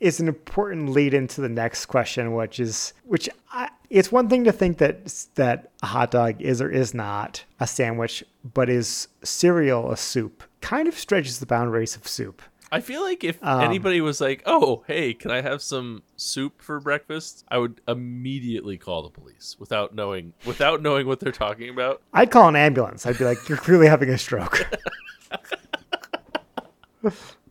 is 0.03 0.19
an 0.19 0.27
important 0.27 0.89
lead 0.89 1.15
into 1.15 1.41
the 1.41 1.49
next 1.49 1.87
question, 1.87 2.35
which 2.35 2.59
is 2.59 2.93
which 3.05 3.31
I, 3.53 3.69
it's 3.89 4.11
one 4.11 4.29
thing 4.29 4.43
to 4.45 4.53
think 4.53 4.79
that 4.79 5.07
that 5.37 5.71
a 5.83 5.87
hot 5.87 6.11
dog 6.11 6.43
is 6.43 6.61
or 6.61 6.69
is 6.69 6.93
not 6.93 7.45
a 7.61 7.67
sandwich, 7.69 8.25
but 8.53 8.69
is 8.69 9.07
cereal 9.23 9.93
a 9.93 9.97
soup? 9.97 10.43
Kind 10.61 10.89
of 10.89 10.99
stretches 10.99 11.39
the 11.39 11.47
boundaries 11.47 11.95
of 11.95 12.09
soup. 12.09 12.43
I 12.73 12.81
feel 12.81 13.03
like 13.03 13.23
if 13.23 13.39
Um, 13.45 13.61
anybody 13.61 14.01
was 14.01 14.21
like, 14.21 14.43
"Oh, 14.45 14.83
hey, 14.89 15.15
can 15.15 15.31
I 15.31 15.41
have 15.41 15.63
some 15.63 16.03
soup 16.17 16.61
for 16.61 16.81
breakfast?" 16.81 17.45
I 17.49 17.59
would 17.59 17.81
immediately 17.87 18.79
call 18.79 19.03
the 19.03 19.11
police 19.11 19.57
without 19.61 19.95
knowing 19.95 20.33
without 20.45 20.83
knowing 20.83 21.07
what 21.07 21.21
they're 21.21 21.31
talking 21.33 21.69
about. 21.69 22.03
I'd 22.13 22.33
call 22.33 22.49
an 22.49 22.57
ambulance. 22.57 23.07
I'd 23.07 23.19
be 23.19 23.25
like, 23.25 23.49
"You're 23.49 23.59
clearly 23.59 23.87
having 23.87 24.09
a 24.09 24.19
stroke." 24.19 24.67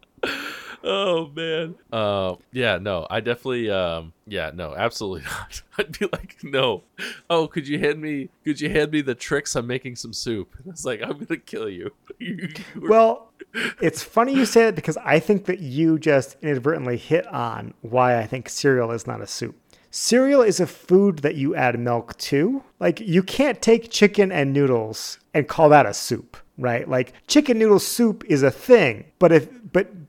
Oh 0.84 1.30
man. 1.36 1.76
Uh, 1.94 2.36
yeah, 2.52 2.78
no, 2.80 3.06
I 3.10 3.20
definitely, 3.20 3.70
um, 3.70 4.14
yeah, 4.26 4.52
no, 4.54 4.74
absolutely 4.76 5.22
not. 5.26 5.62
I'd 5.78 5.98
be 6.00 6.08
like, 6.12 6.38
no. 6.44 6.84
Oh, 7.30 7.48
could 7.48 7.68
you 7.68 7.78
hand 7.80 8.02
me? 8.02 8.30
Could 8.44 8.60
you 8.60 8.70
hand 8.70 8.92
me 8.92 9.02
the 9.02 9.14
tricks 9.16 9.56
I'm 9.56 9.68
making 9.68 9.96
some 9.96 10.12
soup? 10.14 10.56
And 10.58 10.68
it's 10.74 10.84
like, 10.86 11.02
I'm 11.04 11.20
gonna 11.24 11.38
kill 11.40 11.70
you. 11.70 11.92
You- 12.20 12.50
you 12.76 12.82
were- 12.82 12.90
well, 12.90 13.32
it's 13.82 14.02
funny 14.02 14.34
you 14.34 14.46
say 14.46 14.66
that 14.66 14.76
because 14.76 14.98
I 14.98 15.20
think 15.20 15.46
that 15.46 15.60
you 15.60 16.00
just 16.00 16.36
inadvertently 16.42 16.98
hit 16.98 17.28
on 17.28 17.74
why 17.82 18.18
I 18.18 18.26
think 18.26 18.50
cereal 18.50 18.92
is 18.92 19.06
not 19.06 19.22
a 19.22 19.28
soup. 19.28 19.56
Cereal 19.92 20.42
is 20.42 20.60
a 20.60 20.68
food 20.68 21.20
that 21.20 21.36
you 21.36 21.54
add 21.54 21.78
milk 21.80 22.18
to. 22.20 22.64
Like 22.80 23.00
you 23.02 23.22
can't 23.24 23.62
take 23.62 23.92
chicken 23.92 24.32
and 24.32 24.54
noodles 24.54 25.20
and 25.34 25.48
call 25.50 25.68
that 25.70 25.86
a 25.86 25.94
soup, 25.94 26.38
right? 26.58 26.88
Like 26.88 27.14
chicken 27.28 27.60
noodle 27.60 27.80
soup 27.80 28.24
is 28.28 28.42
a 28.42 28.52
thing, 28.52 29.06
but 29.20 29.32
if 29.34 29.50
but 29.61 29.61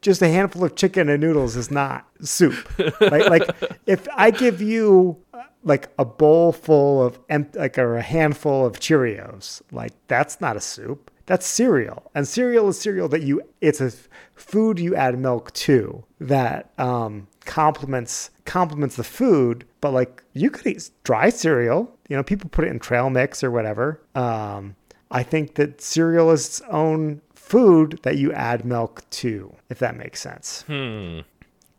just 0.02 0.20
a 0.20 0.28
handful 0.28 0.64
of 0.64 0.74
chicken 0.74 1.08
and 1.08 1.20
noodles 1.20 1.56
is 1.56 1.70
not 1.70 2.06
soup. 2.20 2.68
right? 3.00 3.30
Like 3.30 3.48
if 3.86 4.06
I 4.14 4.30
give 4.30 4.60
you 4.60 5.16
uh, 5.32 5.44
like 5.62 5.88
a 5.98 6.04
bowl 6.04 6.52
full 6.52 7.02
of 7.02 7.18
emp- 7.30 7.56
like 7.56 7.78
or 7.78 7.96
a 7.96 8.02
handful 8.02 8.66
of 8.66 8.78
Cheerios, 8.78 9.62
like 9.70 9.92
that's 10.08 10.40
not 10.40 10.56
a 10.56 10.60
soup. 10.60 11.10
That's 11.26 11.46
cereal, 11.46 12.10
and 12.16 12.26
cereal 12.26 12.68
is 12.68 12.80
cereal 12.80 13.08
that 13.08 13.22
you. 13.22 13.42
It's 13.60 13.80
a 13.80 13.92
food 14.34 14.80
you 14.80 14.96
add 14.96 15.16
milk 15.16 15.52
to 15.52 16.04
that 16.20 16.72
um, 16.78 17.28
complements 17.44 18.30
complements 18.44 18.96
the 18.96 19.04
food. 19.04 19.64
But 19.80 19.92
like 19.92 20.24
you 20.32 20.50
could 20.50 20.66
eat 20.66 20.90
dry 21.04 21.30
cereal. 21.30 21.96
You 22.08 22.16
know, 22.16 22.24
people 22.24 22.50
put 22.50 22.64
it 22.64 22.72
in 22.72 22.80
trail 22.80 23.08
mix 23.08 23.44
or 23.44 23.52
whatever. 23.52 24.00
Um, 24.16 24.74
I 25.12 25.22
think 25.22 25.54
that 25.54 25.80
cereal 25.80 26.30
is 26.32 26.46
its 26.46 26.60
own 26.62 27.20
food 27.42 27.98
that 28.02 28.16
you 28.16 28.32
add 28.32 28.64
milk 28.64 29.02
to, 29.10 29.54
if 29.68 29.78
that 29.80 29.96
makes 29.96 30.20
sense. 30.20 30.64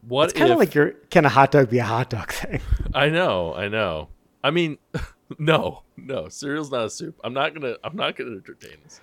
what 0.07 0.25
It's 0.25 0.33
kind 0.37 0.51
of 0.51 0.59
like 0.59 0.75
your 0.75 0.91
can 1.09 1.25
a 1.25 1.29
hot 1.29 1.51
dog 1.51 1.69
be 1.69 1.79
a 1.79 1.85
hot 1.85 2.09
dog 2.09 2.31
thing? 2.41 2.61
I 2.93 3.09
know, 3.09 3.53
I 3.55 3.69
know. 3.69 4.09
I 4.43 4.51
mean, 4.51 4.77
no, 5.39 5.83
no, 5.95 6.27
cereal's 6.27 6.69
not 6.69 6.85
a 6.85 6.89
soup. 6.89 7.19
I'm 7.23 7.33
not 7.33 7.53
gonna, 7.53 7.75
I'm 7.83 7.95
not 7.95 8.15
gonna 8.17 8.31
entertain 8.31 8.77
this. 8.83 8.99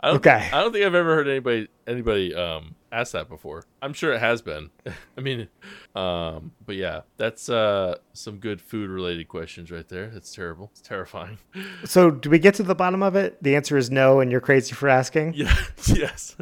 I 0.00 0.08
don't, 0.08 0.16
Okay. 0.16 0.50
I 0.52 0.60
don't 0.60 0.72
think 0.72 0.84
I've 0.84 0.94
ever 0.94 1.14
heard 1.14 1.28
anybody, 1.28 1.68
anybody, 1.86 2.34
um, 2.34 2.74
ask 2.92 3.12
that 3.12 3.28
before. 3.28 3.64
I'm 3.82 3.92
sure 3.92 4.12
it 4.12 4.20
has 4.20 4.42
been. 4.42 4.70
I 5.16 5.20
mean, 5.20 5.48
um, 5.94 6.52
but 6.64 6.76
yeah, 6.76 7.00
that's 7.16 7.48
uh 7.48 7.96
some 8.12 8.38
good 8.38 8.60
food 8.60 8.90
related 8.90 9.28
questions 9.28 9.70
right 9.70 9.88
there. 9.88 10.08
That's 10.08 10.34
terrible. 10.34 10.70
It's 10.72 10.80
terrifying. 10.80 11.38
so, 11.84 12.10
do 12.10 12.30
we 12.30 12.38
get 12.38 12.54
to 12.54 12.62
the 12.62 12.74
bottom 12.74 13.02
of 13.02 13.16
it? 13.16 13.42
The 13.42 13.56
answer 13.56 13.76
is 13.76 13.90
no, 13.90 14.20
and 14.20 14.30
you're 14.30 14.40
crazy 14.40 14.74
for 14.74 14.88
asking. 14.88 15.34
Yeah, 15.40 15.54
yes, 15.86 16.36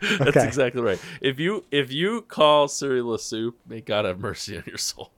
that's 0.00 0.36
Okay. 0.36 0.46
exactly 0.46 0.82
right. 0.82 1.00
If 1.20 1.38
you 1.40 1.64
if 1.70 1.90
you 1.92 2.22
call 2.22 2.68
cereal 2.68 3.14
a 3.14 3.18
soup, 3.18 3.58
may 3.66 3.80
God 3.80 4.04
have 4.04 4.18
mercy 4.20 4.56
on 4.56 4.64
your 4.66 4.76
soul. 4.78 5.12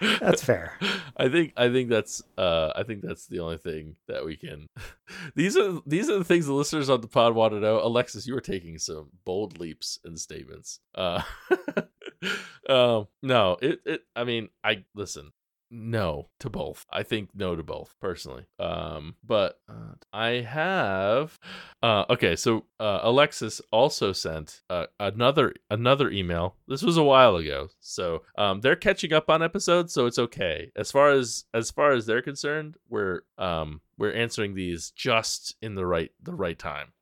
That's 0.00 0.42
fair. 0.42 0.72
I 1.16 1.28
think 1.28 1.52
I 1.56 1.68
think 1.68 1.88
that's 1.90 2.22
uh 2.36 2.72
I 2.76 2.82
think 2.82 3.02
that's 3.02 3.26
the 3.26 3.40
only 3.40 3.58
thing 3.58 3.96
that 4.06 4.24
we 4.24 4.36
can 4.36 4.66
these 5.34 5.56
are 5.56 5.80
these 5.86 6.08
are 6.08 6.18
the 6.18 6.24
things 6.24 6.46
the 6.46 6.52
listeners 6.52 6.88
on 6.88 7.00
the 7.00 7.08
pod 7.08 7.34
want 7.34 7.52
to 7.52 7.60
know. 7.60 7.80
Alexis, 7.80 8.26
you 8.26 8.36
are 8.36 8.40
taking 8.40 8.78
some 8.78 9.08
bold 9.24 9.58
leaps 9.58 9.98
and 10.04 10.18
statements. 10.18 10.80
Uh 10.94 11.22
um 12.68 13.08
no, 13.22 13.56
it 13.60 13.80
it 13.84 14.02
I 14.14 14.24
mean, 14.24 14.48
I 14.62 14.84
listen. 14.94 15.32
No 15.70 16.28
to 16.40 16.48
both. 16.48 16.86
I 16.90 17.02
think 17.02 17.30
no 17.34 17.54
to 17.54 17.62
both 17.62 17.94
personally. 18.00 18.46
Um 18.58 19.16
but 19.24 19.60
uh, 19.68 19.94
I 20.12 20.40
have 20.40 21.38
uh 21.82 22.04
okay, 22.10 22.36
so 22.36 22.64
uh 22.80 23.00
Alexis 23.02 23.60
also 23.70 24.12
sent 24.12 24.62
uh, 24.70 24.86
another 24.98 25.54
another 25.70 26.10
email. 26.10 26.56
This 26.66 26.82
was 26.82 26.96
a 26.96 27.02
while 27.02 27.36
ago. 27.36 27.68
So 27.80 28.22
um 28.36 28.60
they're 28.60 28.76
catching 28.76 29.12
up 29.12 29.28
on 29.28 29.42
episodes, 29.42 29.92
so 29.92 30.06
it's 30.06 30.18
okay. 30.18 30.70
As 30.76 30.90
far 30.90 31.10
as 31.10 31.44
as 31.52 31.70
far 31.70 31.92
as 31.92 32.06
they're 32.06 32.22
concerned, 32.22 32.76
we're 32.88 33.20
um 33.36 33.80
we're 33.98 34.12
answering 34.14 34.54
these 34.54 34.90
just 34.92 35.56
in 35.60 35.74
the 35.74 35.86
right 35.86 36.10
the 36.22 36.34
right 36.34 36.58
time 36.58 36.92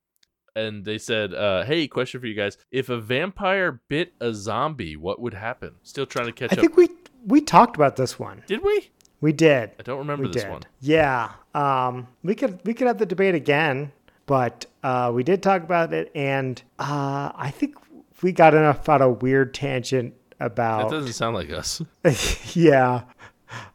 and 0.57 0.87
they 0.87 0.97
said, 0.97 1.35
uh, 1.35 1.65
"Hey, 1.65 1.87
question 1.87 2.19
for 2.19 2.27
you 2.27 2.35
guys: 2.35 2.57
If 2.71 2.89
a 2.89 2.99
vampire 2.99 3.83
bit 3.89 4.15
a 4.21 4.33
zombie, 4.33 4.97
what 4.97 5.21
would 5.21 5.35
happen?" 5.35 5.75
Still 5.83 6.07
trying 6.07 6.27
to 6.27 6.33
catch 6.33 6.53
I 6.53 6.55
up. 6.55 6.61
think 6.61 6.77
we 6.77 6.89
we 7.27 7.41
talked 7.41 7.77
about 7.77 7.97
this 7.97 8.19
one. 8.19 8.43
Did 8.47 8.63
we? 8.63 8.91
We 9.21 9.33
did. 9.33 9.73
I 9.79 9.83
don't 9.83 9.99
remember 9.99 10.25
We 10.25 10.33
this 10.33 10.43
did. 10.45 10.53
one. 10.53 10.63
Yeah. 10.81 11.33
Um, 11.55 12.07
we 12.23 12.35
could 12.35 12.61
we 12.65 12.75
could 12.75 12.87
have 12.87 12.99
the 12.99 13.07
debate 13.07 13.35
again, 13.35 13.93
but 14.27 14.67
uh, 14.83 15.11
we 15.15 15.23
did 15.25 15.43
talk 15.43 15.63
about 15.63 15.93
it, 15.93 16.11
and 16.15 16.63
uh, 16.79 17.33
I 17.35 17.51
think 17.55 17.75
we 18.23 18.33
got 18.33 18.55
enough 18.55 18.89
on 18.89 19.03
a 19.03 19.11
weird 19.11 19.53
tangent 19.55 20.15
about. 20.41 20.91
That 20.91 20.97
doesn't 20.97 21.13
sound 21.15 21.35
like 21.35 21.51
us. 21.51 21.83
yeah, 22.55 23.03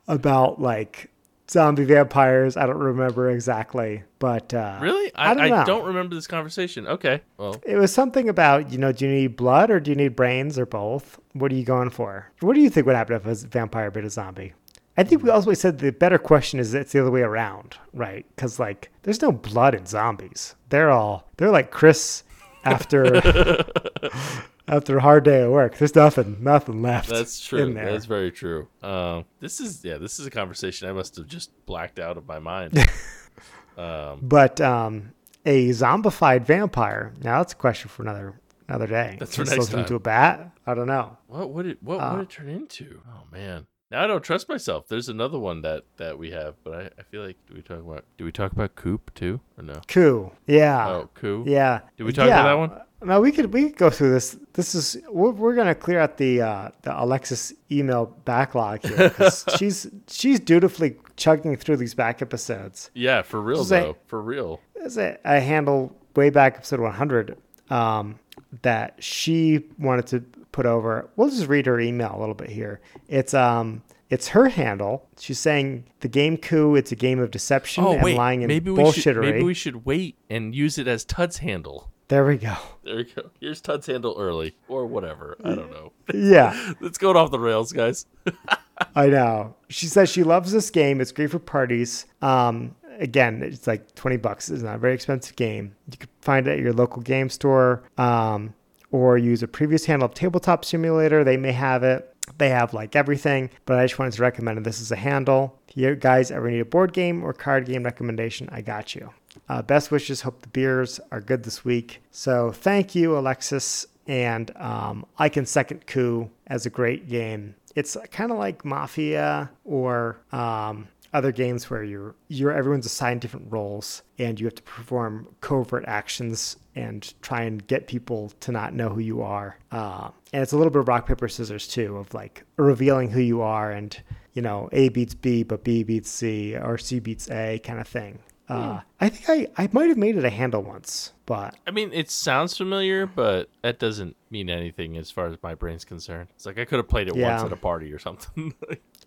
about 0.08 0.62
like 0.62 1.11
zombie 1.52 1.84
vampires. 1.84 2.56
I 2.56 2.66
don't 2.66 2.78
remember 2.78 3.30
exactly, 3.30 4.04
but 4.20 4.54
uh, 4.54 4.80
Really? 4.82 5.14
I 5.16 5.32
I, 5.32 5.34
don't 5.34 5.52
I, 5.52 5.64
don't 5.66 5.86
remember 5.86 6.16
this 6.16 6.28
conversation. 6.28 6.88
Okay. 6.88 7.22
Well, 7.38 7.62
It 7.66 7.76
was 7.76 7.94
something 7.94 8.30
about 8.30 8.72
you 8.72 8.78
know, 8.78 8.92
do 8.92 9.06
you 9.06 9.12
need 9.12 9.36
blood 9.36 9.70
or 9.70 9.80
do 9.80 9.92
you 9.92 9.96
need 9.96 10.16
brains 10.16 10.58
or 10.58 10.66
both? 10.66 11.20
What 11.34 11.52
are 11.52 11.56
you 11.56 11.66
going 11.66 11.90
for? 11.90 12.32
What 12.40 12.56
do 12.56 12.62
you 12.62 12.70
think 12.70 12.86
would 12.86 12.96
happen 12.96 13.16
if 13.16 13.26
a 13.26 13.36
vampire 13.48 13.92
bit 13.92 14.06
a 14.06 14.10
zombie? 14.10 14.54
I 14.98 15.04
think 15.04 15.24
we 15.24 15.30
also 15.30 15.54
said 15.54 15.80
the 15.80 15.92
better 15.92 16.18
question 16.18 16.60
is 16.60 16.74
it's 16.74 16.92
the 16.92 17.02
other 17.02 17.12
way 17.12 17.22
around, 17.22 17.78
right? 17.94 18.26
Because 18.36 18.60
like, 18.60 18.92
there's 19.04 19.22
no 19.22 19.32
blood 19.32 19.74
in 19.74 19.86
zombies. 19.86 20.56
They're 20.70 20.92
all 20.92 21.30
they're 21.38 21.52
like 21.52 21.72
Chris 21.72 22.24
after 22.64 23.04
after 24.67 24.97
a 24.97 25.02
hard 25.02 25.24
day 25.24 25.43
at 25.43 25.50
work. 25.50 25.78
There's 25.78 25.95
nothing, 25.95 26.38
nothing 26.41 26.82
left. 26.82 27.10
that's 27.10 27.39
true. 27.45 27.74
That's 27.74 28.06
very 28.06 28.32
true. 28.32 28.67
Um, 28.82 29.26
this 29.39 29.60
is 29.60 29.84
yeah. 29.84 29.97
This 29.97 30.19
is 30.19 30.26
a 30.26 30.32
conversation 30.32 30.88
I 30.88 30.93
must 30.93 31.15
have 31.17 31.28
just 31.28 31.52
blacked 31.65 32.00
out 32.00 32.17
of 32.17 32.28
my 32.28 32.39
mind. 32.39 32.78
um, 33.78 34.19
But 34.21 34.60
um, 34.62 35.13
a 35.45 35.69
zombified 35.69 36.43
vampire. 36.45 37.13
Now 37.21 37.39
that's 37.39 37.54
a 37.54 37.58
question 37.58 37.89
for 37.89 38.04
another 38.04 38.39
another 38.67 38.88
day. 38.88 39.17
That's 39.19 39.36
for 39.36 39.43
next 39.45 39.69
turn 39.71 39.82
into 39.82 39.95
a 39.95 40.00
bat. 40.00 40.52
I 40.65 40.74
don't 40.74 40.88
know. 40.88 41.17
what 41.28 41.52
would 41.52 41.65
it 41.65 41.82
what 41.82 41.97
Uh, 42.00 42.13
would 42.15 42.21
it 42.24 42.30
turn 42.30 42.50
into? 42.50 43.02
Oh 43.10 43.24
man. 43.32 43.67
Now 43.89 44.04
I 44.04 44.08
don't 44.08 44.24
trust 44.24 44.47
myself. 44.47 44.88
There's 44.88 45.10
another 45.10 45.38
one 45.38 45.63
that 45.63 45.84
that 45.97 46.17
we 46.17 46.32
have, 46.32 46.56
but 46.63 46.74
I, 46.74 46.89
I 47.00 47.04
feel 47.04 47.26
like 47.26 47.38
do 47.47 47.56
we 47.56 47.62
talk 47.62 47.80
about 47.80 48.06
do 48.17 48.24
we 48.26 48.32
talk 48.32 48.52
about 48.54 48.76
Coop 48.76 49.13
too 49.13 49.41
or 49.58 49.63
no? 49.63 49.82
Coup. 49.88 50.32
Yeah. 50.47 50.88
Oh, 50.88 51.10
Coop. 51.13 51.47
Yeah. 51.47 51.82
Did 51.97 52.06
we 52.06 52.13
talk 52.13 52.28
about 52.28 52.43
that 52.43 52.54
one? 52.54 52.82
No, 53.04 53.20
we 53.20 53.32
could 53.32 53.52
we 53.54 53.70
could 53.70 53.78
go 53.78 53.90
through 53.90 54.12
this. 54.12 54.38
This 54.54 54.76
is 54.76 54.98
we're, 55.10 55.32
we're 55.32 55.56
gonna 55.56 55.74
clear 55.76 56.00
out 56.00 56.18
the 56.18 56.42
uh, 56.42 56.70
the 56.84 57.02
Alexis 57.02 57.54
email 57.72 58.06
backlog 58.26 58.86
here 58.86 59.10
'cause 59.10 59.46
she's 59.58 59.88
she's 60.08 60.40
dutifully 60.40 60.98
chugging 61.18 61.56
through 61.56 61.78
these 61.78 61.94
back 61.96 62.22
episodes. 62.22 62.92
Yeah, 62.94 63.22
for 63.24 63.42
real 63.42 63.64
Say- 63.64 63.82
though. 63.82 63.98
For 64.08 64.22
real. 64.22 64.60
There's 64.76 64.98
a, 64.98 65.18
a 65.24 65.40
handle 65.40 65.96
way 66.16 66.30
back 66.32 66.56
episode 66.56 66.80
100 66.80 67.38
um, 67.70 68.18
that 68.64 68.96
she 69.04 69.66
wanted 69.78 70.08
to 70.08 70.20
put 70.52 70.66
over. 70.66 71.08
We'll 71.16 71.30
just 71.30 71.48
read 71.48 71.68
her 71.68 71.80
email 71.80 72.14
a 72.16 72.20
little 72.20 72.34
bit 72.36 72.50
here. 72.50 72.82
It's 73.08 73.34
um 73.34 73.84
it's 74.10 74.28
her 74.30 74.50
handle. 74.50 75.08
She's 75.20 75.40
saying 75.40 75.86
the 76.02 76.08
game 76.08 76.36
coup. 76.38 76.76
It's 76.76 76.92
a 76.92 76.96
game 76.96 77.20
of 77.20 77.32
deception 77.32 77.84
Oh 77.86 77.94
and 77.94 78.04
wait, 78.04 78.18
lying 78.18 78.44
and 78.44 78.48
maybe 78.50 78.70
we 78.72 78.92
should 78.92 79.16
bullshittery. 79.16 79.22
maybe 79.22 79.44
we 79.44 79.54
should 79.54 79.86
wait 79.86 80.18
and 80.30 80.54
use 80.54 80.78
it 80.78 80.88
as 80.88 81.06
Tud's 81.06 81.38
handle. 81.38 81.90
There 82.12 82.26
we 82.26 82.36
go. 82.36 82.58
There 82.84 82.97
we 82.97 83.06
go. 83.06 83.30
Here's 83.39 83.62
Tud's 83.62 83.88
handle 83.88 84.17
early 84.19 84.54
or 84.67 84.86
whatever. 84.86 85.38
I 85.45 85.56
don't 85.56 85.71
know. 85.71 85.93
Yeah. 86.13 86.74
Let's 86.82 86.97
go 86.97 87.15
off 87.15 87.32
the 87.32 87.39
rails, 87.39 87.71
guys. 87.71 88.06
I 88.95 89.08
know. 89.08 89.56
She 89.69 89.86
says 89.86 90.10
she 90.10 90.24
loves 90.24 90.52
this 90.52 90.69
game. 90.71 91.00
It's 91.00 91.13
great 91.13 91.32
for 91.32 91.39
parties. 91.39 92.08
Um, 92.21 92.76
again, 93.00 93.41
it's 93.41 93.65
like 93.65 93.95
20 93.95 94.17
bucks. 94.17 94.50
It's 94.50 94.62
not 94.62 94.76
a 94.76 94.78
very 94.78 94.93
expensive 94.93 95.38
game. 95.38 95.74
You 95.89 96.00
can 96.00 96.10
find 96.19 96.45
it 96.47 96.52
at 96.52 96.60
your 96.60 96.74
local 96.74 97.02
game 97.02 97.30
store 97.30 97.84
um, 97.97 98.54
or 98.91 99.17
use 99.17 99.41
a 99.41 99.47
previous 99.47 99.86
handle 99.86 100.06
of 100.06 100.13
Tabletop 100.13 100.65
Simulator. 100.65 101.24
They 101.24 101.38
may 101.38 101.54
have 101.54 101.82
it. 101.84 102.13
They 102.38 102.50
have 102.50 102.74
like 102.74 102.93
everything, 102.93 103.52
but 103.65 103.80
I 103.80 103.86
just 103.86 103.97
wanted 103.97 104.15
to 104.15 104.21
recommend 104.21 104.58
it. 104.58 104.65
This 104.65 104.82
is 104.82 104.91
a 104.91 104.97
handle. 104.97 105.58
If 105.69 105.78
you 105.78 105.95
guys 105.95 106.30
ever 106.30 106.52
need 106.52 106.60
a 106.60 106.65
board 106.65 106.91
game 106.91 107.24
or 107.24 107.32
card 107.32 107.67
game 107.67 107.84
recommendation, 107.84 108.50
I 108.52 108.60
got 108.60 108.95
you. 108.95 109.12
Uh, 109.48 109.62
best 109.62 109.91
wishes. 109.91 110.22
Hope 110.22 110.41
the 110.41 110.48
beers 110.50 111.00
are 111.12 111.22
good 111.22 111.44
this 111.44 111.63
week. 111.63 112.02
So 112.12 112.52
thank 112.52 112.96
you, 112.96 113.17
Alexis. 113.17 113.88
And 114.08 114.52
um, 114.58 115.06
I 115.17 115.30
can 115.30 115.46
second 115.46 115.88
Coup 115.88 116.30
as 116.48 116.65
a 116.65 116.70
great 116.70 117.08
game. 117.08 117.56
It's 117.76 117.96
kind 118.12 118.32
of 118.32 118.38
like 118.38 118.65
Mafia 118.65 119.50
or 119.63 120.17
um, 120.32 120.88
other 121.13 121.32
games 121.32 121.70
where 121.70 121.84
you're 121.84 122.15
you're 122.28 122.52
everyone's 122.52 122.86
assigned 122.86 123.22
different 123.22 123.48
roles 123.50 124.02
and 124.17 124.39
you 124.39 124.46
have 124.46 124.56
to 124.56 124.63
perform 124.63 125.28
covert 125.41 125.84
actions 125.88 126.58
and 126.76 127.13
try 127.22 127.44
and 127.44 127.65
get 127.67 127.88
people 127.88 128.32
to 128.39 128.52
not 128.52 128.74
know 128.74 128.89
who 128.89 129.02
you 129.02 129.22
are. 129.22 129.58
Uh, 129.72 130.10
and 130.34 130.41
it's 130.41 130.54
a 130.54 130.58
little 130.58 130.72
bit 130.72 130.80
of 130.80 130.88
rock 130.88 131.06
paper 131.08 131.28
scissors 131.28 131.67
too, 131.67 131.98
of 131.98 132.13
like 132.13 132.44
revealing 132.58 133.10
who 133.10 133.20
you 133.20 133.41
are 133.41 133.72
and 133.72 134.02
you 134.34 134.41
know 134.41 134.70
A 134.72 134.89
beats 134.89 135.13
B 135.13 135.44
but 135.44 135.63
B 135.63 135.84
beats 135.84 136.10
C 136.10 136.56
or 136.56 136.78
C 136.78 137.00
beats 137.00 137.30
A 137.30 137.60
kind 137.60 137.80
of 137.80 137.88
thing. 137.88 138.20
Uh, 138.52 138.82
I 139.00 139.10
think 139.10 139.50
I, 139.58 139.64
I 139.64 139.70
might 139.72 139.90
have 139.90 139.98
made 139.98 140.18
it 140.18 140.26
a 140.26 140.30
handle 140.30 140.62
once, 140.62 141.14
but 141.26 141.56
I 141.66 141.72
mean, 141.72 141.92
it 141.94 142.12
sounds 142.12 142.58
familiar, 142.58 143.06
but 143.06 143.50
that 143.62 143.80
doesn't 143.80 144.16
mean 144.30 144.50
anything 144.50 144.98
as 144.98 145.10
far 145.10 145.28
as 145.28 145.38
my 145.42 145.56
brain's 145.56 145.86
concerned. 145.86 146.30
It's 146.36 146.46
like 146.46 146.60
I 146.60 146.66
could 146.66 146.78
have 146.78 146.88
played 146.90 147.08
it 147.08 147.16
once 147.16 147.44
at 147.44 147.52
a 147.52 147.56
party 147.56 147.92
or 147.94 148.00
something. 148.00 148.54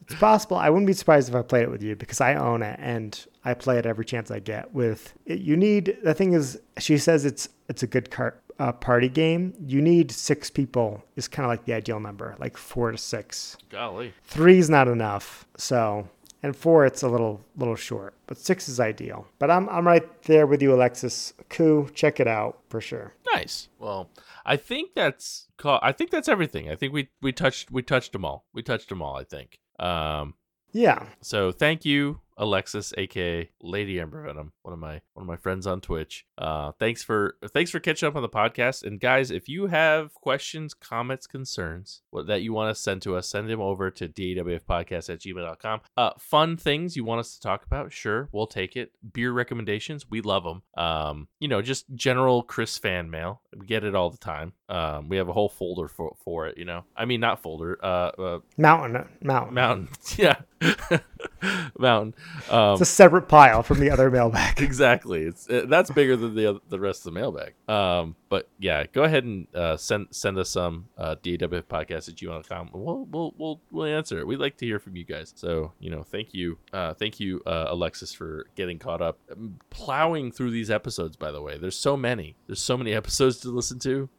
It's 0.07 0.17
possible. 0.17 0.59
I 0.59 0.69
wouldn't 0.69 0.87
be 0.87 0.93
surprised 0.93 1.31
if 1.31 1.35
I 1.35 1.41
played 1.41 1.63
it 1.63 1.71
with 1.71 1.83
you 1.83 1.97
because 1.97 2.21
I 2.21 2.35
own 2.35 2.63
it 2.63 2.79
and 2.79 3.19
I 3.43 3.55
play 3.55 3.79
it 3.79 3.87
every 3.87 4.05
chance 4.05 4.31
I 4.31 4.39
get. 4.39 4.75
With 4.75 5.15
it, 5.25 5.41
you 5.41 5.57
need 5.57 5.97
the 6.03 6.13
thing 6.13 6.35
is 6.35 6.61
she 6.79 6.99
says 6.99 7.25
it's 7.25 7.49
it's 7.69 7.83
a 7.83 7.87
good 7.87 8.11
car, 8.11 8.39
uh, 8.59 8.73
party 8.73 9.09
game. 9.09 9.55
You 9.67 9.81
need 9.81 10.11
six 10.11 10.51
people 10.51 11.03
is 11.17 11.27
kind 11.27 11.45
of 11.47 11.49
like 11.49 11.65
the 11.65 11.73
ideal 11.73 12.01
number, 12.01 12.37
like 12.39 12.57
four 12.59 12.91
to 12.91 12.99
six. 12.99 13.57
Golly. 13.71 14.13
Three 14.25 14.59
is 14.59 14.69
not 14.69 14.89
enough. 14.89 15.47
So 15.57 16.09
and 16.45 16.55
four 16.55 16.85
it's 16.85 17.03
a 17.03 17.09
little 17.09 17.41
little 17.57 17.75
short, 17.77 18.13
but 18.27 18.37
six 18.37 18.69
is 18.69 18.79
ideal. 18.79 19.27
But 19.39 19.51
I'm 19.51 19.67
I'm 19.71 19.87
right 19.87 20.07
there 20.25 20.47
with 20.47 20.61
you, 20.63 20.75
Alexis. 20.75 21.33
Coup, 21.49 21.89
check 21.95 22.21
it 22.21 22.29
out 22.29 22.59
for 22.69 22.81
sure. 22.81 23.15
Nice. 23.35 23.69
Well, 23.79 24.11
I 24.45 24.57
think 24.57 24.91
that's 24.95 25.49
call- 25.57 25.81
I 25.83 25.93
think 25.93 26.11
that's 26.11 26.29
everything. 26.29 26.71
I 26.71 26.77
think 26.77 26.93
we 26.93 27.09
we 27.23 27.33
touched 27.33 27.71
we 27.71 27.83
touched 27.83 28.13
them 28.13 28.25
all. 28.25 28.45
We 28.53 28.63
touched 28.63 28.91
them 28.91 29.01
all. 29.03 29.17
I 29.17 29.25
think. 29.25 29.59
Um. 29.81 30.35
Yeah, 30.77 31.07
So 31.23 31.53
thank 31.53 31.85
you, 31.85 32.21
Alexis, 32.37 32.92
aka 32.97 33.49
Lady 33.62 34.01
Amber 34.01 34.23
Venom, 34.23 34.53
one 34.62 34.73
of 34.73 34.79
my 34.79 35.01
one 35.14 35.23
of 35.23 35.27
my 35.27 35.37
friends 35.37 35.66
on 35.66 35.81
Twitch. 35.81 36.27
Uh, 36.37 36.73
thanks 36.79 37.03
for 37.03 37.37
thanks 37.53 37.70
for 37.70 37.81
catching 37.81 38.09
up 38.09 38.16
on 38.16 38.23
the 38.23 38.29
podcast. 38.29 38.85
And 38.85 39.01
guys, 39.01 39.31
if 39.31 39.49
you 39.49 39.66
have 39.66 40.14
questions, 40.14 40.75
comments, 40.75 41.27
concerns 41.27 42.03
what, 42.11 42.27
that 42.27 42.42
you 42.42 42.53
want 42.53 42.75
to 42.75 42.81
send 42.81 43.03
to 43.03 43.16
us, 43.16 43.29
send 43.29 43.49
them 43.49 43.61
over 43.61 43.90
to 43.90 44.09
dawfpodcast 44.09 45.11
at 45.11 45.20
gmail.com. 45.20 45.81
Uh, 45.97 46.11
fun 46.18 46.57
things 46.57 46.97
you 46.97 47.05
want 47.05 47.20
us 47.20 47.35
to 47.35 47.40
talk 47.40 47.64
about, 47.64 47.92
sure, 47.92 48.29
we'll 48.33 48.47
take 48.47 48.77
it. 48.77 48.92
Beer 49.12 49.33
recommendations, 49.33 50.09
we 50.11 50.20
love 50.20 50.44
them. 50.44 50.62
Um, 50.77 51.29
you 51.40 51.49
know, 51.49 51.62
just 51.62 51.87
general 51.94 52.42
Chris 52.42 52.79
fan 52.79 53.11
mail, 53.11 53.42
we 53.57 53.66
get 53.66 53.85
it 53.85 53.94
all 53.94 54.11
the 54.11 54.18
time. 54.18 54.53
Um, 54.68 55.09
we 55.09 55.16
have 55.18 55.29
a 55.29 55.33
whole 55.33 55.49
folder 55.49 55.88
for 55.88 56.16
for 56.25 56.47
it. 56.47 56.59
You 56.59 56.64
know, 56.64 56.85
I 56.97 57.05
mean 57.05 57.20
not 57.20 57.42
folder, 57.42 57.79
uh, 57.83 58.11
uh 58.18 58.38
mountain, 58.57 59.07
mountain. 59.23 59.55
mountain, 59.55 59.88
yeah, 60.16 60.37
mountain. 61.79 62.15
Um, 62.51 62.73
It's 62.73 62.81
a 62.83 62.85
separate 62.87 63.29
pile 63.29 63.63
from 63.63 63.81
the 63.81 63.91
other 63.91 64.11
mailbag. 64.11 64.61
exactly. 64.63 65.23
It's 65.23 65.49
uh, 65.49 65.67
that's 65.69 65.91
bigger 65.91 66.17
than 66.17 66.35
the 66.35 66.61
the 66.69 66.79
rest 66.81 67.01
of 67.07 67.13
the 67.13 67.21
mailbag. 67.21 67.55
Um, 67.69 68.17
but 68.29 68.49
yeah, 68.59 68.85
go 68.93 69.05
ahead 69.05 69.25
and 69.25 69.47
uh, 69.55 69.77
send 69.77 70.09
send 70.11 70.39
us 70.39 70.51
some 70.51 70.89
uh, 70.99 71.17
dawfpodcast 71.23 72.09
at 72.09 72.15
gmail.com. 72.17 72.71
We'll 72.73 73.07
we'll 73.11 73.35
we'll 73.37 73.61
we'll 73.71 73.87
answer 73.87 74.19
it. 74.19 74.27
We'd 74.27 74.39
like 74.41 74.57
to 74.59 74.67
hear 74.67 74.79
from 74.79 74.97
you 74.97 75.05
guys. 75.05 75.33
So 75.37 75.73
you 75.79 75.91
know, 75.91 76.03
thank 76.03 76.35
you, 76.35 76.59
uh, 76.73 76.95
thank 76.95 77.21
you, 77.21 77.43
uh, 77.47 77.67
Alexis, 77.69 78.13
for 78.15 78.47
getting 78.57 78.79
caught 78.79 79.03
up, 79.03 79.19
Um, 79.31 79.59
plowing 79.71 80.33
through 80.33 80.51
these 80.51 80.71
episodes. 80.71 81.17
By 81.17 81.31
the 81.31 81.43
way, 81.43 81.59
there's 81.59 81.77
so 81.79 81.97
many. 81.97 82.37
There's 82.47 82.63
so 82.63 82.77
many 82.77 82.93
episodes 82.93 83.39
to 83.41 83.51
listen 83.51 83.79
to. 83.81 84.09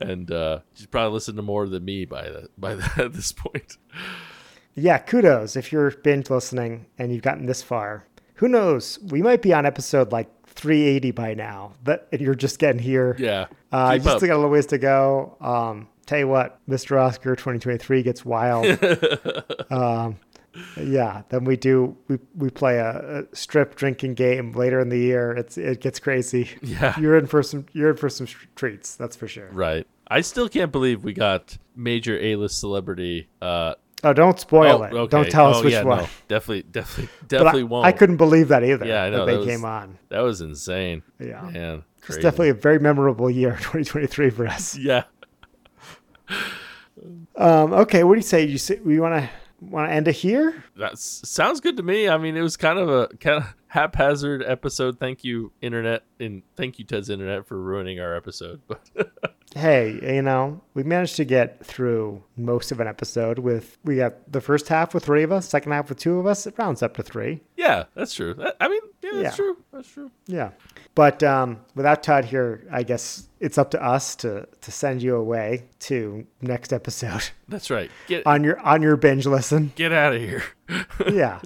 And 0.00 0.28
uh, 0.32 0.58
she's 0.74 0.86
probably 0.88 1.12
listened 1.14 1.36
to 1.36 1.42
more 1.42 1.68
than 1.68 1.84
me 1.84 2.04
by 2.04 2.24
the, 2.30 2.48
by 2.58 2.74
the, 2.74 2.90
at 3.04 3.12
this 3.12 3.30
point. 3.30 3.76
Yeah, 4.76 4.98
kudos 4.98 5.56
if 5.56 5.72
you're 5.72 5.90
binge 5.90 6.30
listening 6.30 6.86
and 6.98 7.12
you've 7.12 7.22
gotten 7.22 7.46
this 7.46 7.62
far. 7.62 8.06
Who 8.34 8.48
knows? 8.48 8.98
We 9.08 9.22
might 9.22 9.40
be 9.40 9.54
on 9.54 9.64
episode 9.64 10.12
like 10.12 10.28
380 10.46 11.10
by 11.12 11.34
now, 11.34 11.72
but 11.82 12.08
you're 12.20 12.34
just 12.34 12.58
getting 12.58 12.80
here. 12.80 13.16
Yeah, 13.18 13.46
uh, 13.72 13.96
just 13.96 14.06
up. 14.06 14.20
got 14.20 14.34
a 14.34 14.36
little 14.36 14.50
ways 14.50 14.66
to 14.66 14.78
go. 14.78 15.36
Um, 15.40 15.88
tell 16.04 16.18
you 16.18 16.28
what, 16.28 16.60
Mr. 16.68 17.00
Oscar 17.00 17.34
2023 17.34 18.02
gets 18.02 18.24
wild. 18.24 18.66
um, 19.70 20.16
yeah, 20.76 21.22
then 21.30 21.44
we 21.44 21.56
do 21.56 21.96
we 22.08 22.18
we 22.34 22.50
play 22.50 22.78
a, 22.78 23.20
a 23.20 23.36
strip 23.36 23.76
drinking 23.76 24.14
game 24.14 24.52
later 24.52 24.80
in 24.80 24.90
the 24.90 24.98
year. 24.98 25.32
It's 25.32 25.56
it 25.56 25.80
gets 25.80 25.98
crazy. 25.98 26.50
Yeah. 26.62 26.98
you're 27.00 27.16
in 27.16 27.26
for 27.26 27.42
some 27.42 27.66
you're 27.72 27.90
in 27.90 27.96
for 27.96 28.08
some 28.08 28.26
treats. 28.54 28.96
That's 28.96 29.16
for 29.16 29.28
sure. 29.28 29.48
Right. 29.52 29.86
I 30.08 30.20
still 30.20 30.48
can't 30.48 30.70
believe 30.70 31.02
we 31.02 31.12
got 31.12 31.58
major 31.74 32.18
A-list 32.18 32.60
celebrity. 32.60 33.28
Uh, 33.42 33.74
Oh, 34.04 34.12
don't 34.12 34.38
spoil 34.38 34.80
oh, 34.80 34.84
it. 34.84 34.92
okay. 34.92 35.10
Don't 35.10 35.30
tell 35.30 35.48
us 35.50 35.56
Oh, 35.58 35.64
which 35.64 35.72
yeah, 35.72 35.82
one. 35.82 35.98
no. 36.02 36.08
Definitely, 36.28 36.62
definitely, 36.70 37.08
definitely 37.28 37.60
I, 37.62 37.64
won't. 37.64 37.86
I 37.86 37.92
couldn't 37.92 38.18
believe 38.18 38.48
that 38.48 38.62
either. 38.62 38.84
Yeah, 38.84 39.04
I 39.04 39.10
know, 39.10 39.18
that 39.20 39.26
they 39.26 39.32
that 39.32 39.38
was- 39.38 39.48
came 39.48 39.64
on. 39.64 39.98
That 40.10 40.20
was 40.20 40.40
insane. 40.42 41.02
Yeah. 41.18 41.42
Man, 41.42 41.84
It's 42.06 42.16
definitely 42.16 42.50
a 42.50 42.54
very 42.54 42.78
memorable 42.78 43.30
year, 43.30 43.52
2023 43.56 44.30
for 44.30 44.46
us. 44.46 44.76
Yeah. 44.78 45.04
Um, 47.36 47.72
okay, 47.72 48.02
what 48.04 48.14
do 48.14 48.18
you 48.18 48.22
say? 48.22 48.44
You 48.46 48.58
say 48.58 48.80
we 48.84 48.98
want 48.98 49.14
to 49.22 49.30
want 49.60 49.88
to 49.88 49.94
end 49.94 50.08
it 50.08 50.12
here? 50.16 50.64
That 50.76 50.98
sounds 50.98 51.60
good 51.60 51.76
to 51.76 51.82
me. 51.82 52.08
I 52.08 52.16
mean, 52.18 52.36
it 52.36 52.40
was 52.40 52.56
kind 52.56 52.78
of 52.78 52.88
a 52.88 53.08
kind 53.18 53.42
of 53.42 53.54
haphazard 53.76 54.42
episode. 54.42 54.98
Thank 54.98 55.22
you, 55.22 55.52
internet, 55.60 56.02
and 56.18 56.42
thank 56.56 56.78
you, 56.78 56.84
Tud's 56.84 57.10
internet, 57.10 57.46
for 57.46 57.60
ruining 57.60 58.00
our 58.00 58.16
episode. 58.16 58.60
But 58.66 58.80
hey, 59.54 59.98
you 60.14 60.22
know, 60.22 60.62
we 60.74 60.82
managed 60.82 61.16
to 61.16 61.24
get 61.24 61.64
through 61.64 62.22
most 62.36 62.72
of 62.72 62.80
an 62.80 62.88
episode 62.88 63.38
with 63.38 63.76
we 63.84 63.96
got 63.96 64.14
the 64.32 64.40
first 64.40 64.68
half 64.68 64.94
with 64.94 65.04
three 65.04 65.22
of 65.22 65.30
us, 65.30 65.48
second 65.48 65.72
half 65.72 65.88
with 65.90 65.98
two 65.98 66.18
of 66.18 66.26
us. 66.26 66.46
It 66.46 66.54
rounds 66.58 66.82
up 66.82 66.96
to 66.96 67.02
three. 67.02 67.42
yeah, 67.56 67.84
that's 67.94 68.14
true. 68.14 68.34
I 68.60 68.68
mean, 68.68 68.80
yeah, 69.02 69.10
that's 69.14 69.22
Yeah. 69.24 69.30
true. 69.44 69.56
That's 69.72 69.88
true. 69.92 70.10
Yeah. 70.26 70.50
But 70.94 71.22
um, 71.22 71.60
without 71.74 72.02
Tud 72.02 72.24
here, 72.24 72.66
I 72.72 72.82
guess 72.82 73.28
it's 73.38 73.58
up 73.58 73.70
to 73.72 73.84
us 73.84 74.16
to 74.16 74.48
to 74.62 74.72
send 74.72 75.02
you 75.02 75.16
away 75.16 75.68
to 75.80 76.26
next 76.40 76.72
episode 76.72 77.28
That's 77.48 77.68
right. 77.70 77.90
Get 78.06 78.26
on 78.32 78.42
your 78.42 78.58
on 78.60 78.80
your 78.80 78.96
binge 78.96 79.26
listen. 79.26 79.72
get 79.76 79.92
out 79.92 80.14
of 80.14 80.20
here. 80.22 80.42
yeah. 81.12 81.40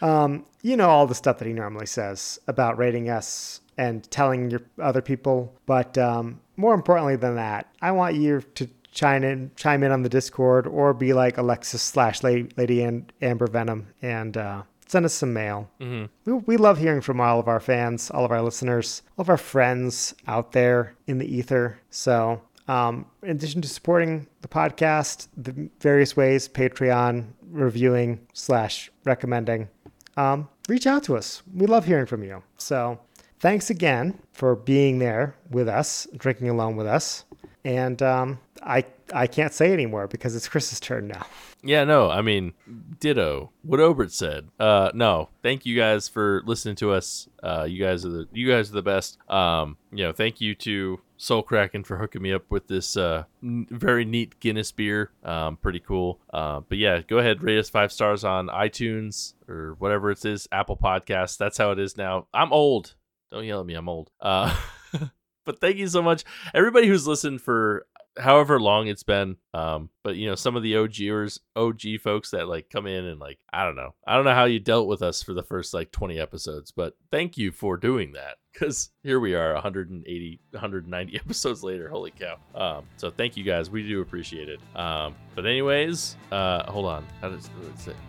Um, 0.00 0.46
you 0.64 0.78
know 0.78 0.88
all 0.88 1.06
the 1.06 1.14
stuff 1.14 1.38
that 1.38 1.46
he 1.46 1.52
normally 1.52 1.84
says 1.84 2.38
about 2.48 2.78
rating 2.78 3.10
us 3.10 3.60
and 3.76 4.10
telling 4.10 4.50
your 4.50 4.62
other 4.80 5.02
people, 5.02 5.54
but 5.66 5.98
um, 5.98 6.40
more 6.56 6.72
importantly 6.72 7.16
than 7.16 7.36
that, 7.36 7.68
I 7.82 7.92
want 7.92 8.14
you 8.14 8.40
to 8.40 8.68
chime 8.90 9.24
in, 9.24 9.50
chime 9.56 9.82
in 9.82 9.92
on 9.92 10.02
the 10.02 10.08
Discord, 10.08 10.66
or 10.66 10.94
be 10.94 11.12
like 11.12 11.36
Alexis 11.36 11.82
slash 11.82 12.22
Lady 12.22 12.82
Amber 13.20 13.46
Venom 13.46 13.88
and 14.00 14.38
uh, 14.38 14.62
send 14.86 15.04
us 15.04 15.12
some 15.12 15.34
mail. 15.34 15.68
Mm-hmm. 15.80 16.06
We, 16.24 16.32
we 16.46 16.56
love 16.56 16.78
hearing 16.78 17.02
from 17.02 17.20
all 17.20 17.38
of 17.38 17.46
our 17.46 17.60
fans, 17.60 18.10
all 18.10 18.24
of 18.24 18.30
our 18.30 18.40
listeners, 18.40 19.02
all 19.18 19.22
of 19.22 19.28
our 19.28 19.36
friends 19.36 20.14
out 20.26 20.52
there 20.52 20.96
in 21.06 21.18
the 21.18 21.26
ether. 21.26 21.78
So. 21.90 22.40
Um, 22.66 23.04
in 23.22 23.32
addition 23.32 23.60
to 23.60 23.68
supporting 23.68 24.26
the 24.40 24.48
podcast, 24.48 25.28
the 25.36 25.68
various 25.80 26.16
ways, 26.16 26.48
Patreon, 26.48 27.26
reviewing 27.50 28.26
slash 28.32 28.90
recommending, 29.04 29.68
um, 30.16 30.48
reach 30.68 30.86
out 30.86 31.02
to 31.04 31.16
us. 31.16 31.42
We 31.54 31.66
love 31.66 31.84
hearing 31.86 32.06
from 32.06 32.22
you. 32.22 32.42
So 32.56 32.98
thanks 33.40 33.70
again 33.70 34.18
for 34.32 34.56
being 34.56 34.98
there 34.98 35.36
with 35.50 35.68
us, 35.68 36.06
drinking 36.16 36.48
alone 36.48 36.76
with 36.76 36.86
us. 36.86 37.24
And 37.64 38.02
um, 38.02 38.38
I 38.62 38.84
I 39.12 39.26
can't 39.26 39.52
say 39.52 39.72
anymore 39.72 40.06
because 40.06 40.34
it's 40.34 40.48
Chris's 40.54 40.80
turn 40.80 41.08
now. 41.08 41.26
Yeah, 41.62 41.84
no, 41.84 42.10
I 42.10 42.20
mean, 42.20 42.52
ditto. 43.00 43.50
What 43.62 43.80
Obert 43.80 44.12
said. 44.12 44.48
Uh, 44.60 44.90
no, 44.94 45.30
thank 45.42 45.64
you 45.64 45.76
guys 45.76 46.08
for 46.08 46.42
listening 46.44 46.76
to 46.76 46.92
us. 46.92 47.26
Uh, 47.42 47.66
you 47.68 47.82
guys 47.82 48.04
are 48.04 48.10
the 48.10 48.28
you 48.32 48.48
guys 48.48 48.70
are 48.70 48.74
the 48.74 48.82
best. 48.82 49.18
Um, 49.30 49.78
you 49.90 50.04
know, 50.04 50.12
thank 50.12 50.40
you 50.40 50.54
to 50.56 51.00
Soul 51.24 51.42
Kraken 51.42 51.84
for 51.84 51.96
hooking 51.96 52.20
me 52.20 52.34
up 52.34 52.50
with 52.50 52.68
this 52.68 52.98
uh 52.98 53.24
n- 53.42 53.66
very 53.70 54.04
neat 54.04 54.38
Guinness 54.40 54.72
beer. 54.72 55.10
Um, 55.22 55.56
pretty 55.56 55.80
cool. 55.80 56.20
Uh, 56.30 56.60
but 56.68 56.76
yeah, 56.76 57.00
go 57.00 57.16
ahead, 57.16 57.42
rate 57.42 57.58
us 57.58 57.70
five 57.70 57.90
stars 57.90 58.24
on 58.24 58.48
iTunes 58.48 59.32
or 59.48 59.74
whatever 59.78 60.10
it 60.10 60.22
is, 60.22 60.46
Apple 60.52 60.76
Podcasts. 60.76 61.38
That's 61.38 61.56
how 61.56 61.70
it 61.70 61.78
is 61.78 61.96
now. 61.96 62.26
I'm 62.34 62.52
old. 62.52 62.94
Don't 63.32 63.44
yell 63.44 63.60
at 63.60 63.66
me. 63.66 63.72
I'm 63.72 63.88
old. 63.88 64.10
Uh, 64.20 64.54
but 65.46 65.60
thank 65.60 65.78
you 65.78 65.88
so 65.88 66.02
much, 66.02 66.24
everybody 66.52 66.88
who's 66.88 67.06
listened 67.08 67.40
for 67.40 67.86
however 68.18 68.60
long 68.60 68.86
it's 68.88 69.02
been. 69.02 69.36
Um, 69.52 69.90
but 70.02 70.16
you 70.16 70.28
know, 70.28 70.34
some 70.34 70.56
of 70.56 70.62
the 70.62 70.74
OGers, 70.74 71.38
OG 71.56 72.00
folks 72.02 72.30
that 72.30 72.48
like 72.48 72.70
come 72.70 72.86
in 72.86 73.04
and 73.04 73.20
like, 73.20 73.38
I 73.52 73.64
don't 73.64 73.76
know, 73.76 73.94
I 74.06 74.16
don't 74.16 74.24
know 74.24 74.34
how 74.34 74.44
you 74.44 74.60
dealt 74.60 74.88
with 74.88 75.02
us 75.02 75.22
for 75.22 75.34
the 75.34 75.42
first 75.42 75.74
like 75.74 75.90
20 75.90 76.18
episodes, 76.18 76.70
but 76.70 76.94
thank 77.10 77.36
you 77.36 77.52
for 77.52 77.76
doing 77.76 78.12
that 78.12 78.36
because 78.52 78.90
here 79.02 79.20
we 79.20 79.34
are 79.34 79.52
180, 79.54 80.40
190 80.50 81.16
episodes 81.24 81.62
later. 81.62 81.88
Holy 81.88 82.12
cow. 82.12 82.36
Um, 82.54 82.84
so 82.96 83.10
thank 83.10 83.36
you 83.36 83.44
guys. 83.44 83.70
We 83.70 83.86
do 83.86 84.00
appreciate 84.00 84.48
it. 84.48 84.60
Um, 84.76 85.14
but 85.34 85.46
anyways, 85.46 86.16
uh, 86.30 86.70
hold 86.70 86.86
on. 86.86 87.04
How 87.20 87.30
does? 87.30 87.50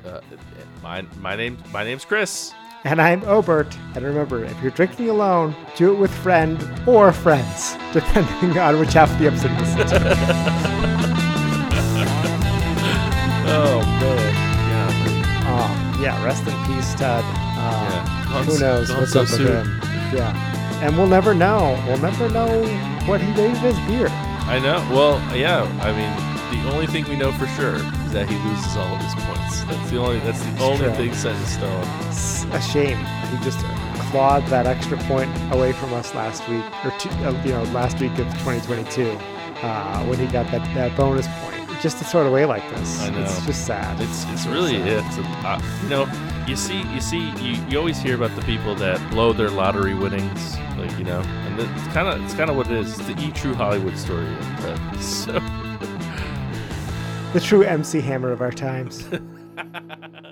Uh, 0.06 0.22
my, 0.84 1.02
my 1.20 1.36
name, 1.36 1.58
my 1.72 1.84
name's 1.84 2.06
Chris. 2.06 2.54
And 2.86 3.02
I'm 3.02 3.24
Obert. 3.24 3.76
And 3.96 4.06
remember, 4.06 4.44
if 4.46 4.62
you're 4.62 4.72
drinking 4.72 5.10
alone, 5.10 5.56
do 5.76 5.92
it 5.92 5.98
with 5.98 6.14
friend 6.14 6.58
or 6.88 7.12
friends, 7.12 7.74
depending 7.94 8.58
on 8.60 8.80
which 8.80 8.94
half 8.94 9.12
of 9.12 9.18
the 9.20 9.28
episode 9.28 9.52
you 9.52 9.58
listen 9.58 9.88
to. 9.88 10.76
Oh 13.58 13.80
man. 14.02 15.24
Oh, 15.48 16.00
yeah, 16.02 16.22
rest 16.26 16.46
in 16.48 16.54
peace, 16.66 16.94
Tud. 16.96 17.24
Uh, 17.24 18.04
Yeah. 18.30 18.44
Who 18.44 18.60
knows 18.60 18.92
what's 18.92 19.14
so 19.14 19.22
up 19.22 19.30
with 19.32 19.40
him? 19.40 19.80
Yeah. 20.14 20.82
And 20.84 20.98
we'll 20.98 21.08
never 21.08 21.34
know. 21.34 21.82
We'll 21.88 22.00
never 22.00 22.28
know 22.30 22.64
what 23.08 23.22
he 23.22 23.32
rated 23.34 23.58
his 23.60 23.78
beer. 23.88 24.08
I 24.10 24.60
know. 24.60 24.78
Well, 24.92 25.20
yeah. 25.36 25.64
I 25.82 25.92
mean, 25.94 26.12
the 26.62 26.74
only 26.74 26.88
thing 26.88 27.08
we 27.08 27.16
know 27.16 27.32
for 27.32 27.48
sure 27.48 27.76
is 27.76 28.12
that 28.14 28.30
he 28.30 28.36
loses 28.36 28.78
all 28.78 28.94
of 28.96 29.02
his 29.02 29.14
points. 29.16 29.64
That's 29.64 29.90
the 29.92 29.98
only. 29.98 30.20
That's 30.20 30.44
the 30.44 30.64
only 30.64 30.78
true. 30.78 30.94
thing 30.94 31.14
set 31.14 31.36
in 31.36 31.46
stone. 31.46 31.88
It's 32.08 32.44
a 32.46 32.62
shame. 32.62 32.98
He 33.30 33.44
just 33.44 33.60
clawed 34.12 34.46
that 34.48 34.68
extra 34.68 34.98
point 35.00 35.30
away 35.52 35.74
from 35.74 35.94
us 35.94 36.14
last 36.14 36.48
week, 36.48 36.64
or 36.86 36.92
two, 37.00 37.10
uh, 37.10 37.42
you 37.44 37.52
know, 37.52 37.64
last 37.74 38.00
week 38.00 38.12
of 38.14 38.28
2022, 38.40 39.10
uh, 39.62 40.06
when 40.06 40.20
he 40.20 40.28
got 40.28 40.50
that, 40.52 40.64
that 40.76 40.96
bonus 40.96 41.28
point. 41.40 41.56
Just 41.82 41.98
to 41.98 42.06
throw 42.06 42.26
it 42.26 42.28
away 42.28 42.46
like 42.46 42.68
this. 42.72 43.02
I 43.02 43.10
know. 43.10 43.22
It's 43.22 43.46
just 43.46 43.66
sad. 43.66 44.00
It's 44.00 44.24
it's 44.32 44.44
so 44.46 44.52
really 44.52 44.78
sad. 44.78 45.04
it's 45.06 45.18
a, 45.18 45.22
uh, 45.48 45.62
you 45.84 45.90
know 45.90 46.36
you 46.48 46.56
see 46.56 46.82
you 46.94 47.02
see 47.02 47.32
you, 47.42 47.62
you 47.70 47.78
always 47.78 47.98
hear 47.98 48.16
about 48.16 48.34
the 48.36 48.42
people 48.44 48.76
that 48.76 48.98
blow 49.10 49.34
their 49.34 49.50
lottery 49.50 49.96
winnings 49.96 50.58
like 50.78 50.96
you 50.98 51.04
know 51.04 51.20
and 51.20 51.60
it's 51.60 51.88
kind 51.94 52.08
of 52.08 52.24
it's 52.24 52.36
kind 52.36 52.50
of 52.50 52.56
what 52.56 52.68
it 52.68 52.78
is 52.78 53.00
it's 53.00 53.08
the 53.08 53.20
e 53.20 53.32
true 53.32 53.54
Hollywood 53.54 53.98
story 53.98 54.28
uh, 54.30 54.94
so 55.00 55.34
the 57.36 57.42
true 57.42 57.64
MC 57.64 58.00
Hammer 58.00 58.32
of 58.32 58.40
our 58.40 58.50
times. 58.50 59.06